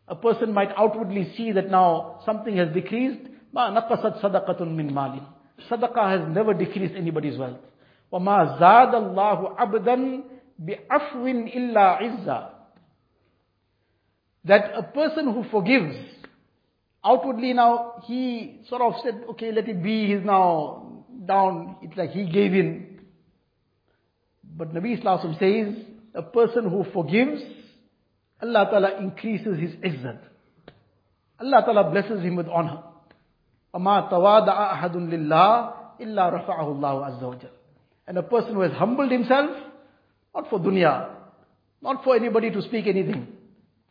A 0.09 0.17
person 0.17 0.53
might 0.53 0.71
outwardly 0.77 1.33
see 1.37 1.53
that 1.53 1.71
now 1.71 2.21
something 2.25 2.57
has 2.57 2.73
decreased. 2.73 3.21
Ma 3.53 3.71
naqasat 3.71 4.21
sadaqatun 4.23 4.75
min 4.75 4.93
malin. 4.93 5.23
Sadaqah 5.71 6.21
has 6.21 6.35
never 6.35 6.55
decreased 6.55 6.95
anybody's 6.97 7.39
wealth. 7.39 7.61
وَمَا 8.13 8.59
زَادَ 8.59 8.93
اللَّهُ 8.95 9.57
عَبْدًا 9.57 10.23
بِعَفْوٍ 10.59 11.55
إِلَّا 11.55 12.01
عِزًّا 12.03 12.49
That 14.45 14.73
a 14.75 14.83
person 14.83 15.33
who 15.33 15.45
forgives, 15.51 15.97
outwardly 17.05 17.53
now, 17.53 18.03
he 18.07 18.61
sort 18.69 18.83
of 18.83 18.95
said, 19.03 19.25
okay, 19.31 19.53
let 19.53 19.69
it 19.69 19.83
be, 19.83 20.07
he's 20.07 20.25
now 20.25 21.05
down, 21.27 21.77
it's 21.83 21.97
like 21.97 22.11
he 22.11 22.31
gave 22.31 22.53
in. 22.55 23.01
But 24.57 24.75
Nabi 24.75 24.99
Islam 24.99 25.37
says, 25.39 25.85
a 26.15 26.23
person 26.23 26.69
who 26.69 26.85
forgives, 26.93 27.43
Allah 28.43 28.69
Ta'ala 28.71 28.99
increases 28.99 29.59
his 29.59 29.71
izzat. 29.73 30.19
Allah 31.41 31.63
Ta'ala 31.65 31.91
blesses 31.91 32.23
him 32.23 32.37
with 32.37 32.49
honor. 32.49 32.83
وَمَا 33.75 34.11
تَوَادَعَ 34.11 34.73
أَحَدٌ 34.75 34.97
لِلَّهِ 34.97 35.75
إِلَّا 36.01 36.47
رَفَعَهُ 36.47 36.67
اللَّهُ 36.67 37.05
عَزَّ 37.07 37.23
وَجَلَ 37.23 37.51
And 38.09 38.19
a 38.19 38.23
person 38.23 38.55
who 38.55 38.63
has 38.63 38.73
humbled 38.73 39.13
himself, 39.13 39.51
not 40.35 40.51
for 40.51 40.59
dunya, 40.59 41.11
not 41.81 42.03
for 42.03 42.17
anybody 42.17 42.51
to 42.51 42.61
speak 42.63 42.87
anything, 42.87 43.29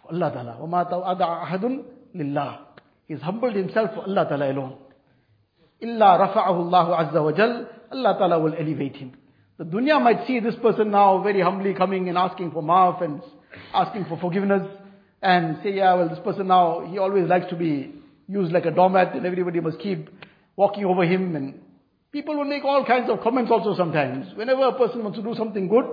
for 0.02 0.14
Allah 0.14 0.32
Ta'ala. 0.32 0.58
وَمَا 0.62 0.92
تَوَادَعَ 0.92 1.46
أَحَدٌ 1.46 1.84
لِلَّهِ 2.16 2.60
He's 3.07 3.21
humbled 3.21 3.55
himself 3.55 3.91
for 3.95 4.03
Allah 4.03 4.27
Ta'ala 4.29 4.51
alone. 4.53 4.77
Illa 5.81 6.19
rafa'ahu 6.19 6.73
Allah 6.73 7.05
Azza 7.05 7.23
wa 7.23 7.33
Jal, 7.33 7.69
Allah 7.93 8.17
Ta'ala 8.19 8.39
will 8.41 8.55
elevate 8.55 8.97
him. 8.97 9.13
The 9.59 9.65
dunya 9.65 10.03
might 10.03 10.27
see 10.27 10.41
this 10.41 10.55
person 10.63 10.91
now 10.91 11.23
very 11.23 11.41
humbly 11.41 11.75
coming 11.75 12.09
and 12.09 12.19
asking 12.19 12.51
for 12.51 12.63
maaf 12.63 13.03
and 13.03 13.23
asking 13.73 14.07
for 14.09 14.19
forgiveness 14.19 14.67
and 15.23 15.59
say, 15.63 15.75
yeah, 15.75 15.95
well, 15.95 16.09
this 16.09 16.19
person 16.25 16.49
now, 16.49 16.85
he 16.91 16.99
always 16.99 17.29
likes 17.29 17.47
to 17.51 17.57
be 17.57 17.95
used 18.27 18.53
like 18.53 18.65
a 18.65 18.71
doormat 18.71 19.15
and 19.15 19.25
everybody 19.25 19.61
must 19.61 19.79
keep 19.79 20.09
walking 20.57 20.85
over 20.85 21.05
him 21.05 21.37
and 21.37 21.61
people 22.11 22.37
will 22.37 22.45
make 22.45 22.65
all 22.65 22.85
kinds 22.85 23.11
of 23.11 23.21
comments 23.21 23.51
also 23.51 23.77
sometimes. 23.77 24.27
Whenever 24.35 24.69
a 24.69 24.79
person 24.79 25.03
wants 25.03 25.19
to 25.19 25.25
do 25.25 25.35
something 25.35 25.69
good, 25.69 25.85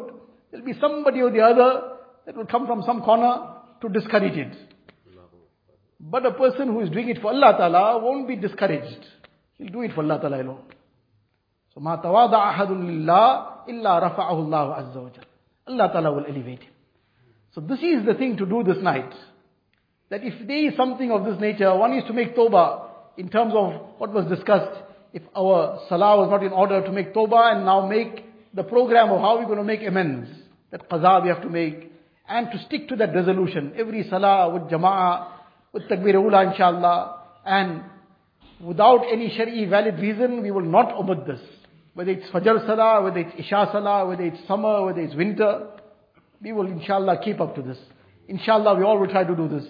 there'll 0.49 0.65
be 0.65 0.73
somebody 0.79 1.21
or 1.21 1.31
the 1.31 1.41
other 1.41 1.97
that 2.25 2.35
will 2.35 2.45
come 2.45 2.65
from 2.65 2.83
some 2.85 3.01
corner 3.01 3.57
to 3.81 3.89
discourage 3.89 4.37
it. 4.37 4.55
But 6.00 6.26
a 6.26 6.32
person 6.32 6.68
who 6.68 6.80
is 6.80 6.90
doing 6.90 7.08
it 7.08 7.20
for 7.20 7.28
Allah 7.28 7.54
Ta'ala 7.56 7.98
won't 8.02 8.28
be 8.28 8.36
discouraged. 8.36 9.06
He'll 9.58 9.72
do 9.72 9.82
it 9.82 9.92
for 9.94 10.02
Allah 10.02 10.20
Ta'ala 10.20 10.42
alone. 10.42 10.62
So 11.74 11.80
ما 11.80 11.96
تواضع 11.96 12.50
أحد 12.50 12.70
لله 12.70 13.46
إلا 13.68 13.98
رفعه 13.98 14.32
الله 14.32 14.74
عز 14.74 14.96
وجل. 14.96 15.24
Allah 15.68 15.90
Ta'ala 15.92 16.12
will 16.12 16.24
elevate 16.26 16.62
him. 16.62 16.72
So 17.54 17.60
this 17.60 17.80
is 17.80 18.04
the 18.04 18.14
thing 18.14 18.36
to 18.36 18.46
do 18.46 18.62
this 18.62 18.82
night. 18.82 19.12
That 20.10 20.22
if 20.22 20.46
there 20.46 20.68
is 20.68 20.76
something 20.76 21.10
of 21.10 21.24
this 21.24 21.40
nature, 21.40 21.74
one 21.74 21.94
is 21.94 22.04
to 22.06 22.12
make 22.12 22.36
tawbah 22.36 22.82
in 23.16 23.28
terms 23.28 23.54
of 23.56 23.72
what 23.98 24.12
was 24.12 24.26
discussed. 24.26 24.82
If 25.12 25.22
our 25.34 25.80
salah 25.88 26.18
was 26.18 26.30
not 26.30 26.44
in 26.44 26.52
order 26.52 26.82
to 26.84 26.92
make 26.92 27.14
tawbah 27.14 27.56
and 27.56 27.64
now 27.64 27.86
make 27.86 28.24
the 28.54 28.62
program 28.62 29.10
of 29.10 29.20
how 29.20 29.38
we're 29.38 29.46
going 29.46 29.58
to 29.58 29.64
make 29.64 29.82
amends. 29.82 30.28
That 30.70 30.88
qaza 30.88 31.22
we 31.22 31.28
have 31.30 31.42
to 31.42 31.48
make. 31.48 31.92
And 32.28 32.50
to 32.52 32.58
stick 32.66 32.88
to 32.88 32.96
that 32.96 33.14
resolution. 33.14 33.72
Every 33.76 34.06
salah 34.08 34.52
with 34.52 34.64
jama'ah, 34.70 35.28
with 35.73 35.83
takbir 35.83 36.13
ula. 36.13 37.23
And 37.45 37.83
without 38.59 39.01
any 39.11 39.29
shari'i 39.29 39.69
valid 39.69 39.99
reason, 39.99 40.41
we 40.41 40.51
will 40.51 40.61
not 40.61 40.93
omit 40.93 41.25
this. 41.25 41.39
Whether 41.93 42.11
it's 42.11 42.29
Fajr 42.29 42.65
Salah, 42.65 43.03
whether 43.03 43.19
it's 43.19 43.33
Isha 43.37 43.69
Salah, 43.71 44.07
whether 44.07 44.23
it's 44.23 44.47
summer, 44.47 44.85
whether 44.85 45.01
it's 45.01 45.15
winter, 45.15 45.67
we 46.41 46.53
will 46.53 46.67
inshallah 46.67 47.19
keep 47.23 47.39
up 47.41 47.55
to 47.55 47.61
this. 47.61 47.77
Inshallah 48.27 48.75
we 48.77 48.83
all 48.83 48.99
will 48.99 49.09
try 49.09 49.23
to 49.23 49.35
do 49.35 49.47
this. 49.47 49.65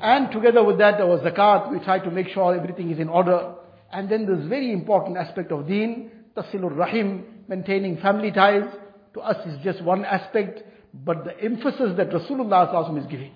And 0.00 0.30
together 0.30 0.62
with 0.62 0.78
that 0.78 1.00
our 1.00 1.18
zakat, 1.18 1.72
we 1.72 1.80
try 1.80 1.98
to 1.98 2.10
make 2.10 2.28
sure 2.28 2.54
everything 2.54 2.90
is 2.90 3.00
in 3.00 3.08
order. 3.08 3.54
And 3.92 4.08
then 4.08 4.26
this 4.26 4.46
very 4.46 4.72
important 4.72 5.16
aspect 5.16 5.50
of 5.50 5.66
deen, 5.66 6.10
tasilur 6.36 6.76
rahim, 6.76 7.24
maintaining 7.48 7.96
family 7.98 8.30
ties, 8.30 8.68
to 9.14 9.20
us 9.20 9.44
is 9.46 9.58
just 9.64 9.82
one 9.82 10.04
aspect, 10.04 10.62
but 10.92 11.24
the 11.24 11.38
emphasis 11.42 11.96
that 11.96 12.10
Rasulullah 12.10 12.98
is 12.98 13.06
giving, 13.06 13.32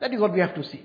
that 0.00 0.12
is 0.12 0.20
what 0.20 0.32
we 0.32 0.40
have 0.40 0.54
to 0.54 0.62
see. 0.62 0.84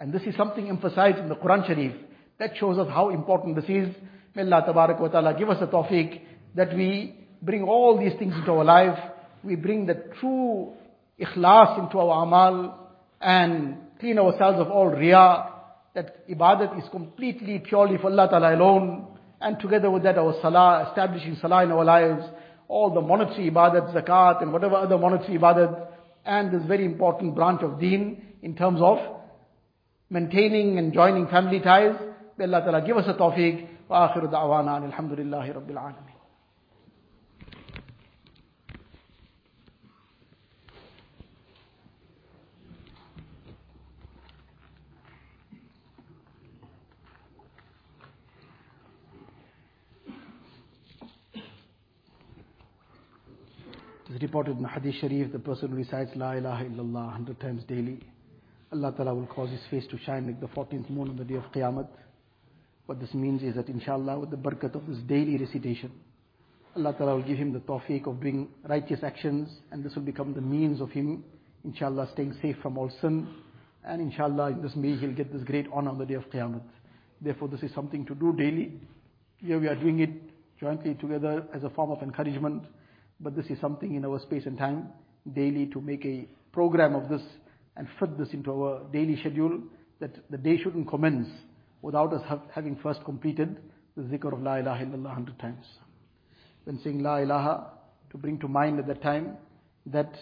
And 0.00 0.14
this 0.14 0.22
is 0.22 0.34
something 0.34 0.66
emphasized 0.66 1.18
in 1.18 1.28
the 1.28 1.36
Quran 1.36 1.66
Sharif. 1.66 1.92
That 2.38 2.56
shows 2.56 2.78
us 2.78 2.88
how 2.88 3.10
important 3.10 3.54
this 3.54 3.66
is. 3.66 3.94
May 4.34 4.44
Allah 4.44 4.64
Tabarak 4.66 4.98
wa 4.98 5.08
Ta'ala 5.08 5.34
give 5.38 5.50
us 5.50 5.58
a 5.60 5.66
tawfiq 5.66 6.22
that 6.54 6.74
we 6.74 7.14
bring 7.42 7.64
all 7.64 7.98
these 7.98 8.18
things 8.18 8.34
into 8.34 8.50
our 8.50 8.64
life. 8.64 8.98
We 9.44 9.56
bring 9.56 9.84
the 9.84 10.02
true 10.18 10.72
ikhlas 11.20 11.84
into 11.84 11.98
our 11.98 12.22
amal 12.22 12.92
and 13.20 13.76
clean 14.00 14.18
ourselves 14.18 14.58
of 14.58 14.70
all 14.70 14.90
riyah. 14.90 15.50
That 15.94 16.26
ibadat 16.30 16.82
is 16.82 16.88
completely 16.90 17.58
purely 17.58 17.98
for 17.98 18.06
Allah 18.06 18.28
Ta'ala 18.30 18.54
alone. 18.54 19.18
And 19.38 19.60
together 19.60 19.90
with 19.90 20.04
that 20.04 20.16
our 20.16 20.34
salah, 20.40 20.88
establishing 20.88 21.36
salah 21.42 21.64
in 21.64 21.72
our 21.72 21.84
lives. 21.84 22.24
All 22.68 22.94
the 22.94 23.02
monetary 23.02 23.50
ibadat, 23.50 23.94
zakat 23.94 24.40
and 24.40 24.50
whatever 24.50 24.76
other 24.76 24.96
monetary 24.96 25.36
ibadat. 25.36 25.88
And 26.24 26.50
this 26.50 26.66
very 26.66 26.86
important 26.86 27.34
branch 27.34 27.60
of 27.62 27.78
deen 27.78 28.22
in 28.40 28.56
terms 28.56 28.80
of 28.80 29.19
maintaining 30.09 30.77
and 30.77 30.93
joining 30.93 31.27
family 31.27 31.59
ties. 31.59 31.95
May 32.37 32.45
Allah 32.45 32.61
Ta'ala 32.61 32.85
give 32.85 32.97
us 32.97 33.05
a 33.07 33.13
tawfiq. 33.13 33.69
وآخر 33.89 34.25
دعوانا 34.25 34.77
أن 34.77 34.83
الحمد 34.83 35.11
لله 35.11 35.51
رب 35.51 35.71
العالمين 35.71 36.15
It 54.07 54.17
is 54.17 54.21
reported 54.21 54.57
in 54.57 54.63
the 54.63 54.69
Hadith 54.69 54.95
Sharif, 55.01 55.31
the 55.31 55.39
person 55.39 55.69
who 55.69 55.75
recites 55.77 56.11
La 56.15 56.33
ilaha 56.33 56.63
illallah 56.63 57.05
100 57.07 57.39
times 57.39 57.63
daily, 57.65 57.99
Allah 58.72 58.92
Ta'ala 58.96 59.14
will 59.14 59.26
cause 59.26 59.50
his 59.50 59.60
face 59.68 59.84
to 59.90 59.98
shine 59.98 60.26
like 60.26 60.40
the 60.40 60.46
14th 60.46 60.88
moon 60.90 61.08
on 61.08 61.16
the 61.16 61.24
day 61.24 61.34
of 61.34 61.42
Qiyamah. 61.52 61.88
What 62.86 63.00
this 63.00 63.12
means 63.14 63.42
is 63.42 63.56
that 63.56 63.68
inshallah 63.68 64.20
with 64.20 64.30
the 64.30 64.36
barakat 64.36 64.76
of 64.76 64.86
this 64.86 64.98
daily 65.08 65.36
recitation, 65.38 65.90
Allah 66.76 66.94
Ta'ala 66.96 67.16
will 67.16 67.24
give 67.24 67.36
him 67.36 67.52
the 67.52 67.58
tawfiq 67.58 68.06
of 68.06 68.20
doing 68.20 68.48
righteous 68.68 69.00
actions 69.02 69.48
and 69.72 69.82
this 69.82 69.94
will 69.96 70.04
become 70.04 70.34
the 70.34 70.40
means 70.40 70.80
of 70.80 70.90
him, 70.90 71.24
inshallah, 71.64 72.10
staying 72.12 72.36
safe 72.40 72.56
from 72.62 72.78
all 72.78 72.90
sin. 73.00 73.26
And 73.84 74.00
inshallah, 74.00 74.52
in 74.52 74.62
this 74.62 74.76
way 74.76 74.94
he'll 74.94 75.14
get 75.14 75.32
this 75.32 75.42
great 75.42 75.66
honor 75.72 75.90
on 75.90 75.98
the 75.98 76.06
day 76.06 76.14
of 76.14 76.30
Qiyamah. 76.30 76.60
Therefore, 77.20 77.48
this 77.48 77.62
is 77.62 77.74
something 77.74 78.06
to 78.06 78.14
do 78.14 78.32
daily. 78.36 78.80
Here 79.38 79.58
we 79.58 79.66
are 79.66 79.74
doing 79.74 79.98
it 79.98 80.10
jointly 80.60 80.94
together 80.94 81.44
as 81.52 81.64
a 81.64 81.70
form 81.70 81.90
of 81.90 82.02
encouragement. 82.02 82.62
But 83.18 83.34
this 83.34 83.46
is 83.46 83.60
something 83.60 83.96
in 83.96 84.04
our 84.04 84.20
space 84.20 84.46
and 84.46 84.56
time, 84.56 84.90
daily 85.34 85.66
to 85.66 85.80
make 85.80 86.04
a 86.04 86.28
program 86.52 86.94
of 86.94 87.08
this 87.08 87.22
and 87.80 87.88
fit 87.98 88.18
this 88.18 88.28
into 88.34 88.52
our 88.52 88.82
daily 88.92 89.16
schedule, 89.18 89.58
that 90.00 90.14
the 90.30 90.36
day 90.36 90.58
shouldn't 90.62 90.86
commence 90.86 91.26
without 91.80 92.12
us 92.12 92.20
having 92.54 92.76
first 92.82 93.02
completed 93.06 93.56
the 93.96 94.02
zikr 94.02 94.34
of 94.34 94.42
La 94.42 94.56
ilaha 94.56 94.84
illallah 94.84 95.04
100 95.04 95.38
times. 95.38 95.64
When 96.64 96.78
saying 96.84 97.02
La 97.02 97.16
ilaha, 97.16 97.70
to 98.10 98.18
bring 98.18 98.38
to 98.40 98.48
mind 98.48 98.78
at 98.80 98.86
that 98.86 99.00
time 99.02 99.38
that 99.86 100.12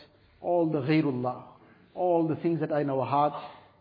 all 0.41 0.71
the 0.71 0.83
ghairullah, 0.83 1.43
all 1.97 2.29
the 2.29 2.37
things 2.37 2.61
that 2.61 2.71
are 2.71 2.81
in 2.81 2.91
our 2.91 3.05
heart, 3.05 3.35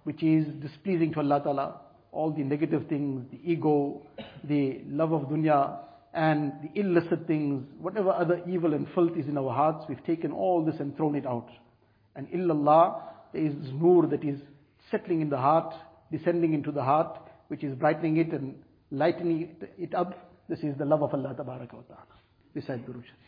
which 0.06 0.24
is 0.24 0.48
displeasing 0.60 1.14
to 1.14 1.20
Allah 1.20 1.40
Ta'ala, 1.44 1.82
all 2.12 2.32
the 2.32 2.42
negative 2.44 2.88
things, 2.90 3.28
the 3.30 3.40
ego, 3.44 4.02
the 4.44 4.82
love 4.88 5.12
of 5.12 5.30
dunya, 5.30 5.78
and 6.16 6.52
the 6.64 6.80
illicit 6.80 7.28
things, 7.28 7.64
whatever 7.80 8.10
other 8.10 8.42
evil 8.48 8.74
and 8.74 8.88
filth 8.96 9.16
is 9.16 9.28
in 9.28 9.38
our 9.38 9.54
hearts, 9.54 9.86
we've 9.88 10.04
taken 10.04 10.32
all 10.32 10.66
this 10.66 10.80
and 10.80 10.98
thrown 10.98 11.14
it 11.14 11.28
out. 11.28 11.50
And 12.16 12.28
illallah, 12.30 13.04
is 13.38 13.54
nur 13.74 14.08
that 14.08 14.24
is 14.24 14.40
settling 14.92 15.22
in 15.22 15.30
the 15.30 15.38
heart, 15.38 15.74
descending 16.12 16.54
into 16.54 16.72
the 16.72 16.84
heart, 16.84 17.20
which 17.48 17.64
is 17.64 17.76
brightening 17.76 18.18
it 18.18 18.32
and 18.32 18.56
lightening 18.92 19.56
it 19.78 19.94
up. 19.94 20.32
This 20.50 20.60
is 20.60 20.78
the 20.78 20.86
love 20.86 21.04
of 21.04 21.14
Allah 21.14 21.36
Tabaraka 21.38 21.74
wa 21.74 21.82
Ta'ala. 21.82 22.16
Recite 22.54 22.86
Durood 22.86 23.04
Sharif. 23.04 23.28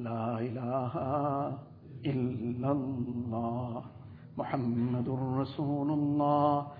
لا 0.00 0.40
إله 0.40 0.94
إلا 2.06 2.70
الله 2.72 3.84
محمد 4.38 5.08
رسول 5.08 5.90
الله 5.90 6.79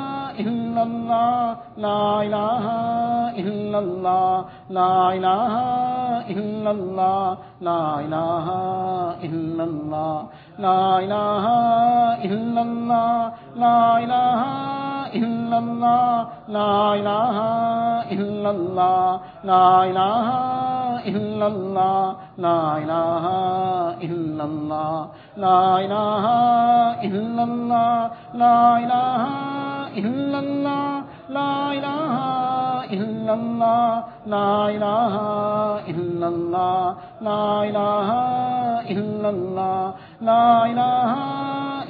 إلا 0.71 0.83
الله 0.83 1.57
لا 1.77 2.21
إله 2.21 2.65
إلا 3.43 3.79
الله 3.79 4.45
لا 4.69 5.13
إله 5.13 5.53
إلا 6.29 6.71
الله 6.71 7.37
لا 7.61 7.99
إله 7.99 8.47
إلا 9.23 9.63
الله 9.63 10.17
لا 10.59 10.99
إله 11.03 11.45
إلا 12.27 12.61
الله 12.61 13.31
لا 13.55 13.97
إله 14.03 14.41
إلا 15.19 15.57
الله 15.59 16.27
لا 16.47 16.73
إله 16.95 17.37
إلا 18.15 18.49
الله 18.51 19.19
لا 19.43 19.83
إله 19.83 20.27
إلا 21.11 21.47
الله 21.47 22.15
لا 22.37 22.77
إله 22.77 23.25
إلا 24.07 24.43
الله 24.43 25.07
لا 25.37 25.61
إله 25.83 26.25
إلا 27.07 27.43
الله 27.43 28.11
لا 28.33 28.77
إله 28.83 29.60
إلا 29.97 30.39
الله 30.39 31.03
لا 31.29 31.71
إله 31.73 32.15
إلا 32.93 33.33
الله 33.33 34.03
لا 34.25 34.69
إله 34.69 35.15
إلا 35.89 36.27
الله 36.27 36.95
لا 37.21 37.63
إله 37.69 38.09
إلا 38.91 39.29
الله 39.29 39.93
لا 40.21 40.65
إله 40.65 41.11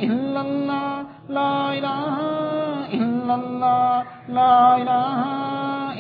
إلا 0.08 0.42
الله 0.42 1.06
لا 1.30 1.74
إله 1.78 2.16
إلا 2.94 3.36
الله 3.36 4.04
لا 4.30 4.78
إله 4.82 5.20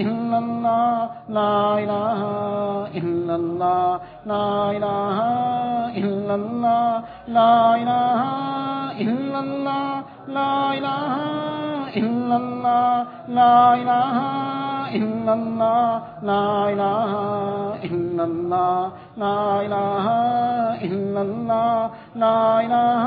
إلا 0.02 0.38
الله 0.40 1.10
لا 1.30 1.80
إله 1.84 2.20
إلا 2.98 3.36
الله 3.36 4.00
لا 4.26 4.72
إله 4.78 5.18
إلا 6.02 6.36
الله 6.36 7.04
لا 7.28 7.76
إله 7.82 8.22
إلا 9.02 9.40
الله 9.40 10.04
لا 10.28 10.74
إله 10.78 11.61
إلا 11.96 12.36
الله 12.38 13.06
لا 13.28 13.74
إله 13.74 14.16
إلا 14.96 15.34
الله 15.34 16.02
لا 16.24 16.70
إله 16.74 17.12
إلا 17.84 18.24
الله 18.24 18.92
لا 19.18 19.62
إله 19.66 20.06
إلا 20.88 21.22
الله 21.22 21.90
لا 22.16 22.60
إله 22.66 23.06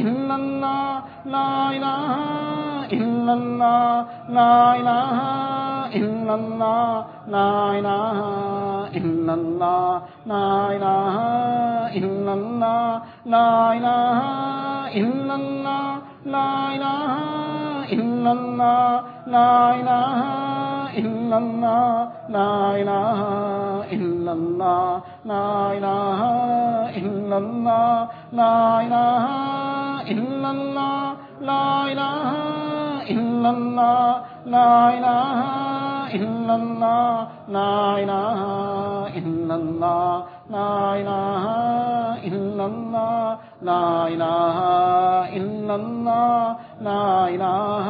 إلا 0.00 0.34
الله 0.34 1.02
لا 1.26 1.50
إله 1.76 2.10
إلا 2.92 3.32
الله 3.34 4.06
لا 4.28 4.54
إله 4.76 5.18
إلا 6.02 6.34
الله 6.34 7.04
لا 7.28 7.52
إله 7.78 8.18
إلا 8.98 9.34
الله 9.34 10.02
لا 10.26 10.48
إله 10.76 11.16
إلا 11.98 12.32
الله 12.34 13.02
لا 13.26 13.50
إله 13.76 14.18
إلا 15.00 15.34
الله 15.34 15.88
لا 16.26 16.50
إله 16.74 17.61
إلا 17.92 18.32
الله 18.32 19.00
لا 19.26 19.74
إله 19.80 20.18
إلا 20.98 21.36
الله 21.38 22.08
لا 22.28 22.76
إله 22.80 23.18
إلا 23.92 24.32
الله 24.32 25.00
لا 25.24 25.72
إله 25.76 26.20
إلا 27.00 27.36
الله 27.38 28.08
لا 28.32 28.80
إله 28.86 29.24
إلا 30.12 30.50
الله 30.50 31.02
لا 31.40 31.66
إله 31.92 32.28
إلا 33.10 33.50
الله 33.50 34.08
لا 34.46 34.74
إله 34.96 35.38
إلا 36.14 36.54
الله 36.54 37.26
لا 37.48 37.74
إله 38.02 38.38
إلا 39.18 39.54
الله 39.54 40.24
لا 40.50 40.94
إله 41.00 41.44
إلا 42.28 42.64
الله 42.66 43.38
لا 43.62 44.08
إله 44.08 44.56
إلا 45.38 45.74
الله 45.74 46.56
لا 46.82 47.28
إله 47.28 47.88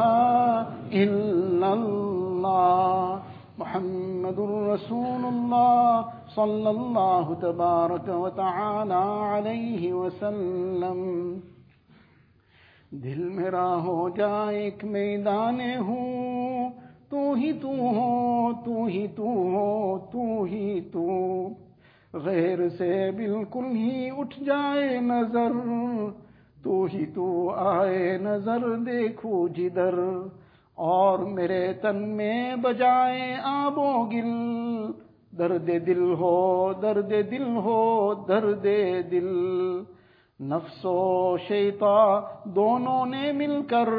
إلا 1.03 1.73
الله. 1.73 3.17
محمد 3.57 4.39
رسول 4.73 5.25
الله 5.25 6.01
صلى 6.35 6.69
الله 6.69 7.33
تبارك 7.41 8.09
وتعالى 8.09 9.03
عليه 9.33 9.93
وسلم. 9.93 11.33
دل 12.91 13.29
میرا 13.29 13.83
ہو 13.83 14.09
جائے 14.09 14.63
ایک 14.63 14.85
میدان 14.85 15.59
ہوں 15.77 16.69
تو 17.09 17.33
ہی 17.33 17.53
تو 17.53 17.67
ہو، 17.67 18.51
تو 18.65 18.85
ہی 18.85 19.07
تو 19.07 19.23
ہو، 19.23 19.97
تو 20.11 20.43
ہی 20.43 20.81
تو. 20.81 21.47
غیر 22.13 22.69
سے 22.69 23.11
بالکل 23.11 23.65
ہی 23.65 24.09
اٹھ 24.17 24.43
جائے 24.43 24.99
نظر. 24.99 25.51
تو 26.63 26.83
ہی 26.93 27.05
تو 27.05 27.49
آئے 27.49 28.17
نظر 28.17 28.75
دیکھو 28.75 29.47
جدر 29.47 29.95
اور 30.75 31.19
میرے 31.19 31.73
تن 31.73 32.09
میں 32.09 32.55
بجائے 32.55 33.35
آب 33.43 33.77
و 33.77 34.05
گل۔ 34.05 34.91
درد 35.37 35.67
دل 35.67 36.13
ہو، 36.13 36.73
درد 36.73 37.09
دل 37.09 37.55
ہو، 37.55 38.13
درد 38.13 38.65
دل۔ 39.11 39.43
نفس 40.39 40.85
و 40.85 41.37
شیتا 41.37 42.19
دونوں 42.43 43.05
نے 43.05 43.31
مل 43.31 43.61
کر 43.69 43.89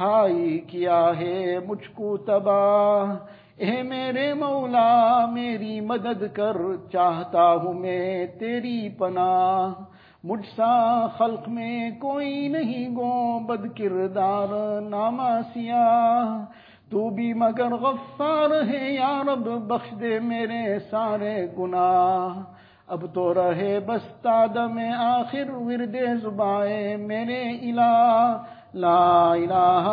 ہائی 0.00 0.58
کیا 0.58 1.12
ہے 1.20 1.58
مجھ 1.66 1.88
کو 1.94 2.16
تباہ۔ 2.16 3.16
اے 3.56 3.82
میرے 3.82 4.34
مولا، 4.34 5.26
میری 5.26 5.80
مدد 5.80 6.24
کر، 6.34 6.56
چاہتا 6.92 7.54
ہوں 7.54 7.74
میں 7.74 8.26
تیری 8.26 8.88
پناہ۔ 8.88 9.89
مجھ 10.24 10.46
سا 10.56 11.06
خلق 11.18 11.48
میں 11.48 11.90
کوئی 11.90 12.48
نہیں 12.48 12.88
گو 12.96 13.38
بد 13.38 13.66
کردار 13.78 14.80
ناما 14.80 15.28
سیاہ، 15.52 16.44
تو 16.90 17.08
بھی 17.10 17.32
مگر 17.34 17.74
غفار 17.74 18.50
ہے 18.68 18.90
یا 18.90 19.22
رب، 19.22 19.48
بخش 19.66 19.94
دے 20.00 20.18
میرے 20.20 20.78
سارے 20.90 21.36
گناہ۔ 21.58 22.40
اب 22.86 23.04
تو 23.14 23.34
رہے 23.34 23.80
بس 23.80 24.26
میں 24.70 24.92
آخر 24.92 25.50
ورد 25.50 25.96
زبائے 26.22 26.96
میرے 26.96 27.42
الہ۔ 27.50 28.42
لا 28.74 29.32
الہ 29.32 29.86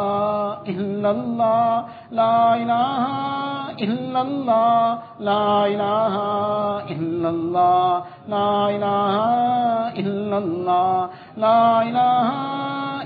الا 0.68 1.10
اللہ، 1.10 1.82
لا 2.12 2.54
الہ 2.54 3.08
الا 3.80 4.20
اللہ، 4.20 4.96
لا 5.20 5.64
الہ 5.64 6.18
الا 6.90 7.30
اللہ۔ 7.30 8.00
لا 8.28 8.70
إله 8.76 9.14
إلا 10.02 10.38
الله. 10.38 11.10
لا 11.38 11.82
إله 11.82 12.30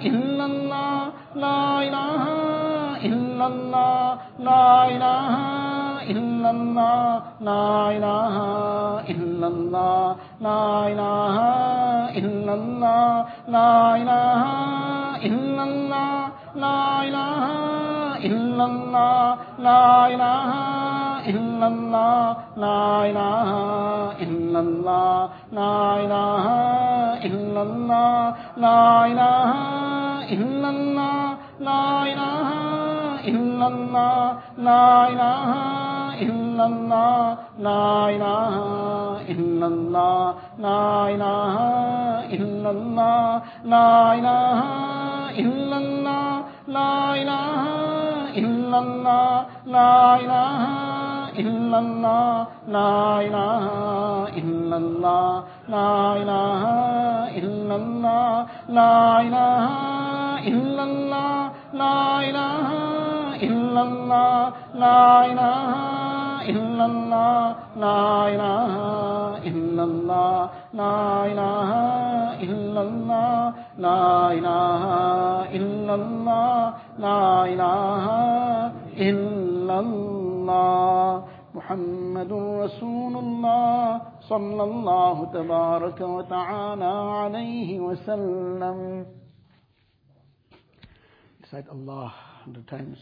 إلا 0.10 0.46
الله. 0.46 0.98
لا 1.36 1.62
إله 1.88 2.24
إلا 3.10 3.46
الله. 3.48 4.18
لا 4.40 4.88
إله 4.96 5.36
إلا 6.14 6.50
الله. 6.50 7.22
لا 7.42 7.68
إله 7.98 8.36
إلا 9.14 9.48
الله. 9.48 10.16
لا 10.42 10.64
إله 10.92 11.26
إلا 12.22 12.54
الله. 12.54 13.26
لا 13.56 13.96
إله 14.02 14.46
إلا 15.30 15.64
الله. 15.64 16.16
لا 16.56 16.82
إله 17.08 17.44
إلا 18.30 18.66
الله. 18.66 19.26
لا 19.68 20.08
إله 20.14 20.91
إلا 21.28 21.68
الله 21.68 22.36
لا 22.58 23.06
إله 23.06 23.50
إلا 24.26 24.60
الله 24.60 25.30
لا 25.52 25.96
إله 25.96 26.46
إلا 27.26 27.62
الله 27.62 28.36
لا 28.58 28.82
إلا 51.40 51.80
الله، 51.80 52.48
لا 52.68 53.22
إله 53.22 53.66
إلا 54.42 54.78
الله، 54.78 55.44
لا 55.70 55.94
إله 56.22 56.64
إلا 57.40 57.76
الله، 57.76 58.46
لا 58.70 59.22
إله 59.22 59.68
إلا 60.48 60.84
الله، 60.84 61.52
لا 61.74 62.00
إله 62.30 62.68
إلا 63.48 63.82
الله، 63.82 64.52
لا 64.76 65.26
إله 65.32 65.70
إلا 66.52 66.86
الله، 66.86 67.56
لا 67.84 68.28
إله 68.34 68.74
إلا 69.50 69.84
الله، 69.84 70.50
لا 70.74 71.26
إله 71.32 71.72
إلا 72.44 72.82
الله، 72.82 73.54
لا 73.78 74.32
إله 74.38 74.84
إلا 75.58 75.94
الله، 75.96 76.74
لا 77.00 77.24
إله 77.46 78.06
إلا 78.98 79.80
الله. 79.80 80.21
محمد 81.55 82.33
رسول 82.33 83.15
الله 83.17 84.03
صلى 84.29 84.63
الله 84.71 85.17
تبارك 85.33 86.01
وتعالى 86.01 86.95
عليه 87.21 87.81
وسلم 87.81 89.07
Recite 91.43 91.69
Allah 91.71 92.13
hundred 92.47 92.67
times. 92.69 92.99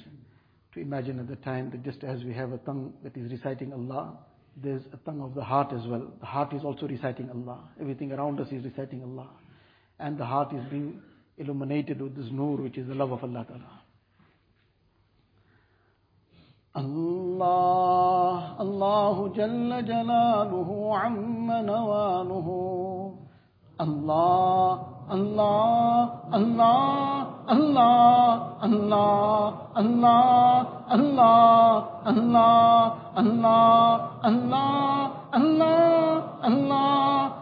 To 0.75 0.81
imagine 0.81 1.21
at 1.21 1.29
the 1.29 1.37
time 1.37 1.71
that 1.71 1.83
just 1.85 2.03
as 2.03 2.25
we 2.25 2.33
have 2.35 2.53
a 2.53 2.59
tongue 2.59 2.93
that 3.03 3.17
is 3.17 3.31
reciting 3.31 3.73
Allah, 3.73 4.19
there's 4.57 4.83
a 4.93 4.97
tongue 4.99 5.21
of 5.21 5.35
the 5.35 5.43
heart 5.43 5.73
as 5.73 5.87
well. 5.87 6.13
The 6.21 6.27
heart 6.27 6.53
is 6.53 6.65
also 6.65 6.87
reciting 6.89 7.31
Allah. 7.31 7.61
Everything 7.81 8.13
around 8.13 8.41
us 8.41 8.49
is 8.51 8.65
reciting 8.65 9.03
Allah. 9.03 9.29
And 9.99 10.19
the 10.19 10.25
heart 10.25 10.53
is 10.53 10.65
being 10.71 11.01
illuminated 11.39 12.01
with 12.01 12.17
this 12.17 12.27
nur, 12.31 12.57
which 12.57 12.77
is 12.77 12.89
the 12.89 12.95
love 12.95 13.13
of 13.13 13.23
Allah 13.23 13.45
Ta'ala. 13.47 13.81
الله 16.78 18.62
الله 18.62 19.28
جل 19.28 19.86
جلاله 19.86 20.98
عم 20.98 21.52
نواله 21.52 22.48
الله 23.82 24.80
الله 25.12 26.10
الله 26.34 27.26
الله 27.50 28.34
الله 28.64 29.54
الله 29.78 30.66
الله 30.92 31.86
الله 32.08 32.94
الله 33.18 34.00
الله 34.26 35.12
الله 35.34 36.24
الله 36.46 37.29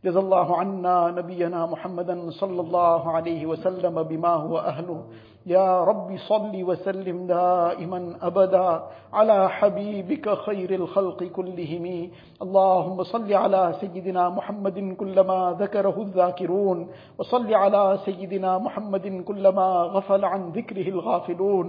جزا 0.05 0.21
الله 0.21 0.57
عنا 0.57 1.11
نبينا 1.11 1.67
محمدا 1.67 2.31
صلى 2.31 2.61
الله 2.61 3.11
عليه 3.11 3.47
وسلم 3.47 4.03
بما 4.03 4.29
هو 4.29 4.59
أهله. 4.59 5.05
يا 5.47 5.85
رب 5.85 6.17
صل 6.29 6.55
وسلم 6.55 7.27
دائما 7.27 8.01
أبدا 8.23 8.83
على 9.13 9.39
حبيبك 9.51 10.27
خير 10.47 10.71
الخلق 10.75 11.25
كلهم. 11.25 12.11
اللهم 12.43 13.03
صل 13.03 13.33
على 13.33 13.75
سيدنا 13.81 14.29
محمد 14.29 14.95
كلما 15.01 15.57
ذكره 15.59 15.97
الذاكرون 16.03 16.79
وصل 17.19 17.55
على 17.55 17.99
سيدنا 18.05 18.59
محمد 18.59 19.25
كلما 19.27 19.69
غفل 19.95 20.25
عن 20.25 20.51
ذكره 20.55 20.89
الغافلون. 20.89 21.67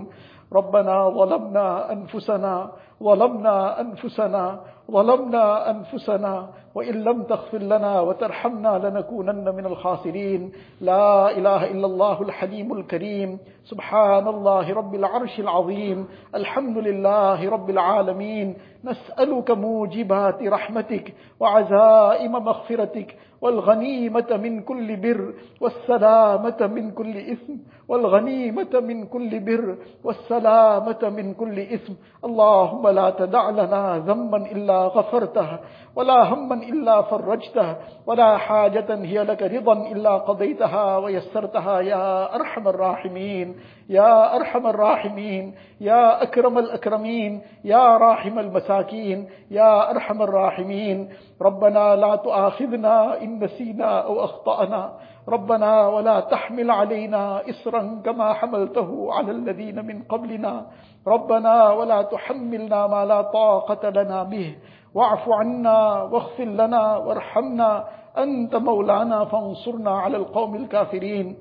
ربنا 0.53 1.09
ظلمنا 1.09 1.91
أنفسنا 1.91 2.71
ظلمنا 3.03 3.81
أنفسنا 3.81 4.59
ظلمنا 4.91 5.45
أنفسنا 5.69 6.33
وإن 6.75 6.93
لم 7.03 7.23
تغفر 7.23 7.57
لنا 7.57 8.01
وترحمنا 8.01 8.89
لنكونن 8.89 9.55
من 9.55 9.65
الخاسرين. 9.65 10.51
لا 10.81 11.37
إله 11.37 11.71
إلا 11.71 11.85
الله 11.85 12.21
الحليم 12.21 12.73
الكريم. 12.73 13.39
سبحان 13.65 14.27
الله 14.27 14.73
رب 14.73 14.95
العرش 14.95 15.39
العظيم. 15.39 16.07
الحمد 16.35 16.77
لله 16.77 17.49
رب 17.49 17.69
العالمين. 17.69 18.55
نسألك 18.83 19.51
موجبات 19.51 20.43
رحمتك 20.43 21.13
وعزائم 21.39 22.31
مغفرتك. 22.31 23.15
والغنيمة 23.41 24.37
من 24.43 24.61
كل 24.61 24.95
بر. 24.95 25.33
والسلامة 25.61 26.67
من 26.67 26.91
كل 26.91 27.17
إثم. 27.17 27.53
والغنيمة 27.87 28.73
من 28.79 29.05
كل 29.05 29.39
بر. 29.39 29.77
والسلامة 30.03 31.09
من 31.09 31.33
كل 31.33 31.59
إثم. 31.59 31.93
اللهم 32.25 32.87
لا 32.87 33.09
تدع 33.09 33.49
لنا 33.49 33.97
ذنبا 33.97 34.37
إلا 34.51 34.87
غفرته. 34.87 35.59
ولا 35.95 36.33
هما 36.33 36.62
إلا 36.69 37.01
فرجته 37.01 37.75
ولا 38.07 38.37
حاجة 38.37 38.89
هي 38.95 39.23
لك 39.23 39.41
رضا 39.43 39.73
إلا 39.73 40.13
قضيتها 40.17 40.97
ويسرتها 40.97 41.79
يا 41.79 42.35
أرحم 42.35 42.67
الراحمين 42.67 43.55
يا 43.89 44.35
أرحم 44.35 44.67
الراحمين 44.67 45.55
يا 45.81 46.23
أكرم 46.23 46.57
الأكرمين 46.57 47.41
يا 47.63 47.97
راحم 47.97 48.39
المساكين 48.39 49.29
يا 49.51 49.91
أرحم 49.91 50.21
الراحمين. 50.21 51.09
ربنا 51.41 51.95
لا 51.95 52.15
تؤاخذنا 52.15 53.21
إن 53.21 53.43
نسينا 53.43 53.99
أو 53.99 54.23
أخطأنا. 54.23 54.93
ربنا 55.29 55.87
ولا 55.87 56.19
تحمل 56.19 56.71
علينا 56.71 57.41
إصرا 57.49 58.01
كما 58.05 58.33
حملته 58.33 59.13
على 59.13 59.31
الذين 59.31 59.85
من 59.85 60.03
قبلنا. 60.03 60.65
ربنا 61.07 61.71
ولا 61.71 62.01
تحملنا 62.01 62.87
ما 62.87 63.05
لا 63.05 63.21
طاقة 63.21 63.89
لنا 63.89 64.23
به. 64.23 64.55
واعف 64.95 65.29
عنا 65.29 66.03
واغفر 66.03 66.43
لنا 66.43 66.97
وارحمنا 66.97 67.85
أنت 68.17 68.55
مولانا 68.55 69.25
فانصرنا 69.25 69.91
على 69.91 70.17
القوم 70.17 70.55
الكافرين. 70.55 71.37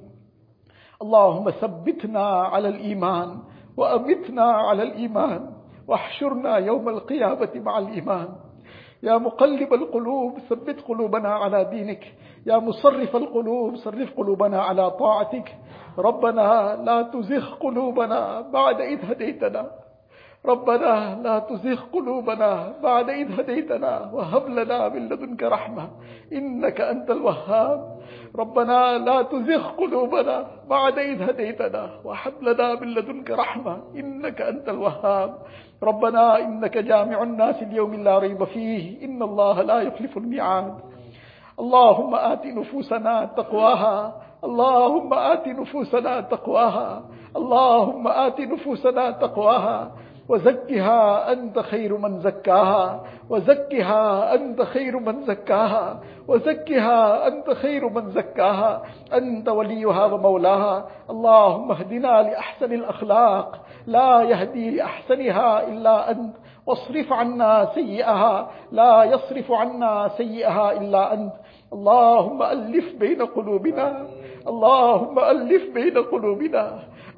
اللهم 1.02 1.50
ثبتنا 1.50 2.26
على 2.26 2.68
الإيمان 2.68 3.38
وأمتنا 3.76 4.42
على 4.42 4.82
الإيمان 4.82 5.50
واحشرنا 5.88 6.56
يوم 6.56 6.88
القيامة 6.88 7.50
مع 7.54 7.78
الإيمان. 7.78 8.28
يا 9.02 9.18
مقلب 9.18 9.74
القلوب 9.74 10.38
ثبت 10.38 10.80
قلوبنا 10.80 11.28
على 11.28 11.64
دينك. 11.64 12.14
يا 12.46 12.58
مصرف 12.58 13.16
القلوب 13.16 13.76
صرف 13.76 14.16
قلوبنا 14.16 14.62
على 14.62 14.90
طاعتك. 14.90 15.56
ربنا 15.98 16.76
لا 16.84 17.02
تزغ 17.02 17.54
قلوبنا 17.54 18.40
بعد 18.40 18.80
إذ 18.80 19.10
هديتنا. 19.10 19.81
ربنا 20.46 21.22
لا 21.22 21.38
تزغ 21.38 21.80
قلوبنا 21.92 22.74
بعد 22.82 23.10
إذ 23.10 23.40
هديتنا 23.40 24.10
وهب 24.12 24.48
لنا 24.48 24.88
من 24.88 25.08
لدنك 25.08 25.42
رحمة 25.42 25.88
إنك 26.32 26.80
أنت 26.80 27.10
الوهاب. 27.10 27.80
ربنا 28.36 28.98
لا 28.98 29.22
تزغ 29.22 29.68
قلوبنا 29.78 30.46
بعد 30.70 30.98
إذ 30.98 31.22
هديتنا 31.22 31.90
وهب 32.04 32.42
لنا 32.42 32.80
من 32.80 32.88
لدنك 32.88 33.30
رحمة 33.30 33.82
إنك 33.96 34.40
أنت 34.42 34.68
الوهاب. 34.68 35.38
ربنا 35.82 36.38
إنك 36.38 36.78
جامع 36.78 37.22
الناس 37.22 37.62
اليوم 37.62 37.94
لا 37.94 38.18
ريب 38.18 38.44
فيه. 38.44 39.04
إن 39.04 39.22
الله 39.22 39.62
لا 39.62 39.80
يخلف 39.80 40.16
الميعاد. 40.16 40.74
اللهم 41.60 42.14
آت 42.14 42.46
نفوسنا 42.46 43.24
تقواها. 43.36 44.22
اللهم 44.44 45.14
آت 45.14 45.48
نفوسنا 45.48 46.20
تقواها. 46.20 47.04
اللهم 47.36 48.08
آت 48.08 48.40
نفوسنا 48.40 49.10
تقواها. 49.10 49.90
وزكها 50.28 51.32
أنت 51.32 51.58
خير 51.58 51.96
من 51.96 52.20
زكاها 52.20 53.04
وزكها 53.30 54.34
أنت 54.34 54.62
خير 54.62 54.98
من 54.98 55.24
زكاها 55.24 56.00
وزكها 56.28 57.26
أنت 57.26 57.50
خير 57.50 57.88
من 57.88 58.10
زكاها 58.10 58.82
أنت 59.12 59.48
وليها 59.48 60.04
ومولاها. 60.04 60.86
اللهم 61.10 61.72
اهدنا 61.72 62.22
لأحسن 62.22 62.72
الأخلاق 62.72 63.60
لا 63.86 64.22
يهدي 64.22 64.70
لأحسنها 64.70 65.68
إلا 65.68 66.10
أنت. 66.10 66.34
واصرف 66.66 67.12
عنا 67.12 67.70
سيئها 67.74 68.50
لا 68.72 69.04
يصرف 69.04 69.52
عنا 69.52 70.08
سيئها 70.16 70.72
إلا 70.72 71.12
أنت. 71.12 71.32
اللهم 71.72 72.42
ألف 72.42 72.94
بين 73.00 73.22
قلوبنا. 73.22 74.06
اللهم 74.48 75.18
ألف 75.18 75.64
بين 75.74 75.96
قلوبنا. 75.98 76.66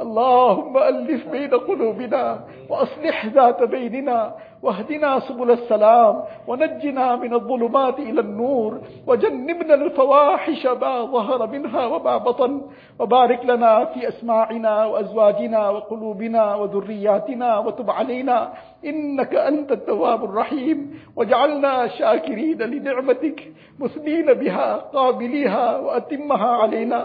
اللهم 0.00 0.74
ألف 0.78 1.28
بين 1.28 1.50
قلوبنا. 1.54 2.24
وأصلح 2.70 3.26
ذات 3.26 3.62
بيننا. 3.62 4.34
واهدنا 4.64 5.20
سبل 5.28 5.50
السلام 5.50 6.22
ونجنا 6.48 7.16
من 7.16 7.34
الظلمات 7.34 7.98
إلى 7.98 8.20
النور 8.20 8.80
وجنبنا 9.06 9.74
الفواحش 9.74 10.66
ما 10.66 11.04
ظهر 11.04 11.46
منها 11.46 11.86
وما 11.86 12.16
بطن 12.18 12.62
وبارك 13.00 13.40
لنا 13.44 13.84
في 13.84 14.08
أسماعنا 14.08 14.84
وأزواجنا 14.86 15.68
وقلوبنا 15.70 16.54
وذرياتنا 16.54 17.58
وتب 17.58 17.90
علينا 17.90 18.52
إنك 18.84 19.34
أنت 19.34 19.72
التواب 19.72 20.24
الرحيم 20.24 20.78
وجعلنا 21.16 21.86
شاكرين 21.88 22.58
لنعمتك 22.62 23.52
مثنين 23.80 24.34
بها 24.34 24.76
قابليها 24.76 25.78
وأتمها 25.78 26.48
علينا 26.62 27.00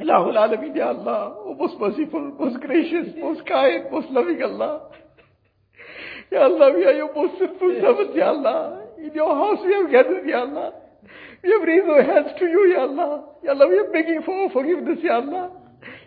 إله 0.00 0.30
العالمين 0.30 0.76
يا 0.76 0.90
Allah, 0.92 1.32
most 1.58 1.80
merciful, 1.80 2.24
most 2.40 2.60
gracious, 2.60 3.06
most 3.22 3.46
kind, 3.46 3.84
most 3.92 4.10
loving 4.10 4.42
Allah. 4.42 4.80
Ya 6.30 6.42
Allah, 6.44 6.72
we 6.74 6.84
are 6.84 6.92
your 6.92 7.14
most 7.14 7.38
sinful 7.38 7.72
servants, 7.80 8.14
Ya 8.16 8.28
Allah. 8.28 8.82
In 8.98 9.12
your 9.14 9.34
house 9.34 9.58
we 9.64 9.72
have 9.74 9.90
gathered, 9.90 10.26
Ya 10.26 10.40
Allah. 10.42 10.72
We 11.42 11.50
have 11.52 11.62
raised 11.62 11.88
our 11.88 12.02
hands 12.02 12.32
to 12.38 12.46
you, 12.46 12.72
Ya 12.72 12.82
Allah. 12.82 13.24
Ya 13.44 13.52
Allah, 13.52 13.68
we 13.68 13.78
are 13.78 13.90
begging 13.92 14.22
for 14.24 14.50
forgiveness, 14.50 14.98
Ya 15.02 15.20
Allah. 15.22 15.50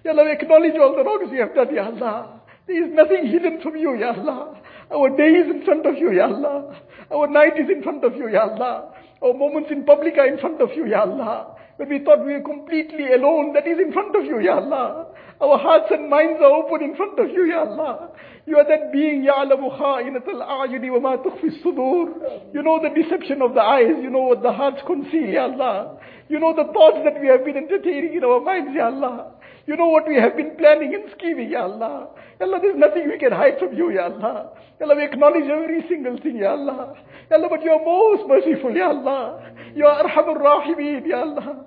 Ya 0.03 0.11
Allah, 0.11 0.23
we 0.25 0.31
acknowledge 0.31 0.75
all 0.75 0.95
the 0.95 1.03
wrongs 1.03 1.31
we 1.31 1.37
have 1.37 1.55
done, 1.55 1.73
Ya 1.73 1.85
Allah. 1.87 2.41
There 2.67 2.83
is 2.85 2.93
nothing 2.93 3.27
hidden 3.27 3.61
from 3.61 3.75
you, 3.77 3.97
Ya 3.97 4.13
Allah. 4.13 4.61
Our 4.91 5.09
day 5.15 5.31
is 5.39 5.49
in 5.49 5.63
front 5.63 5.85
of 5.85 5.95
you, 5.97 6.11
Ya 6.11 6.27
Allah. 6.27 6.75
Our 7.11 7.27
night 7.27 7.53
is 7.57 7.69
in 7.69 7.81
front 7.81 8.03
of 8.03 8.15
you, 8.15 8.29
Ya 8.29 8.49
Allah. 8.49 8.93
Our 9.21 9.33
moments 9.33 9.71
in 9.71 9.85
public 9.85 10.17
are 10.17 10.27
in 10.27 10.37
front 10.37 10.61
of 10.61 10.69
you, 10.75 10.85
Ya 10.87 11.01
Allah. 11.01 11.55
When 11.77 11.89
we 11.89 12.03
thought 12.03 12.25
we 12.25 12.33
were 12.33 12.41
completely 12.41 13.13
alone, 13.13 13.53
that 13.53 13.65
is 13.65 13.79
in 13.79 13.93
front 13.93 14.15
of 14.15 14.25
you, 14.25 14.39
Ya 14.41 14.57
Allah. 14.57 15.07
Our 15.41 15.57
hearts 15.57 15.87
and 15.91 16.09
minds 16.09 16.41
are 16.41 16.51
open 16.51 16.83
in 16.83 16.95
front 16.95 17.17
of 17.17 17.29
you, 17.29 17.45
Ya 17.45 17.61
Allah. 17.63 18.09
You 18.45 18.57
are 18.57 18.65
that 18.67 18.91
being, 18.91 19.23
Ya 19.23 19.33
Allah. 19.35 19.55
You 22.53 22.61
know 22.61 22.79
the 22.81 22.89
deception 22.93 23.41
of 23.41 23.53
the 23.53 23.61
eyes. 23.61 23.95
You 24.01 24.09
know 24.09 24.23
what 24.23 24.41
the 24.41 24.51
hearts 24.51 24.81
conceal, 24.85 25.29
Ya 25.29 25.43
Allah. 25.43 25.97
You 26.27 26.39
know 26.39 26.53
the 26.53 26.65
thoughts 26.73 26.97
that 27.05 27.21
we 27.21 27.27
have 27.27 27.45
been 27.45 27.55
entertaining 27.55 28.15
in 28.15 28.23
our 28.23 28.41
minds, 28.41 28.71
Ya 28.75 28.87
Allah. 28.87 29.31
You 29.65 29.77
know 29.77 29.87
what 29.87 30.07
we 30.07 30.15
have 30.15 30.35
been 30.35 30.57
planning 30.57 30.93
and 30.95 31.03
scheming, 31.15 31.51
Ya 31.51 31.63
Allah. 31.63 32.09
Ya 32.39 32.45
Allah, 32.47 32.59
there's 32.61 32.75
nothing 32.77 33.07
we 33.07 33.17
can 33.17 33.31
hide 33.31 33.59
from 33.59 33.73
you, 33.77 33.91
Ya 33.91 34.05
Allah. 34.11 34.51
Ya 34.79 34.85
Allah, 34.87 34.95
we 34.97 35.05
acknowledge 35.05 35.47
every 35.47 35.87
single 35.87 36.17
thing, 36.17 36.37
Ya 36.37 36.51
Allah. 36.51 36.95
Ya 37.31 37.37
Allah, 37.37 37.47
but 37.49 37.63
you 37.63 37.71
are 37.71 37.79
most 37.85 38.27
merciful, 38.27 38.75
Ya 38.75 38.89
Allah. 38.89 39.53
You 39.75 39.85
are 39.85 40.03
arhamul 40.03 40.35
Rahimeen, 40.41 41.07
Ya 41.07 41.21
Allah. 41.21 41.65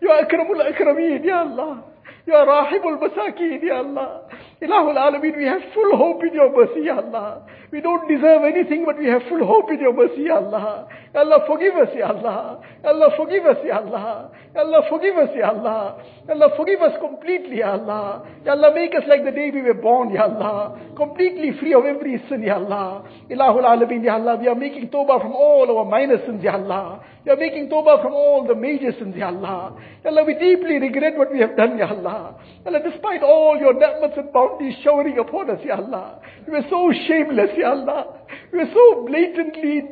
You 0.00 0.10
are 0.10 0.24
Akramul 0.26 0.60
Akrameen, 0.60 1.24
Ya 1.24 1.40
Allah. 1.40 1.84
You 2.26 2.32
are 2.34 2.46
Rahimul 2.46 2.98
Masakeen, 3.00 3.62
Ya 3.62 3.78
Allah. 3.78 4.22
Ilahul 4.64 4.96
Alameen, 4.96 5.36
we 5.36 5.44
have 5.44 5.60
full 5.74 5.96
hope 5.96 6.22
in 6.24 6.32
your 6.32 6.48
mercy, 6.50 6.86
Ya 6.86 6.96
Allah. 6.96 7.42
We 7.70 7.80
don't 7.82 8.08
deserve 8.08 8.44
anything, 8.44 8.84
but 8.86 8.96
we 8.98 9.06
have 9.06 9.20
full 9.28 9.44
hope 9.44 9.68
in 9.70 9.78
your 9.80 9.92
mercy, 9.92 10.22
Ya 10.24 10.36
Allah. 10.36 10.88
Ya 11.12 11.20
Allah, 11.20 11.44
forgive 11.46 11.76
us, 11.76 11.90
Ya 11.94 12.08
Allah. 12.08 12.60
Ya 12.82 12.90
Allah, 12.90 13.10
forgive 13.16 13.44
us, 13.44 13.58
Ya 13.64 13.76
Allah. 13.78 14.30
Ya 14.54 14.60
Allah, 14.62 14.82
forgive 14.88 15.16
us, 15.18 15.30
Ya 15.36 15.50
Allah. 15.50 16.00
Ya 16.26 16.32
Allah, 16.32 16.50
forgive 16.56 16.80
us 16.80 16.94
completely, 16.98 17.58
Ya 17.58 17.72
Allah. 17.76 18.24
Ya 18.44 18.52
Allah, 18.52 18.72
make 18.74 18.94
us 18.94 19.04
like 19.06 19.24
the 19.24 19.32
day 19.32 19.50
we 19.52 19.60
were 19.60 19.74
born, 19.74 20.10
Ya 20.14 20.24
Allah. 20.24 20.78
Completely 20.96 21.52
free 21.60 21.74
of 21.74 21.84
every 21.84 22.16
sin, 22.30 22.42
Ya 22.42 22.56
Allah. 22.56 23.04
Ilahul 23.28 23.68
Alameen, 23.68 24.02
Ya 24.02 24.14
Allah, 24.14 24.38
we 24.40 24.48
are 24.48 24.54
making 24.56 24.88
tawbah 24.88 25.20
from 25.20 25.32
all 25.32 25.68
our 25.76 25.84
minor 25.84 26.24
sins, 26.24 26.42
Ya 26.42 26.54
Allah. 26.54 27.04
We 27.26 27.32
are 27.32 27.36
making 27.36 27.68
tawbah 27.68 28.00
from 28.02 28.12
all 28.14 28.46
the 28.46 28.54
major 28.54 28.92
sins, 28.98 29.14
Ya 29.16 29.28
Allah. 29.28 29.76
Ya 30.04 30.10
Allah, 30.10 30.24
we 30.24 30.34
deeply 30.34 30.78
regret 30.78 31.18
what 31.18 31.32
we 31.32 31.40
have 31.40 31.56
done, 31.56 31.76
Ya 31.76 31.88
Allah. 31.90 32.36
Allah, 32.66 32.80
despite 32.82 33.22
all 33.22 33.58
your 33.58 33.74
ni'mats 33.74 34.16
and 34.16 34.32
bounties 34.32 34.74
showering 34.82 35.18
upon 35.18 35.50
us, 35.50 35.60
Ya 35.64 35.76
Allah. 35.76 36.20
We 36.46 36.52
were 36.54 36.64
so 36.70 36.92
shameless, 37.06 37.50
Ya 37.58 37.70
Allah. 37.70 38.20
We 38.52 38.58
were 38.60 38.70
so 38.72 39.04
blatantly 39.06 39.82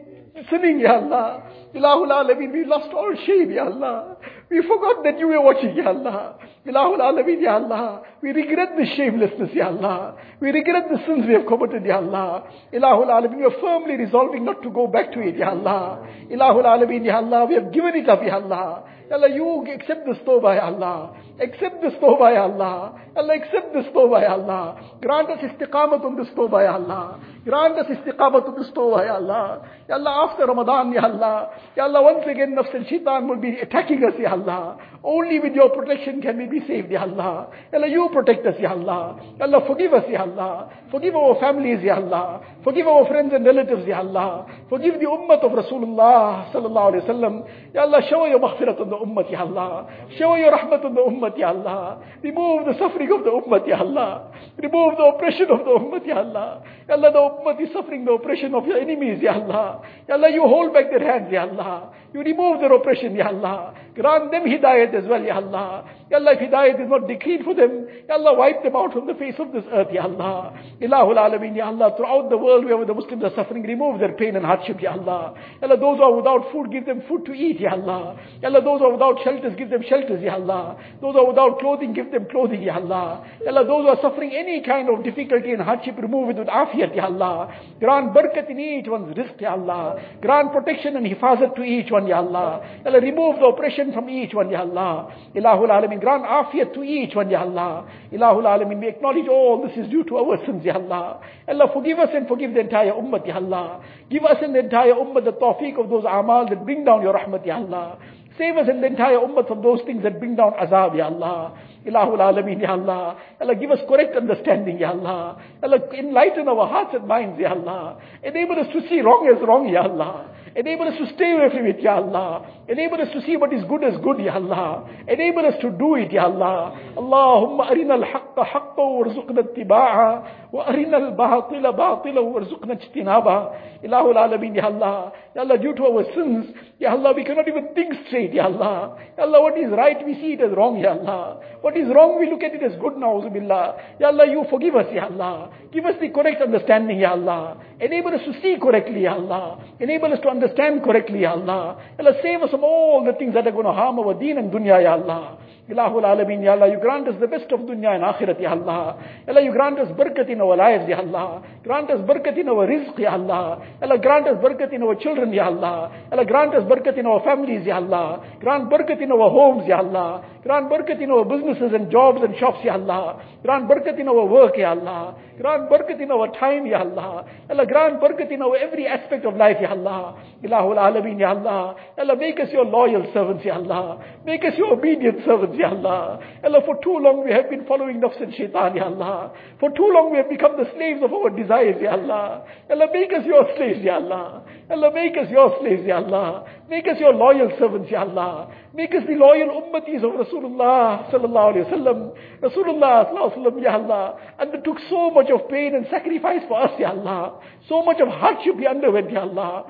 sinning, 0.51 0.81
Ya 0.81 0.95
Allah. 1.01 1.43
Ilahul 1.75 2.11
Alameen, 2.11 2.53
we 2.53 2.65
lost 2.65 2.93
all 2.93 3.15
shame, 3.27 3.51
Ya 3.51 3.65
Allah. 3.65 4.17
We 4.51 4.61
forgot 4.63 5.03
that 5.05 5.19
you 5.19 5.29
were 5.29 5.41
watching, 5.41 5.75
Ya 5.75 5.89
Allah. 5.89 6.37
Ilahul 6.67 7.01
Alameen, 7.01 7.43
Ya 7.43 7.55
Allah. 7.55 8.03
We 8.23 8.33
regret 8.33 8.77
the 8.77 8.87
shamelessness, 8.97 9.51
Ya 9.55 9.69
Allah. 9.69 10.17
We 10.41 10.51
regret 10.51 10.85
the 10.91 10.99
sins 11.07 11.25
we 11.27 11.33
have 11.33 11.47
committed, 11.47 11.85
Ya 11.85 11.97
Allah. 11.97 12.45
Ilahul 12.73 13.09
Alameen, 13.09 13.39
we 13.39 13.45
are 13.45 13.61
firmly 13.61 13.97
resolving 13.97 14.45
not 14.45 14.63
to 14.63 14.71
go 14.71 14.87
back 14.87 15.13
to 15.13 15.21
it, 15.21 15.37
Ya 15.37 15.51
Allah. 15.51 16.07
Ilahul 16.31 16.65
Alameen, 16.65 17.05
Ya 17.05 17.17
Allah, 17.17 17.47
we 17.47 17.55
have 17.55 17.73
given 17.73 17.97
it 17.97 18.09
up, 18.09 18.21
Ya 18.23 18.37
Allah. 18.37 18.85
Ya 19.11 19.17
Allah, 19.17 19.29
you 19.29 19.67
accept 19.69 20.07
this 20.07 20.17
tawbah, 20.25 20.57
Ya 20.57 20.67
Allah. 20.73 21.17
Accept 21.41 21.83
this 21.83 21.93
tawbah, 22.01 22.33
Ya 22.33 22.45
Allah. 22.45 22.97
Allah, 23.17 23.35
accept 23.35 23.75
this 23.75 23.87
tawbah, 23.93 24.23
Ya 24.23 24.33
Allah. 24.33 24.97
Grant 25.03 25.29
us 25.31 25.41
istiqamat 25.41 26.05
on 26.05 26.17
this 26.17 26.29
tawbah, 26.37 26.63
Ya 26.63 26.75
Allah. 26.77 27.21
Grant 27.45 27.77
us 27.77 27.87
istiqamat 27.93 28.49
on 28.49 28.55
this 28.57 28.71
tawbah, 28.73 29.05
Ya 29.05 29.17
Allah. 29.17 29.69
Ya 29.89 29.97
Allah, 29.97 30.31
after 30.31 30.47
Ramadan, 30.47 30.93
Ya 30.93 31.03
Allah. 31.05 31.51
Ya 31.77 31.85
Allah, 31.85 32.03
once 32.03 32.25
again, 32.27 32.55
nafs 32.55 32.75
and 32.75 32.87
shaitan 32.87 33.27
will 33.29 33.41
be 33.41 33.59
attacking 33.59 34.05
us, 34.05 34.13
Ya 34.19 34.33
Allah. 34.33 34.77
Only 35.03 35.41
with 35.41 35.55
your 35.55 35.71
protection 35.71 36.21
can 36.21 36.37
we 36.39 36.47
be 36.47 36.67
saved, 36.67 36.91
Ya 36.91 37.03
Allah. 37.03 37.49
Ya 37.73 37.79
Allah, 37.79 37.89
you 37.89 38.09
protect 38.13 38.47
us, 38.47 38.55
Ya 38.61 38.73
Allah. 38.73 39.17
Ya 39.39 39.47
Allah, 39.47 39.65
forgive 39.67 39.93
us, 39.95 40.05
Ya 40.09 40.23
Allah. 40.23 40.71
Forgive 40.91 41.17
our 41.17 41.41
families, 41.41 41.83
Ya 41.83 41.97
Allah. 41.97 42.43
Forgive 42.65 42.87
our 42.87 43.07
friends 43.07 43.33
and 43.35 43.45
relatives, 43.45 43.87
Ya 43.87 43.99
Allah. 43.99 44.47
Forgive 44.69 45.01
the 45.01 45.07
ummah 45.07 45.43
of 45.43 45.51
Rasulullah, 45.51 46.53
sallallahu 46.53 46.95
alayhi 46.95 47.03
wa 47.03 47.15
sallam. 47.15 47.35
Ya 47.75 47.83
Allah, 47.83 48.01
show 48.09 48.25
your 48.27 48.39
maghfirat 48.39 48.81
on 48.81 48.89
the 48.89 48.97
ummah, 48.97 49.31
Ya 49.31 49.41
Allah. 49.41 49.89
Show 50.17 50.37
your 50.37 50.53
rahmat 50.53 50.85
on 50.85 50.95
the 50.95 51.01
ummah, 51.01 51.37
Ya 51.37 51.49
Allah. 51.49 51.99
Remove 52.23 52.67
the 52.67 52.79
suffering 52.79 53.11
of 53.11 53.25
the 53.25 53.31
ummah, 53.31 53.67
Ya 53.67 53.79
Allah. 53.81 54.31
Remove 54.63 54.97
the 54.97 55.05
oppression 55.05 55.51
of 55.51 55.59
the 55.67 55.75
ummah, 55.75 56.07
Ya 56.07 56.19
Allah. 56.19 56.63
Ya 56.89 56.95
Allah, 56.95 57.11
the 57.11 57.19
ummah 57.19 57.61
is 57.61 57.73
suffering 57.73 58.05
the 58.05 58.13
oppression 58.13 58.55
of 58.55 58.65
your 58.67 58.79
enemies, 58.79 59.19
Ya 59.21 59.35
Allah. 59.35 59.83
Ya 60.09 60.15
Allah, 60.15 60.31
you 60.31 60.43
hold 60.43 60.73
back 60.73 60.91
their 60.91 61.03
hands, 61.03 61.33
Ya 61.33 61.43
Allah. 61.51 61.91
You 62.15 62.21
remove 62.23 62.61
their 62.61 62.73
oppression, 62.73 63.15
Ya 63.17 63.29
Allah. 63.29 63.75
Grant 63.95 64.31
them 64.31 64.45
hidayat 64.45 64.95
as 64.95 65.05
well, 65.09 65.23
Ya 65.23 65.37
Allah. 65.37 65.85
Ya 66.11 66.19
Allah, 66.19 66.33
if 66.33 66.41
hidayat 66.41 66.83
is 66.83 66.91
not 66.91 67.09
decreed 67.09 67.43
for 67.45 67.55
them, 67.55 67.87
Ya 68.09 68.15
Allah, 68.17 68.35
wipe 68.37 68.63
them 68.63 68.77
out 68.77 68.93
from 68.93 69.07
the 69.07 69.15
face 69.15 69.35
of 69.39 69.53
this 69.53 69.65
earth, 69.73 69.89
Ya 69.93 70.03
Allah. 70.05 70.53
Ilahul 70.81 71.17
Alameen, 71.17 71.57
Ya 71.57 71.67
Allah, 71.67 71.95
throughout 71.97 72.29
the 72.29 72.37
world 72.37 72.65
wherever 72.65 72.85
the 72.85 72.93
Muslims 72.95 73.25
are 73.25 73.35
suffering, 73.35 73.63
remove 73.63 73.99
their 74.01 74.13
pain 74.13 74.37
and 74.37 74.45
hardship, 74.45 74.81
Ya 74.81 74.93
Allah. 74.93 75.35
Ya 75.61 75.69
Allah, 75.69 75.77
those 75.81 75.97
who 75.99 76.03
are 76.05 76.15
without 76.17 76.53
food, 76.53 76.71
give 76.71 76.85
them 76.87 77.03
food 77.09 77.25
to 77.25 77.33
eat, 77.33 77.61
Ya 77.61 77.73
Allah. 77.73 78.21
Ya 78.43 78.49
Allah, 78.49 78.63
those 78.63 78.81
who 78.81 78.87
are 78.87 78.93
without 78.93 79.17
shelters, 79.25 79.55
give 79.57 79.71
them 79.71 79.83
shelters, 79.89 80.23
Ya 80.23 80.35
Allah. 80.35 80.77
Those 81.01 81.15
who 81.15 81.21
are 81.21 81.29
without 81.29 81.59
clothing, 81.61 81.93
give 81.95 82.11
them 82.13 82.27
clothing, 82.31 82.63
Ya 82.63 82.77
Allah. 82.77 83.25
Ya 83.45 83.51
Allah, 83.53 83.65
those 83.65 83.85
who 83.85 83.89
are 83.89 84.01
suffering 84.03 84.33
any 84.35 84.61
kind 84.63 84.89
of 84.89 85.03
difficulty 85.03 85.53
and 85.53 85.63
hardship, 85.63 85.97
remove 85.97 86.31
it 86.31 86.37
with 86.37 86.49
afiyat, 86.49 86.95
Ya 86.95 87.07
Allah. 87.07 87.53
Grant 87.81 88.13
barakat 88.13 88.51
in 88.51 88.61
each 88.61 88.89
one's 88.89 89.17
rizq, 89.17 89.41
Ya 89.41 89.53
Allah. 89.53 89.97
Grant 90.21 90.53
protection 90.53 90.97
and 90.97 91.07
hifazat 91.07 91.57
to 91.57 91.63
each 91.63 91.91
one, 91.91 92.02
Ya 92.07 92.19
Allah. 92.19 92.63
Ya 92.85 92.91
Allah, 92.91 93.01
remove 93.01 93.39
the 93.39 93.47
oppression 93.47 93.93
from 93.93 94.09
each 94.09 94.35
one, 94.35 94.51
Ya 94.51 94.61
Allah. 94.61 95.13
Ilahul 95.35 95.69
Alameen, 95.71 96.01
grant 96.01 96.25
afiyat 96.25 96.75
to 96.75 96.83
each 96.83 97.15
one, 97.15 97.31
Ya 97.31 97.43
Allah. 97.43 97.89
Ilahul 98.13 98.45
Alameen, 98.45 98.81
we 98.81 98.89
acknowledge 98.89 99.29
all 99.29 99.67
this 99.67 99.77
is 99.77 99.91
due 99.91 100.05
to 100.05 100.17
our 100.17 100.37
sins, 100.47 100.65
Ya 100.65 100.75
Allah. 100.75 101.21
Allah, 101.49 101.71
forgive 101.73 101.99
us 101.99 102.11
and 102.15 102.27
forgive 102.29 102.55
the 102.55 102.61
entire 102.61 102.93
ummah, 102.93 103.27
Ya 103.27 103.37
Allah. 103.37 103.83
Give 104.11 104.25
us 104.25 104.37
and 104.43 104.55
the 104.55 104.61
entire 104.61 104.95
ummah 104.95 105.25
the 105.25 105.33
tawfiq 105.33 105.79
of 105.83 105.91
those 105.91 106.05
amal 106.05 106.49
that 106.49 106.65
bring 106.65 106.85
down 106.85 107.03
your 107.03 107.15
rahmat, 107.15 107.47
Ya 107.47 107.57
Allah. 107.57 107.99
Save 108.39 108.57
us 108.57 108.67
and 108.69 108.83
the 108.83 108.87
entire 108.87 109.19
ummah 109.19 109.47
from 109.47 109.61
those 109.63 109.81
things 109.85 110.03
that 110.05 110.19
bring 110.19 110.37
down 110.37 110.53
azab, 110.55 110.97
Ya 110.97 111.07
Allah. 111.07 111.53
Ilahul 111.87 112.19
Alameen, 112.19 112.63
Ya 112.63 112.73
Allah. 112.73 113.19
Allah, 113.41 113.55
give 113.55 113.71
us 113.71 113.81
correct 113.89 114.17
understanding, 114.17 114.79
Ya 114.79 114.91
Allah. 114.91 115.43
Allah, 115.63 115.79
enlighten 115.93 116.49
our 116.49 116.67
hearts 116.67 116.95
and 116.95 117.07
minds, 117.07 117.39
Ya 117.39 117.51
Allah. 117.51 117.99
Enable 118.23 118.59
us 118.59 118.69
to 118.73 118.81
see 118.89 119.01
wrong 119.01 119.29
as 119.35 119.43
wrong, 119.47 119.69
Ya 119.69 119.83
Allah. 119.83 120.31
Enable 120.55 120.89
us 120.89 120.99
to 120.99 121.15
stay 121.15 121.33
away 121.33 121.49
from 121.51 121.67
it, 121.67 121.81
Ya 121.81 121.97
Allah. 121.97 122.62
Enable 122.69 123.01
us 123.03 123.09
to 123.13 123.21
see 123.23 123.37
what 123.37 123.53
is 123.53 123.65
good 123.69 123.83
as 123.83 124.01
good, 124.03 124.21
Ya 124.21 124.35
Allah. 124.35 124.89
Enable 125.09 125.47
us 125.47 125.55
to 125.61 125.71
do 125.71 125.97
it, 125.97 126.13
Ya 126.13 126.25
Allah. 126.25 126.79
Allahumma 126.97 127.69
arina 127.71 127.95
al-haqqa 127.95 128.45
haqqa 128.47 128.79
warzuqna 128.79 129.43
ittiba'a 129.43 130.53
wa 130.53 130.65
arina 130.69 130.97
al-batila 130.99 131.75
batila 131.75 132.23
warzuqna 132.23 132.79
ijtinaba. 132.79 133.83
Ilahul 133.83 134.15
Alameen, 134.15 134.55
Ya 134.55 134.67
Allah. 134.67 135.13
Ya 135.35 135.43
Allah, 135.43 135.59
due 135.59 135.75
to 135.75 135.83
our 135.87 136.05
sins, 136.15 136.55
Ya 136.79 136.93
Allah, 136.93 137.13
we 137.17 137.25
cannot 137.25 137.49
even 137.49 137.75
think 137.75 137.95
straight, 138.07 138.33
Ya 138.33 138.45
Allah. 138.45 138.97
Ya 139.19 139.25
Allah, 139.25 139.43
what 139.43 139.59
is 139.59 139.71
right, 139.73 139.99
we 140.07 140.15
see 140.15 140.35
it 140.35 140.41
as 140.41 140.57
wrong, 140.57 140.79
Ya 140.79 140.93
Allah. 140.93 141.41
What 141.63 141.77
is 141.77 141.89
wrong, 141.89 142.21
we 142.21 142.31
look 142.31 142.43
at 142.45 142.55
it 142.55 142.63
as 142.63 142.79
good, 142.81 142.95
na'uzubillah. 142.95 143.99
Ya 143.99 144.09
Allah, 144.09 144.27
you 144.31 144.45
forgive 144.49 144.77
us, 144.77 144.87
Ya 144.95 145.07
Allah. 145.07 145.51
Give 145.73 145.85
us 145.85 145.95
the 146.01 146.11
correct 146.11 146.41
understanding, 146.41 147.01
Ya 147.01 147.11
Allah. 147.13 147.57
Enable 147.81 148.15
us 148.15 148.23
to 148.25 148.41
see 148.41 148.57
correctly, 148.63 149.03
Ya 149.03 149.15
Allah. 149.15 149.59
Enable 149.81 150.13
us 150.13 150.21
to 150.23 150.29
understand 150.29 150.85
correctly, 150.85 151.23
Ya 151.23 151.33
Allah. 151.33 151.83
Ya 151.99 152.07
Allah, 152.07 152.15
save 152.23 152.43
us 152.43 152.51
from 152.51 152.62
all 152.63 153.05
the 153.05 153.13
things 153.15 153.35
that 153.35 153.47
are 153.47 153.53
going 153.53 153.67
to 153.67 153.73
harm 153.73 153.99
our 153.99 154.15
deen 154.15 154.39
and 154.39 154.51
dunya, 154.53 154.83
Ya 154.83 154.93
Allah. 154.95 155.39
Ilahul 155.69 156.03
Alameen, 156.03 156.43
Ya 156.43 156.53
Allah, 156.53 156.69
you 156.69 156.81
grant 156.81 157.07
us 157.07 157.15
the 157.21 157.29
best 157.29 157.51
of 157.53 157.61
dunya 157.61 157.95
and 157.95 158.03
akhirat, 158.03 158.41
Ya 158.41 158.51
Allah. 158.51 158.99
Ya 159.27 159.33
Allah, 159.33 159.43
you 159.43 159.53
grant 159.53 159.79
us 159.79 159.89
barakat 159.97 160.29
in 160.29 160.41
our 160.41 160.57
lives, 160.57 160.85
Ya 160.89 160.99
Allah. 160.99 161.43
Grant 161.63 161.89
us 161.91 162.01
barakat 162.01 162.37
in 162.37 162.49
our 162.49 162.67
rizq, 162.67 162.99
Ya 162.99 163.13
Allah. 163.13 163.63
Ya 163.81 163.87
Allah, 163.87 163.99
grant 163.99 164.27
us 164.27 164.37
barakat 164.43 164.73
in 164.73 164.83
our 164.83 164.97
children, 164.97 165.33
Ya 165.33 165.47
Allah. 165.47 165.93
Ya 166.11 166.19
Allah, 166.19 166.25
grant 166.25 166.55
us 166.55 166.65
barakat 166.65 166.99
in 166.99 167.07
our 167.07 167.23
families, 167.23 167.65
Ya 167.65 167.77
Allah. 167.77 168.25
Grant 168.41 168.69
barakat 168.71 169.01
in 169.01 169.13
our 169.13 169.31
homes, 169.31 169.65
Ya 169.69 169.79
Allah. 169.79 170.25
Grant 170.43 170.69
barakat 170.69 171.01
in 171.01 171.11
our 171.13 171.25
businesses 171.25 171.73
and 171.73 171.91
jobs 171.93 172.21
and 172.23 172.37
shops, 172.39 172.59
Ya 172.65 172.75
Allah. 172.75 173.23
Grant 173.45 173.71
barakat 173.71 174.01
in 174.01 174.09
our 174.09 174.27
work, 174.27 174.57
Ya 174.59 174.73
Allah. 174.73 175.15
Grant 175.43 175.69
barakat 175.69 176.01
in 176.01 176.13
our 176.13 176.29
time, 176.39 176.67
Ya 176.67 176.79
Allah. 176.87 177.27
Allah, 177.51 177.67
grant 177.67 177.99
barakat 178.01 178.31
in 178.31 178.41
our 178.43 178.57
every 178.57 178.87
aspect 178.87 179.25
of 179.27 179.35
life, 179.35 179.57
Ya 179.61 179.71
Allah. 179.71 180.15
Ilahul 180.41 180.79
Alameen, 180.79 181.19
Ya 181.19 181.31
Allah. 181.31 181.75
Allah, 181.99 182.17
make 182.17 182.39
us 182.39 182.47
your 182.53 182.65
loyal 182.65 183.03
servants, 183.13 183.45
Ya 183.45 183.55
Allah. 183.57 183.99
Make 184.25 184.45
us 184.45 184.55
your 184.57 184.73
obedient 184.75 185.19
servants, 185.27 185.57
Ya 185.59 185.71
Allah. 185.71 186.21
Allah, 186.45 186.61
for 186.65 186.79
too 186.81 186.97
long 186.97 187.25
we 187.25 187.33
have 187.33 187.51
been 187.51 187.67
following 187.67 188.01
nafs 188.01 188.23
and 188.23 188.33
shaitan, 188.33 188.77
Ya 188.77 188.85
Allah. 188.85 189.33
For 189.59 189.71
too 189.71 189.91
long 189.91 190.13
we 190.13 190.19
have 190.19 190.31
become 190.31 190.57
the 190.57 190.71
slaves 190.77 191.03
of 191.03 191.13
our 191.13 191.31
desires, 191.31 191.75
Ya 191.83 191.99
Allah. 191.99 192.47
Allah, 192.71 192.87
make 192.93 193.11
us 193.11 193.27
your 193.27 193.43
slaves, 193.57 193.83
Ya 193.83 193.97
Allah. 193.97 194.45
Allah, 194.71 194.93
make 194.95 195.17
us 195.19 195.27
your 195.29 195.59
slaves, 195.59 195.83
Ya 195.85 195.97
Allah. 195.97 196.47
Make 196.73 196.89
us 196.89 196.97
your 196.99 197.13
loyal 197.13 197.53
servants, 197.59 197.91
Ya 197.91 198.01
Allah. 198.01 198.51
Make 198.73 198.95
us 198.95 199.03
the 199.07 199.13
loyal 199.13 199.61
ummatis 199.61 200.03
of 200.03 200.13
Rasulullah 200.25 201.05
sallallahu 201.13 201.53
alayhi 201.53 201.69
wa 201.69 201.77
sallam. 201.77 201.99
Rasulullah 202.41 203.13
sallallahu 203.13 203.29
alayhi 203.29 203.45
wa 203.45 203.51
sallam, 203.51 203.63
Ya 203.63 203.73
Allah, 203.75 204.17
undertook 204.41 204.79
so 204.89 205.11
much 205.11 205.29
of 205.29 205.51
pain 205.51 205.75
and 205.75 205.87
sacrifice 205.91 206.41
for 206.49 206.59
us, 206.63 206.71
Ya 206.81 206.93
Allah. 206.93 207.43
So 207.69 207.83
much 207.83 208.01
of 208.01 208.09
hardship 208.09 208.57
he 208.59 208.67
underwent, 208.67 209.13
Ya 209.13 209.21
Allah. 209.21 209.67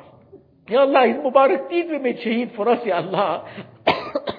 Ya 0.69 0.83
Allah, 0.83 1.09
his 1.09 1.17
Mubarak 1.17 1.69
deeds 1.69 1.89
were 1.91 1.99
made 1.99 2.19
shaheed 2.19 2.55
for 2.55 2.69
us, 2.69 2.79
Ya 2.87 2.99
Allah. 2.99 3.51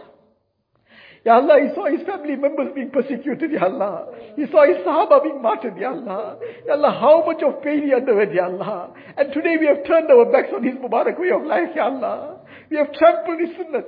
Ya 1.26 1.36
Allah, 1.36 1.56
he 1.64 1.74
saw 1.74 1.86
his 1.88 2.06
family 2.06 2.36
members 2.36 2.76
being 2.76 2.92
persecuted, 2.92 3.52
Ya 3.52 3.64
Allah. 3.64 4.08
He 4.36 4.46
saw 4.52 4.68
his 4.68 4.84
Sahaba 4.86 5.24
being 5.24 5.42
martyred, 5.42 5.78
Ya 5.78 5.92
Allah. 5.92 6.38
Ya 6.68 6.74
Allah, 6.74 6.92
how 6.92 7.24
much 7.26 7.42
of 7.44 7.64
pain 7.64 7.84
he 7.84 7.94
underwent, 7.94 8.34
Ya 8.34 8.48
Allah. 8.48 8.94
And 9.16 9.32
today 9.32 9.56
we 9.58 9.68
have 9.68 9.86
turned 9.88 10.12
our 10.12 10.26
backs 10.32 10.52
on 10.54 10.64
his 10.64 10.76
Mubarak 10.76 11.20
way 11.20 11.32
of 11.32 11.44
life, 11.44 11.70
Ya 11.76 11.86
Allah. 11.86 12.43
We 12.70 12.78
have 12.78 12.94
trampled 12.94 13.40
his 13.40 13.56
sunnah, 13.58 13.84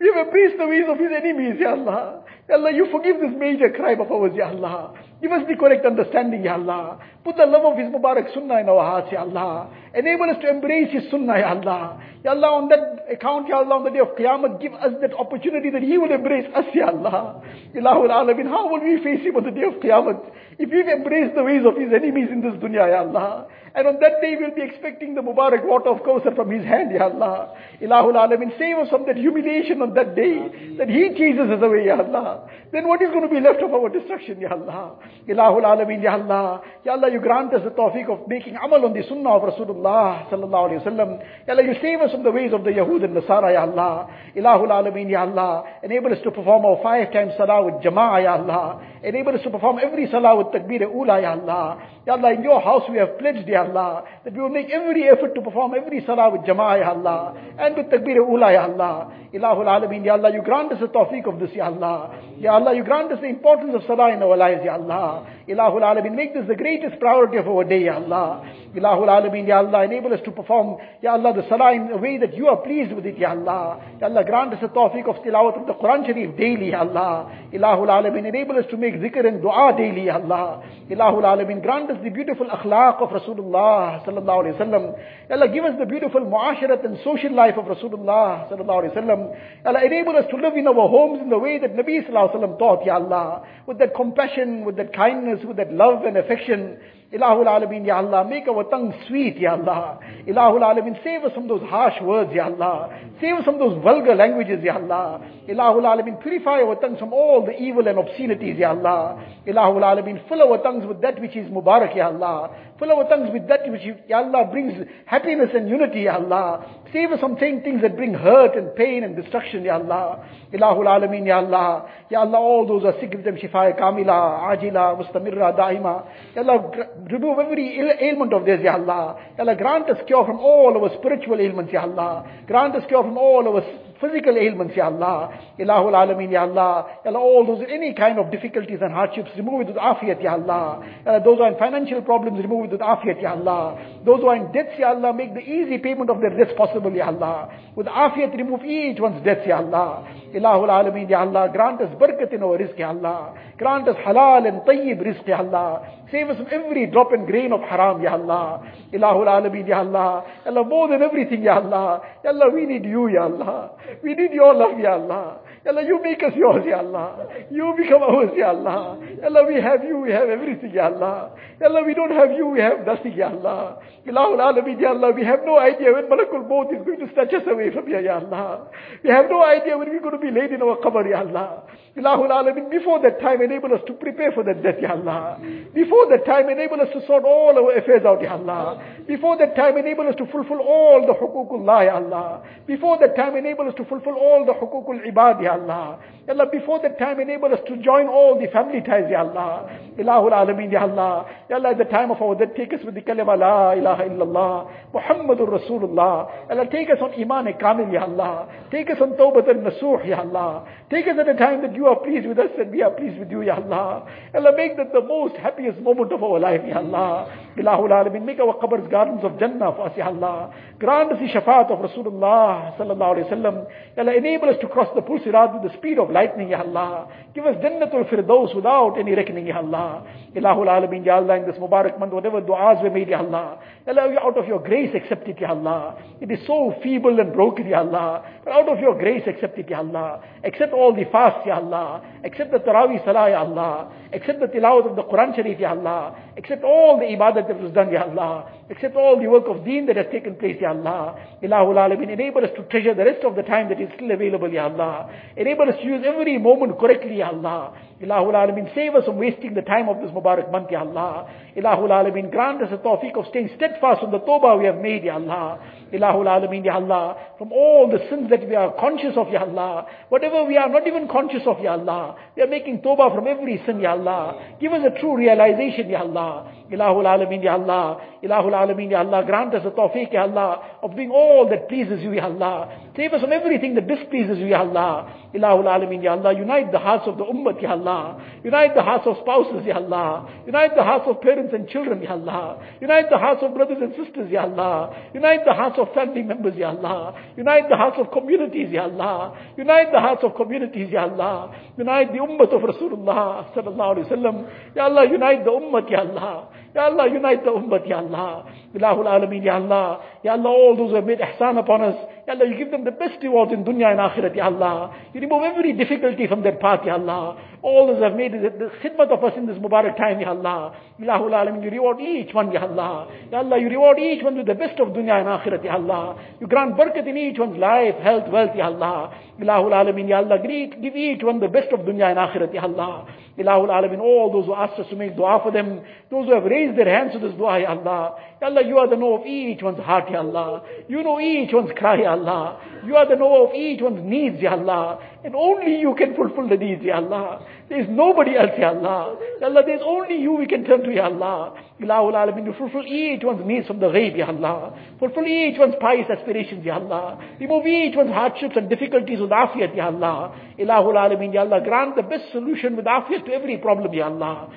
We 0.00 0.08
have 0.14 0.26
embraced 0.26 0.58
the 0.58 0.66
ways 0.66 0.84
of 0.88 0.98
his 0.98 1.10
enemies, 1.14 1.56
Ya 1.60 1.72
Allah. 1.72 2.24
Ya 2.48 2.56
Allah, 2.56 2.72
you 2.72 2.90
forgive 2.90 3.20
this 3.20 3.32
major 3.38 3.70
crime 3.70 4.00
of 4.00 4.10
ours, 4.10 4.32
Ya 4.34 4.48
Allah. 4.48 4.94
Give 5.22 5.30
us 5.30 5.42
the 5.48 5.54
correct 5.56 5.86
understanding, 5.86 6.44
Ya 6.44 6.54
Allah. 6.54 6.98
Put 7.22 7.36
the 7.36 7.46
love 7.46 7.64
of 7.64 7.78
his 7.78 7.86
Mubarak 7.86 8.34
sunnah 8.34 8.58
in 8.58 8.68
our 8.68 8.82
hearts, 8.82 9.08
Ya 9.12 9.22
Allah. 9.22 9.70
Enable 9.94 10.28
us 10.30 10.36
to 10.42 10.50
embrace 10.50 10.90
his 10.90 11.08
sunnah, 11.10 11.38
Ya 11.38 11.50
Allah. 11.54 12.02
Ya 12.24 12.32
Allah, 12.32 12.50
on 12.58 12.68
that 12.68 13.06
account, 13.10 13.46
Ya 13.48 13.58
Allah, 13.58 13.76
on 13.76 13.84
the 13.84 13.90
day 13.90 14.00
of 14.00 14.16
Qiyamah, 14.18 14.60
give 14.60 14.74
us 14.74 14.92
that 15.00 15.14
opportunity 15.14 15.70
that 15.70 15.82
he 15.82 15.98
will 15.98 16.10
embrace 16.10 16.46
us, 16.54 16.66
Ya 16.74 16.88
Allah. 16.88 17.42
Ilahul 17.74 18.10
Alameen, 18.10 18.48
how 18.50 18.68
will 18.68 18.82
we 18.82 19.02
face 19.02 19.22
him 19.22 19.36
on 19.36 19.44
the 19.44 19.52
day 19.52 19.62
of 19.62 19.74
Qiyamah? 19.74 20.58
If 20.58 20.68
we've 20.70 20.86
embraced 20.88 21.34
the 21.36 21.44
ways 21.44 21.62
of 21.64 21.76
his 21.78 21.92
enemies 21.94 22.28
in 22.30 22.42
this 22.42 22.54
dunya, 22.58 22.90
Ya 22.90 23.06
Allah. 23.06 23.46
And 23.74 23.86
on 23.86 23.94
that 24.00 24.20
day 24.20 24.36
we'll 24.38 24.54
be 24.54 24.60
expecting 24.62 25.14
the 25.14 25.22
Mubarak 25.22 25.64
water 25.64 25.88
of 25.88 26.02
Kawthar 26.02 26.36
from 26.36 26.50
his 26.50 26.64
hand, 26.64 26.92
Ya 26.92 27.04
Allah. 27.08 27.54
Ilahul 27.80 28.18
Alameen, 28.18 28.58
save 28.58 28.76
us 28.78 28.88
from 28.90 29.06
that 29.06 29.16
humiliation 29.16 29.71
on 29.80 29.94
that 29.94 30.14
day, 30.14 30.76
that 30.76 30.88
he 30.90 31.08
chases 31.16 31.48
us 31.48 31.62
away, 31.62 31.86
Ya 31.86 31.96
Allah. 31.96 32.48
Then 32.72 32.88
what 32.88 33.00
is 33.00 33.10
going 33.10 33.22
to 33.22 33.28
be 33.28 33.40
left 33.40 33.62
of 33.62 33.72
our 33.72 33.88
destruction, 33.88 34.40
Ya 34.40 34.50
Allah? 34.50 34.98
Ilahul 35.28 35.64
Alameen, 35.64 36.02
Ya 36.02 36.14
Allah. 36.14 36.60
Ya 36.84 36.92
Allah, 36.92 37.12
you 37.12 37.20
grant 37.20 37.54
us 37.54 37.62
the 37.64 37.70
tawfiq 37.70 38.10
of 38.10 38.28
making 38.28 38.56
amal 38.56 38.84
on 38.84 38.92
the 38.92 39.02
sunnah 39.08 39.30
of 39.30 39.42
Rasulullah 39.42 40.28
sallallahu 40.28 40.72
alayhi 40.72 40.84
wa 40.84 40.90
sallam. 40.90 41.10
Ya 41.46 41.54
Allah, 41.54 41.62
you 41.62 41.74
save 41.80 42.00
us 42.00 42.10
from 42.12 42.24
the 42.24 42.30
ways 42.32 42.52
of 42.52 42.64
the 42.64 42.70
Yahud 42.70 43.04
and 43.04 43.16
Nasara, 43.16 43.52
Ya 43.52 43.62
Allah. 43.62 44.10
Ilahul 44.34 44.68
Alameen, 44.68 45.10
Ya 45.10 45.22
Allah. 45.22 45.64
Enable 45.82 46.12
us 46.12 46.18
to 46.24 46.30
perform 46.30 46.64
our 46.66 46.82
five 46.82 47.12
times 47.12 47.32
salah 47.38 47.64
with 47.64 47.82
jama'ah, 47.84 48.22
Ya 48.22 48.34
Allah. 48.34 48.82
Enable 49.04 49.34
us 49.34 49.42
to 49.42 49.50
perform 49.50 49.78
every 49.82 50.10
salah 50.10 50.36
with 50.36 50.48
takbir 50.48 50.82
ula, 50.82 51.20
Ya 51.20 51.32
Allah. 51.32 51.78
Ya 52.06 52.14
Allah, 52.14 52.32
in 52.32 52.42
your 52.42 52.60
house 52.60 52.82
we 52.90 52.98
have 52.98 53.18
pledged, 53.18 53.46
Ya 53.48 53.64
Allah, 53.64 54.04
that 54.24 54.32
we 54.32 54.40
will 54.40 54.48
make 54.48 54.70
every 54.70 55.08
effort 55.08 55.34
to 55.34 55.42
perform 55.42 55.74
every 55.74 56.04
salah 56.06 56.30
with 56.30 56.42
jama'ah, 56.42 56.80
Ya 56.80 56.90
Allah. 56.90 57.36
And 57.58 57.76
with 57.76 57.86
takbir 57.86 58.16
ula, 58.16 58.52
Ya 58.52 58.64
Allah. 58.64 59.12
Ilahul 59.32 59.61
Alameen, 59.66 60.04
Ya 60.04 60.14
Allah, 60.14 60.32
you 60.32 60.42
grant 60.42 60.72
us 60.72 60.80
the 60.80 60.88
tawfiq 60.88 61.26
of 61.26 61.38
this, 61.40 61.50
Ya 61.54 61.66
Allah. 61.66 62.14
Ya 62.38 62.54
Allah, 62.54 62.74
you 62.74 62.84
grant 62.84 63.12
us 63.12 63.20
the 63.20 63.28
importance 63.28 63.74
of 63.74 63.82
salah 63.86 64.12
in 64.12 64.22
our 64.22 64.36
lives, 64.36 64.62
Ya 64.64 64.74
Allah. 64.74 65.26
Ilahul 65.48 65.82
Alameen, 65.82 66.14
make 66.14 66.34
this 66.34 66.46
the 66.46 66.54
greatest 66.54 66.98
priority 67.00 67.36
of 67.36 67.48
our 67.48 67.64
day, 67.64 67.84
Ya 67.84 67.96
Allah. 67.96 68.44
Ilahul 68.74 69.08
Alameen, 69.08 69.46
Ya 69.46 69.58
Allah, 69.58 69.84
enable 69.84 70.12
us 70.12 70.20
to 70.24 70.30
perform, 70.30 70.78
Ya 71.02 71.12
Allah, 71.12 71.34
the 71.34 71.48
salah 71.48 71.74
in 71.74 71.90
a 71.90 71.96
way 71.98 72.18
that 72.18 72.34
you 72.34 72.48
are 72.48 72.56
pleased 72.58 72.92
with 72.92 73.06
it, 73.06 73.18
Ya 73.18 73.30
Allah. 73.30 73.80
Ya 74.00 74.06
Allah, 74.08 74.24
grant 74.24 74.54
us 74.54 74.60
the 74.60 74.68
tawfiq 74.68 75.08
of 75.08 75.16
tilawat 75.24 75.60
of 75.60 75.66
the 75.66 75.74
Quran 75.74 76.06
Sharif 76.06 76.36
daily, 76.36 76.70
Ya 76.70 76.80
Allah. 76.80 77.30
Ilahul 77.52 77.88
Alameen, 77.88 78.26
enable 78.26 78.56
us 78.58 78.64
to 78.70 78.76
make 78.76 78.94
zikr 78.94 79.26
and 79.26 79.42
dua 79.42 79.74
daily, 79.76 80.06
Ya 80.06 80.16
Allah. 80.16 80.62
Ilahul 80.90 81.22
Alameen, 81.24 81.62
grant 81.62 81.90
us 81.90 81.98
the 82.02 82.10
beautiful 82.10 82.46
akhlaq 82.46 83.02
of 83.02 83.10
Rasulullah 83.10 84.04
sallallahu 84.06 84.44
alayhi 84.46 84.58
wa 84.58 84.64
sallam. 84.64 84.98
Ya 85.28 85.36
Allah, 85.36 85.48
give 85.48 85.64
us 85.64 85.74
the 85.78 85.86
beautiful 85.86 86.20
muasharat 86.20 86.84
and 86.84 86.98
social 87.04 87.32
life 87.34 87.54
of 87.56 87.64
Rasulullah 87.66 88.48
sallallahu 88.50 88.84
alayhi 88.84 88.94
wa 88.94 89.02
sallam. 89.02 89.20
Ya 89.32 89.51
Allah, 89.64 89.84
enable 89.84 90.16
us 90.16 90.24
to 90.30 90.36
live 90.36 90.56
in 90.56 90.66
our 90.66 90.74
homes 90.74 91.20
in 91.22 91.30
the 91.30 91.38
way 91.38 91.58
that 91.58 91.74
Nabi 91.74 92.04
sallallahu 92.08 92.58
taught, 92.58 92.84
Ya 92.84 92.94
Allah. 92.94 93.46
With 93.66 93.78
that 93.78 93.94
compassion, 93.94 94.64
with 94.64 94.76
that 94.76 94.92
kindness, 94.92 95.44
with 95.46 95.56
that 95.58 95.72
love 95.72 96.04
and 96.04 96.16
affection. 96.16 96.78
Ilahul 97.12 97.44
Alameen, 97.44 97.86
Ya 97.86 97.98
Allah, 97.98 98.26
make 98.26 98.48
our 98.48 98.64
tongue 98.64 98.94
sweet, 99.06 99.36
Ya 99.36 99.52
Allah. 99.52 100.00
Ilahul 100.26 100.62
Alameen, 100.62 100.98
save 101.04 101.22
us 101.24 101.32
from 101.34 101.46
those 101.46 101.60
harsh 101.68 102.00
words, 102.00 102.30
Ya 102.34 102.46
Allah. 102.46 102.88
Save 103.20 103.34
us 103.34 103.44
from 103.44 103.58
those 103.58 103.80
vulgar 103.82 104.14
languages, 104.14 104.64
Ya 104.64 104.76
Allah. 104.76 105.20
Ilahul 105.46 105.84
Alameen, 105.84 106.22
purify 106.22 106.62
our 106.62 106.74
tongues 106.76 106.98
from 106.98 107.12
all 107.12 107.44
the 107.44 107.52
evil 107.52 107.86
and 107.86 107.98
obscenities, 107.98 108.56
Ya 108.58 108.70
Allah. 108.70 109.22
Ilahul 109.46 109.82
Alameen, 109.82 110.26
fill 110.26 110.40
our 110.40 110.62
tongues 110.62 110.86
with 110.86 111.02
that 111.02 111.20
which 111.20 111.36
is 111.36 111.50
Mubarak, 111.50 111.94
Ya 111.94 112.08
Allah. 112.08 112.50
Fill 112.82 112.90
our 112.90 113.08
tongues 113.08 113.30
with 113.32 113.46
that 113.46 113.70
which, 113.70 113.82
Ya 114.08 114.18
Allah, 114.18 114.50
brings 114.50 114.72
happiness 115.06 115.50
and 115.54 115.68
unity, 115.68 116.00
Ya 116.00 116.16
Allah. 116.16 116.66
Save 116.92 117.12
us 117.12 117.20
from 117.20 117.36
saying 117.38 117.62
things 117.62 117.80
that 117.82 117.94
bring 117.94 118.12
hurt 118.12 118.56
and 118.56 118.74
pain 118.74 119.04
and 119.04 119.14
destruction, 119.14 119.62
Ya 119.62 119.74
Allah. 119.74 120.26
Ilahul 120.52 120.86
Alameen, 120.86 121.24
Ya 121.24 121.36
Allah. 121.36 121.88
Ya 122.10 122.22
Allah, 122.22 122.38
all 122.38 122.66
those 122.66 122.84
are 122.84 122.98
sick, 122.98 123.12
give 123.12 123.22
them 123.22 123.36
shifa 123.36 123.78
kamila, 123.78 124.50
ajila, 124.50 124.98
mustamirra, 124.98 125.56
daima. 125.56 126.08
Ya 126.34 126.42
Allah, 126.42 126.72
remove 127.08 127.38
every 127.38 127.78
ailment 128.00 128.32
of 128.32 128.44
theirs, 128.44 128.60
Ya 128.64 128.74
Allah. 128.74 129.16
Ya 129.38 129.44
Allah, 129.44 129.54
grant 129.54 129.88
us 129.88 129.98
cure 130.08 130.26
from 130.26 130.40
all 130.40 130.76
our 130.76 130.90
spiritual 130.98 131.40
ailments, 131.40 131.72
Ya 131.72 131.82
Allah. 131.82 132.26
Grant 132.48 132.74
us 132.74 132.82
cure 132.88 133.04
from 133.04 133.16
all 133.16 133.46
of 133.46 133.62
our 133.62 133.81
physical 134.02 134.36
ailments, 134.36 134.76
Ya 134.76 134.86
Allah. 134.86 135.32
Ilahul 135.58 135.94
Alameen, 135.94 136.32
Ya 136.32 136.42
Allah. 136.42 137.00
Ya 137.04 137.10
Allah, 137.10 137.20
all 137.20 137.46
those, 137.46 137.64
any 137.70 137.94
kind 137.94 138.18
of 138.18 138.30
difficulties 138.30 138.80
and 138.82 138.92
hardships, 138.92 139.30
remove 139.36 139.62
it 139.62 139.66
with 139.68 139.76
afiyat, 139.76 140.22
Ya 140.22 140.32
Allah. 140.32 140.82
Ya 141.06 141.12
Allah, 141.12 141.24
those 141.24 141.38
who 141.38 141.44
are 141.44 141.52
in 141.52 141.58
financial 141.58 142.02
problems, 142.02 142.42
remove 142.42 142.66
it 142.66 142.72
with 142.72 142.80
afiyat, 142.80 143.22
Ya 143.22 143.32
Allah. 143.32 143.78
Those 144.04 144.20
who 144.20 144.26
are 144.26 144.36
in 144.36 144.50
debts, 144.52 144.74
Ya 144.78 144.88
Allah, 144.88 145.14
make 145.14 145.32
the 145.32 145.40
easy 145.40 145.78
payment 145.78 146.10
of 146.10 146.20
their 146.20 146.36
debts 146.36 146.52
possible, 146.56 146.92
Ya 146.92 147.06
Allah. 147.06 147.48
With 147.76 147.86
afiyat, 147.86 148.36
remove 148.36 148.64
each 148.64 149.00
one's 149.00 149.24
debts, 149.24 149.46
Ya 149.46 149.58
Allah. 149.58 150.04
Ilahul 150.34 150.68
Alameen, 150.68 151.08
Ya 151.08 151.20
Allah. 151.20 151.48
Grant 151.52 151.80
us 151.80 151.94
barakat 151.94 152.32
in 152.32 152.42
our 152.42 152.58
rizq, 152.58 152.78
Ya 152.78 152.88
Allah. 152.88 153.34
Grant 153.62 153.86
us 153.88 153.96
halal 154.04 154.48
and 154.48 154.62
tayyib 154.62 154.98
rizq, 155.06 155.26
Ya 155.26 155.38
Allah. 155.38 155.86
Save 156.10 156.30
us 156.30 156.36
from 156.38 156.48
every 156.50 156.86
drop 156.86 157.12
and 157.12 157.26
grain 157.26 157.52
of 157.52 157.60
haram, 157.60 158.02
Ya 158.02 158.12
Allah. 158.14 158.62
Ilahul 158.92 159.28
Alameen, 159.30 159.68
Ya 159.68 159.78
Allah. 159.78 160.24
Ya 160.44 160.50
Allah, 160.50 160.64
more 160.64 160.88
than 160.88 161.00
everything, 161.02 161.42
Ya 161.42 161.56
Allah. 161.62 162.02
Ya 162.24 162.30
Allah, 162.30 162.50
we 162.52 162.66
need 162.66 162.84
you, 162.84 163.08
Ya 163.08 163.22
Allah. 163.24 163.70
We 164.02 164.14
need 164.14 164.32
your 164.32 164.52
love, 164.52 164.78
Ya 164.78 164.94
Allah. 164.94 165.38
Ya 165.64 165.70
Allah, 165.70 165.82
you 165.86 166.02
make 166.02 166.20
us 166.24 166.32
yours, 166.34 166.64
Ya 166.66 166.78
Allah. 166.78 167.28
You 167.50 167.72
become 167.78 168.02
ours, 168.02 168.32
Ya 168.36 168.48
Allah. 168.50 168.98
Ya 169.20 169.26
Allah, 169.30 169.46
we 169.46 169.54
have 169.62 169.84
you, 169.84 170.00
we 170.00 170.10
have 170.10 170.28
everything, 170.28 170.72
Ya 170.74 170.90
Allah. 170.90 171.30
Allah, 171.68 171.84
we 171.84 171.94
don't 171.94 172.10
have 172.12 172.32
you, 172.32 172.46
we 172.48 172.60
have 172.60 172.86
nothing, 172.86 173.12
Ya 173.12 173.28
Allah. 173.28 173.78
Ilahul 174.06 174.38
Alameen, 174.38 174.80
Ya 174.80 174.90
Allah, 174.90 175.12
we 175.12 175.24
have 175.24 175.40
no 175.44 175.58
idea 175.58 175.92
when 175.92 176.04
Malakul 176.06 176.48
Maut 176.48 176.72
is 176.72 176.84
going 176.84 176.98
to 176.98 177.12
snatch 177.14 177.32
us 177.34 177.42
away 177.46 177.70
from 177.72 177.86
here, 177.86 178.00
Ya 178.00 178.18
Allah. 178.18 178.68
We 179.04 179.10
have 179.10 179.30
no 179.30 179.44
idea 179.44 179.78
when 179.78 179.88
we're 179.90 180.00
going 180.00 180.18
to 180.18 180.18
be 180.18 180.30
laid 180.30 180.52
in 180.52 180.62
our 180.62 180.76
qabr, 180.78 181.08
Ya 181.08 181.20
Allah. 181.20 181.62
Ilahul 181.96 182.30
Alameen, 182.30 182.70
before 182.70 183.00
that 183.02 183.20
time, 183.20 183.42
enable 183.42 183.72
us 183.74 183.80
to 183.86 183.92
prepare 183.92 184.32
for 184.32 184.42
that 184.44 184.62
death, 184.62 184.76
Ya 184.80 184.92
Allah. 184.92 185.38
Before 185.74 186.08
that 186.10 186.24
time, 186.24 186.48
enable 186.48 186.80
us 186.80 186.88
to 186.94 187.06
sort 187.06 187.24
all 187.24 187.56
our 187.56 187.76
affairs 187.76 188.04
out, 188.04 188.22
Ya 188.22 188.32
Allah. 188.32 188.82
Before 189.06 189.36
that 189.38 189.54
time, 189.54 189.76
enable 189.76 190.08
us 190.08 190.14
to 190.16 190.26
fulfill 190.26 190.60
all 190.60 191.06
the 191.06 191.12
hukukullah, 191.12 191.84
Ya 191.84 191.96
Allah. 191.96 192.42
Before 192.66 192.98
that 192.98 193.14
time, 193.14 193.36
enable 193.36 193.68
us 193.68 193.74
to 193.76 193.84
fulfill 193.84 194.14
all 194.14 194.44
the 194.46 194.52
hukukul 194.52 195.04
ibad, 195.06 195.42
Ya 195.42 195.52
Allah. 195.52 196.00
Ya 196.26 196.34
Allah, 196.34 196.46
before 196.50 196.80
that 196.82 196.98
time, 196.98 197.20
enable 197.20 197.52
us 197.52 197.60
to 197.68 197.76
join 197.76 198.08
all 198.08 198.40
the 198.40 198.48
family 198.48 198.80
ties, 198.80 199.10
Ya 199.10 199.20
Allah. 199.20 199.68
Ilahul 199.98 200.32
Alameen, 200.32 200.72
Ya 200.72 200.82
Allah. 200.82 201.26
Allah, 201.52 201.70
at 201.70 201.78
the 201.78 201.84
time 201.84 202.10
of 202.10 202.20
our 202.22 202.34
death, 202.34 202.54
take 202.56 202.72
us 202.72 202.80
with 202.84 202.94
the 202.94 203.02
kalima 203.02 203.38
La 203.38 203.72
ilaha 203.72 204.04
illallah. 204.04 204.70
Muhammadur 204.94 205.48
Rasulullah. 205.48 206.50
Allah, 206.50 206.66
take 206.70 206.88
us 206.90 206.98
on 207.00 207.12
Iman 207.20 207.52
Kamil, 207.60 207.92
Ya 207.92 208.04
Allah. 208.04 208.48
Take 208.70 208.90
us 208.90 208.98
on 209.00 209.12
Tawbat 209.16 209.48
al-Nasuh, 209.48 210.06
Ya 210.06 210.20
Allah. 210.20 210.66
Take 210.90 211.06
us 211.08 211.16
at 211.18 211.28
a 211.28 211.34
time 211.34 211.62
that 211.62 211.74
you 211.74 211.86
are 211.86 211.96
pleased 212.00 212.26
with 212.26 212.38
us 212.38 212.50
and 212.58 212.70
we 212.70 212.82
are 212.82 212.90
pleased 212.90 213.18
with 213.18 213.30
you, 213.30 213.42
Ya 213.42 213.56
Allah. 213.56 214.06
Allah, 214.34 214.52
make 214.56 214.76
that 214.76 214.92
the 214.92 215.02
most 215.02 215.36
happiest 215.36 215.80
moment 215.80 216.12
of 216.12 216.22
our 216.22 216.38
life, 216.38 216.60
Ya 216.66 216.78
Allah. 216.78 217.28
Ilahul 217.56 217.90
Alameen, 217.90 218.24
make 218.24 218.40
our 218.40 218.54
qabrs 218.58 218.90
gardens 218.90 219.24
of 219.24 219.38
Jannah 219.38 219.72
for 219.76 219.86
us, 219.86 219.92
Ya 219.96 220.06
Allah. 220.06 220.54
Grant 220.78 221.12
us 221.12 221.18
the 221.18 221.28
shafaat 221.28 221.70
of 221.70 221.78
Rasulullah 221.78 222.76
sallallahu 222.78 223.16
alayhi 223.16 223.30
wa 223.30 223.36
sallam. 223.36 223.66
Ya 223.96 224.02
Allah, 224.02 224.16
enable 224.16 224.48
us 224.48 224.56
to 224.60 224.68
cross 224.68 224.88
the 224.94 225.02
Pul 225.02 225.18
with 225.18 225.72
the 225.72 225.76
speed 225.78 225.98
of 225.98 226.10
lightning, 226.10 226.50
Ya 226.50 226.62
Allah. 226.62 227.08
Give 227.34 227.44
us 227.46 227.56
Jannatul 227.56 228.08
Firdaus 228.10 228.54
without 228.54 228.96
any 228.98 229.14
reckoning, 229.14 229.46
Ya 229.46 229.58
Allah. 229.58 230.06
Ilahul 230.34 230.66
Alameen, 230.66 231.04
Ya 231.04 231.16
Allah, 231.16 231.41
this 231.46 231.56
Mubarak 231.56 231.98
month, 231.98 232.12
whatever 232.12 232.40
du'as 232.40 232.82
were 232.82 232.90
made, 232.90 233.08
Ya 233.08 233.18
Allah. 233.18 233.58
Allah, 233.86 234.14
out 234.20 234.36
of 234.36 234.46
your 234.46 234.60
grace, 234.60 234.94
accept 234.94 235.28
it, 235.28 235.40
Ya 235.40 235.48
Allah. 235.50 235.96
It 236.20 236.30
is 236.30 236.40
so 236.46 236.74
feeble 236.82 237.18
and 237.18 237.32
broken, 237.32 237.66
Ya 237.66 237.78
Allah. 237.78 238.24
But 238.44 238.52
out 238.52 238.68
of 238.68 238.78
your 238.78 238.98
grace, 238.98 239.22
accept 239.26 239.58
it, 239.58 239.68
Ya 239.70 239.78
Allah. 239.78 240.22
Accept 240.44 240.72
all 240.72 240.94
the 240.94 241.04
fasts, 241.10 241.46
Ya 241.46 241.56
Allah. 241.56 242.02
Accept 242.24 242.52
the 242.52 242.58
Taraweeh 242.58 243.04
Salah, 243.04 243.30
Ya 243.30 243.42
Allah. 243.42 243.92
Accept 244.12 244.40
the 244.40 244.46
tilawat 244.46 244.90
of 244.90 244.96
the 244.96 245.02
Quran 245.04 245.34
Sharif, 245.34 245.58
Ya 245.58 245.70
Allah. 245.70 246.16
Accept 246.36 246.64
all 246.64 246.98
the 246.98 247.06
ibadat 247.06 247.48
that 247.48 247.60
was 247.60 247.72
done, 247.72 247.92
Ya 247.92 248.02
Allah. 248.02 248.50
Accept 248.72 248.96
all 248.96 249.20
the 249.20 249.28
work 249.28 249.44
of 249.48 249.66
deen 249.66 249.84
that 249.84 249.96
has 249.96 250.06
taken 250.10 250.34
place, 250.34 250.56
Ya 250.58 250.70
Allah. 250.70 251.18
Ilahul 251.42 251.76
Alameen, 251.76 252.10
enable 252.10 252.42
us 252.42 252.50
to 252.56 252.62
treasure 252.62 252.94
the 252.94 253.04
rest 253.04 253.22
of 253.22 253.36
the 253.36 253.42
time 253.42 253.68
that 253.68 253.78
is 253.78 253.90
still 253.96 254.10
available, 254.10 254.50
Ya 254.50 254.64
Allah. 254.64 255.10
Enable 255.36 255.68
us 255.68 255.74
to 255.82 255.84
use 255.84 256.02
every 256.06 256.38
moment 256.38 256.78
correctly, 256.80 257.18
Ya 257.18 257.28
Allah. 257.28 257.76
Ilahul 258.00 258.32
Alameen, 258.32 258.74
save 258.74 258.94
us 258.94 259.04
from 259.04 259.18
wasting 259.18 259.52
the 259.52 259.60
time 259.60 259.90
of 259.90 260.00
this 260.00 260.10
Mubarak 260.10 260.50
month, 260.50 260.70
Ya 260.70 260.80
Allah. 260.80 261.28
Ilahul 261.54 261.90
Alameen, 261.90 262.30
grant 262.30 262.62
us 262.62 262.70
a 262.72 262.78
tawfiq 262.78 263.14
of 263.18 263.26
staying 263.28 263.50
steadfast 263.56 264.02
on 264.02 264.10
the 264.10 264.20
tawbah 264.20 264.58
we 264.58 264.64
have 264.64 264.78
made, 264.78 265.04
Ya 265.04 265.16
Allah. 265.16 265.60
Ilahul 265.92 266.26
Alameen, 266.26 266.64
Ya 266.64 266.74
Allah. 266.74 267.16
From 267.38 267.52
all 267.52 267.90
the 267.90 267.98
sins 268.08 268.30
that 268.30 268.48
we 268.48 268.54
are 268.54 268.72
conscious 268.78 269.12
of, 269.16 269.28
Ya 269.28 269.40
Allah. 269.42 269.86
Whatever 270.08 270.44
we 270.44 270.56
are 270.56 270.68
not 270.68 270.86
even 270.86 271.06
conscious 271.08 271.42
of, 271.46 271.60
Ya 271.60 271.72
Allah. 271.72 272.16
We 272.36 272.42
are 272.42 272.48
making 272.48 272.80
tawbah 272.80 273.14
from 273.14 273.26
every 273.28 273.60
sin, 273.66 273.80
Ya 273.80 273.92
Allah. 273.92 274.56
Give 274.60 274.72
us 274.72 274.80
a 274.86 274.98
true 275.00 275.16
realization, 275.16 275.90
Ya 275.90 276.00
Allah. 276.00 276.50
Ilahul 276.70 277.04
Alameen, 277.04 277.42
Ya 277.44 277.54
Allah. 277.54 278.00
Ilahul 278.24 278.52
Alameen, 278.54 278.90
Ya 278.90 279.00
Allah. 279.00 279.22
Grant 279.26 279.54
us 279.54 279.62
a 279.66 279.70
tawfiq, 279.70 280.12
Ya 280.12 280.22
Allah, 280.22 280.78
of 280.82 280.96
doing 280.96 281.10
all 281.10 281.48
that 281.50 281.68
pleases 281.68 282.02
you, 282.02 282.12
Ya 282.12 282.24
Allah. 282.24 282.90
Save 282.94 283.14
us 283.14 283.22
from 283.22 283.32
everything 283.32 283.74
that 283.74 283.88
displeases 283.88 284.38
you, 284.38 284.48
Ya 284.48 284.60
Allah. 284.60 285.30
Ilahul 285.34 285.64
Alameen, 285.64 286.02
Ya 286.02 286.12
Allah. 286.12 286.34
Unite 286.34 286.70
the 286.72 286.78
hearts 286.78 287.04
of 287.06 287.16
the 287.16 287.24
ummah, 287.24 287.60
Ya 287.62 287.72
Allah. 287.72 288.20
Unite 288.44 288.74
the 288.74 288.82
hearts 288.82 289.06
of 289.06 289.16
spouses, 289.22 289.64
Ya 289.64 289.76
Allah. 289.76 290.28
Unite 290.44 290.74
the 290.76 290.82
hearts 290.82 291.06
of 291.08 291.20
parents 291.22 291.54
and 291.54 291.66
children, 291.68 292.02
Ya 292.02 292.12
Allah. 292.12 292.60
Unite 292.82 293.08
the 293.08 293.16
hearts 293.16 293.42
of 293.42 293.54
brothers 293.54 293.78
and 293.80 293.94
sisters, 293.96 294.30
Ya 294.30 294.42
Allah. 294.42 295.08
Unite 295.14 295.40
the 295.46 295.54
hearts 295.54 295.78
of 295.78 295.88
family 295.94 296.22
members, 296.22 296.54
Ya 296.54 296.68
Allah. 296.68 297.14
Unite 297.34 297.64
the 297.70 297.76
hearts 297.76 297.96
of 297.98 298.12
communities, 298.12 298.68
Ya 298.70 298.82
Allah. 298.82 299.38
Unite 299.56 299.88
the 299.90 300.00
hearts 300.00 300.22
of 300.22 300.34
communities, 300.36 300.90
Ya 300.92 301.08
Allah. 301.08 301.54
Unite 301.78 302.12
the 302.12 302.18
ummah 302.18 302.52
of 302.52 302.60
Rasulullah 302.60 303.54
sallallahu 303.56 303.96
alaihi 303.96 304.08
wasallam. 304.12 304.76
Ya 304.76 304.84
Allah, 304.84 305.08
unite 305.08 305.44
the 305.44 305.50
ummah, 305.50 305.90
Ya 305.90 306.00
Allah. 306.00 306.48
Ya 306.74 306.84
Allah, 306.92 307.08
unite 307.08 307.42
the 307.42 307.50
ummah, 307.50 307.88
Ya 307.88 307.98
Allah. 308.04 308.52
Ilahul 308.74 309.08
Alameen, 309.08 309.44
Ya 309.44 309.54
Allah. 309.56 310.00
Ya 310.22 310.32
Allah, 310.32 310.50
all 310.50 310.76
those 310.76 310.90
who 310.90 310.96
have 310.96 311.06
made 311.06 311.20
ihsan 311.20 311.58
upon 311.58 311.80
us, 311.80 311.96
Ya 312.28 312.34
Allah, 312.34 312.44
you 312.46 312.56
give 312.58 312.70
them 312.70 312.81
the 312.84 312.92
best 312.92 313.22
rewards 313.22 313.52
in 313.52 313.64
dunya 313.64 313.90
and 313.90 314.00
akhirat, 314.00 314.34
Ya 314.34 314.46
Allah. 314.46 314.94
You 315.12 315.20
remove 315.20 315.42
every 315.44 315.72
difficulty 315.72 316.26
from 316.26 316.42
their 316.42 316.56
path, 316.56 316.80
Ya 316.84 316.94
Allah. 316.94 317.38
All 317.62 317.86
those 317.86 318.02
have 318.02 318.16
made 318.16 318.32
the, 318.32 318.70
khidmat 318.82 319.12
of 319.12 319.22
us 319.22 319.34
in 319.36 319.46
this 319.46 319.56
Mubarak 319.56 319.96
time, 319.96 320.18
Ya 320.18 320.30
Allah. 320.30 320.74
Ilahul 321.00 321.30
Alameen, 321.30 321.62
you 321.62 321.70
reward 321.70 322.00
each 322.00 322.34
one, 322.34 322.50
Ya 322.50 322.62
Allah. 322.62 323.08
Ya 323.30 323.38
Allah, 323.38 323.56
you 323.60 323.68
reward 323.68 324.00
each 324.00 324.24
one 324.24 324.36
with 324.36 324.46
the 324.46 324.54
best 324.54 324.80
of 324.80 324.88
dunya 324.88 325.20
and 325.20 325.28
akhirat, 325.28 325.62
Ya 325.64 325.74
Allah. 325.74 326.18
You 326.40 326.48
grant 326.48 326.76
barakat 326.76 327.06
in 327.06 327.16
each 327.16 327.38
one's 327.38 327.56
life, 327.56 327.94
health, 328.02 328.28
wealth, 328.32 328.50
Ya 328.56 328.66
Allah. 328.66 329.14
Ilahul 329.40 329.70
Alameen, 329.70 330.08
Ya 330.08 330.16
Allah, 330.16 330.38
give 330.42 330.96
each 330.96 331.22
one 331.22 331.38
the 331.38 331.46
best 331.46 331.72
of 331.72 331.80
dunya 331.80 332.10
and 332.10 332.18
akhirat, 332.18 332.52
Ya 332.52 332.62
Allah. 332.62 333.06
Ilahul 333.38 333.68
Alameen, 333.68 334.00
all 334.00 334.32
those 334.32 334.46
who 334.46 334.54
asked 334.54 334.80
us 334.80 334.86
to 334.90 334.96
make 334.96 335.16
dua 335.16 335.38
for 335.40 335.52
them, 335.52 335.82
those 336.10 336.26
who 336.26 336.34
have 336.34 336.44
raised 336.44 336.76
their 336.76 336.88
hands 336.88 337.12
to 337.12 337.20
this 337.20 337.32
dua, 337.38 337.60
Ya 337.60 337.70
Allah. 337.70 338.16
Ya 338.40 338.48
Allah, 338.48 338.66
you 338.66 338.76
are 338.78 338.88
the 338.88 338.96
know 338.96 339.20
of 339.20 339.24
each 339.24 339.62
one's 339.62 339.78
heart, 339.78 340.10
Ya 340.10 340.18
Allah. 340.18 340.64
You 340.88 341.04
know 341.04 341.20
each 341.20 341.52
one's 341.52 341.70
cry, 341.78 342.02
Ya 342.02 342.10
Allah. 342.10 342.60
You 342.84 342.96
are 342.96 343.08
the 343.08 343.14
knower 343.14 343.46
of 343.46 343.54
each 343.54 343.80
one's 343.80 344.02
needs, 344.02 344.42
Ya 344.42 344.50
Allah. 344.50 344.98
And 345.24 345.36
only 345.36 345.78
you 345.78 345.94
can 345.96 346.16
fulfill 346.16 346.48
the 346.48 346.56
needs, 346.56 346.82
Ya 346.82 346.96
Allah. 346.96 347.46
There 347.68 347.80
is 347.80 347.86
nobody 347.88 348.36
else, 348.36 348.50
Ya 348.58 348.70
Allah. 348.70 349.16
Ya 349.40 349.46
Allah, 349.46 349.62
there 349.64 349.76
is 349.76 349.82
only 349.84 350.16
you 350.20 350.32
we 350.32 350.46
can 350.46 350.64
turn 350.64 350.82
to, 350.82 350.92
Ya 350.92 351.04
Allah. 351.04 351.54
Ilahul 351.80 352.14
Alamin, 352.14 352.46
you 352.46 352.54
fulfill 352.58 352.84
each 352.84 353.22
one's 353.22 353.46
needs 353.46 353.68
from 353.68 353.78
the 353.78 353.86
ghaib, 353.86 354.16
Ya 354.16 354.26
Allah. 354.26 354.76
Fulfill 354.98 355.26
each 355.26 355.58
one's 355.58 355.74
pious 355.80 356.06
aspirations, 356.10 356.64
Ya 356.64 356.74
Allah. 356.74 357.18
Remove 357.38 357.66
each 357.66 357.96
one's 357.96 358.10
hardships 358.10 358.56
and 358.56 358.68
difficulties 358.68 359.20
with 359.20 359.30
afiyat, 359.30 359.76
Ya 359.76 359.86
Allah. 359.86 360.34
Ilahul 360.58 360.94
Alamin, 360.94 361.32
Ya 361.32 361.42
Allah. 361.42 361.60
Grant 361.62 361.94
the 361.94 362.02
best 362.02 362.32
solution 362.32 362.74
with 362.74 362.86
afiyat 362.86 363.24
to 363.24 363.32
every 363.32 363.58
problem, 363.58 363.92
Ya 363.92 364.06
Allah. 364.08 364.50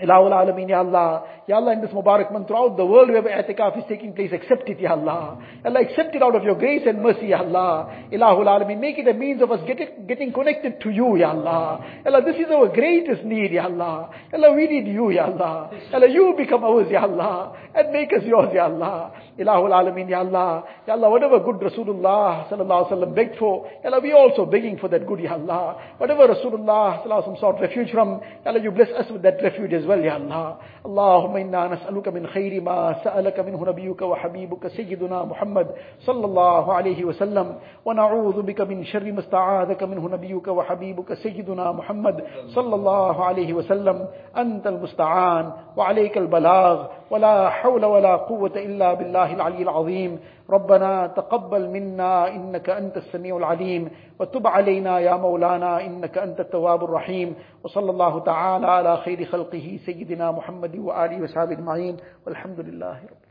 Ilahul 0.00 0.32
Alameen, 0.32 0.68
Ya 0.68 0.78
Allah. 0.80 1.24
Ya 1.48 1.56
Allah, 1.56 1.72
in 1.72 1.80
this 1.80 1.90
Mubarak 1.90 2.30
month, 2.30 2.46
throughout 2.46 2.76
the 2.76 2.84
world 2.84 3.08
wherever 3.08 3.28
i'tikaf 3.28 3.78
is 3.78 3.84
taking 3.88 4.12
place, 4.12 4.30
accept 4.32 4.68
it, 4.68 4.78
Ya 4.78 4.92
Allah. 4.92 5.38
Ya 5.64 5.70
Allah, 5.70 5.80
accept 5.80 6.14
it 6.14 6.22
out 6.22 6.36
of 6.36 6.44
your 6.44 6.54
grace 6.56 6.82
and 6.86 7.02
mercy, 7.02 7.28
Ya 7.28 7.38
Allah. 7.38 8.06
Ilahul 8.12 8.46
Alameen, 8.46 8.78
make 8.80 8.98
it 8.98 9.08
a 9.08 9.14
means 9.14 9.40
of 9.40 9.50
us 9.50 9.60
getting, 9.66 10.06
getting 10.06 10.32
connected 10.32 10.80
to 10.82 10.90
you, 10.90 11.16
Ya 11.16 11.30
Allah. 11.30 11.84
Ya 12.04 12.10
Allah, 12.12 12.22
this 12.24 12.36
is 12.36 12.46
our 12.52 12.68
greatest 12.68 13.24
need, 13.24 13.52
Ya 13.52 13.64
Allah. 13.64 14.10
Ya 14.30 14.38
Allah, 14.38 14.54
we 14.54 14.66
need 14.68 14.86
you, 14.92 15.10
Ya 15.10 15.24
Allah. 15.24 15.70
Ya 15.90 15.96
Allah, 15.96 16.08
you 16.08 16.34
become 16.36 16.64
ours, 16.64 16.86
Ya 16.90 17.02
Allah. 17.02 17.56
And 17.74 17.90
make 17.92 18.12
us 18.12 18.22
yours, 18.24 18.50
Ya 18.52 18.66
Allah. 18.66 19.12
Ilahul 19.38 19.72
Alameen, 19.72 20.10
Ya 20.10 20.20
Allah. 20.20 20.64
Ya 20.86 20.94
Allah, 20.94 21.08
whatever 21.08 21.40
good 21.40 21.56
Rasulullah 21.64 22.46
sallallahu 22.50 22.92
wasallam 22.92 23.14
begged 23.14 23.38
for, 23.38 23.66
Ya 23.82 23.88
Allah, 23.88 24.00
we 24.02 24.12
also 24.12 24.44
begging 24.44 24.76
for 24.76 24.88
that 24.88 25.06
good, 25.06 25.20
Ya 25.20 25.32
Allah. 25.32 25.96
Whatever 25.96 26.28
Rasulullah 26.28 27.00
sallallahu 27.02 27.24
wasallam 27.24 27.40
sought 27.40 27.60
refuge 27.60 27.90
from, 27.90 28.20
Ya 28.44 28.52
Allah, 28.52 28.60
you 28.60 28.70
bless 28.70 28.90
us 28.90 29.10
with 29.10 29.22
that 29.22 29.40
refuge 29.42 29.72
as 29.72 29.86
well, 29.86 29.87
Ya 29.96 30.16
Allah. 30.16 30.58
اللهم 30.86 31.36
إنا 31.36 31.68
نسألك 31.68 32.08
من 32.08 32.26
خير 32.26 32.62
ما 32.62 32.92
سألك 33.04 33.40
منه 33.40 33.60
نبيك 33.64 34.02
وحبيبك 34.02 34.66
سيدنا 34.66 35.24
محمد 35.24 35.66
صلى 36.00 36.24
الله 36.24 36.72
عليه 36.72 37.04
وسلم. 37.04 37.54
ونعوذ 37.84 38.42
بك 38.42 38.60
من 38.60 38.84
شر 38.84 39.12
ما 39.12 39.20
استعاذك 39.20 39.82
منه 39.82 40.08
نبيك 40.08 40.48
وحبيبك 40.48 41.14
سيدنا 41.14 41.72
محمد 41.72 42.24
صلى 42.54 42.74
الله 42.74 43.24
عليه 43.24 43.52
وسلم. 43.52 44.06
أنت 44.36 44.66
المستعان 44.66 45.52
وعليك 45.76 46.18
البلاغ. 46.18 46.86
ولا 47.10 47.48
حول 47.48 47.84
ولا 47.84 48.16
قوة 48.16 48.52
إلا 48.56 48.94
بالله 48.94 49.34
العلي 49.34 49.62
العظيم. 49.62 50.20
ربنا 50.50 51.06
تقبل 51.06 51.68
منا 51.68 52.28
إنك 52.28 52.70
أنت 52.70 52.96
السميع 52.96 53.36
العليم. 53.36 53.90
وتب 54.20 54.46
علينا 54.46 54.98
يا 54.98 55.16
مولانا 55.16 55.86
إنك 55.86 56.18
أنت 56.18 56.40
التواب 56.40 56.84
الرحيم، 56.84 57.34
وصلى 57.64 57.90
الله 57.90 58.18
تعالى 58.20 58.66
على 58.66 58.96
خير 58.96 59.24
خلقه 59.24 59.78
سيدنا 59.86 60.30
محمد 60.32 60.76
وآله 60.76 61.22
وصحبه 61.22 61.52
أجمعين، 61.52 61.96
والحمد 62.26 62.60
لله 62.60 62.96
رب 62.96 63.27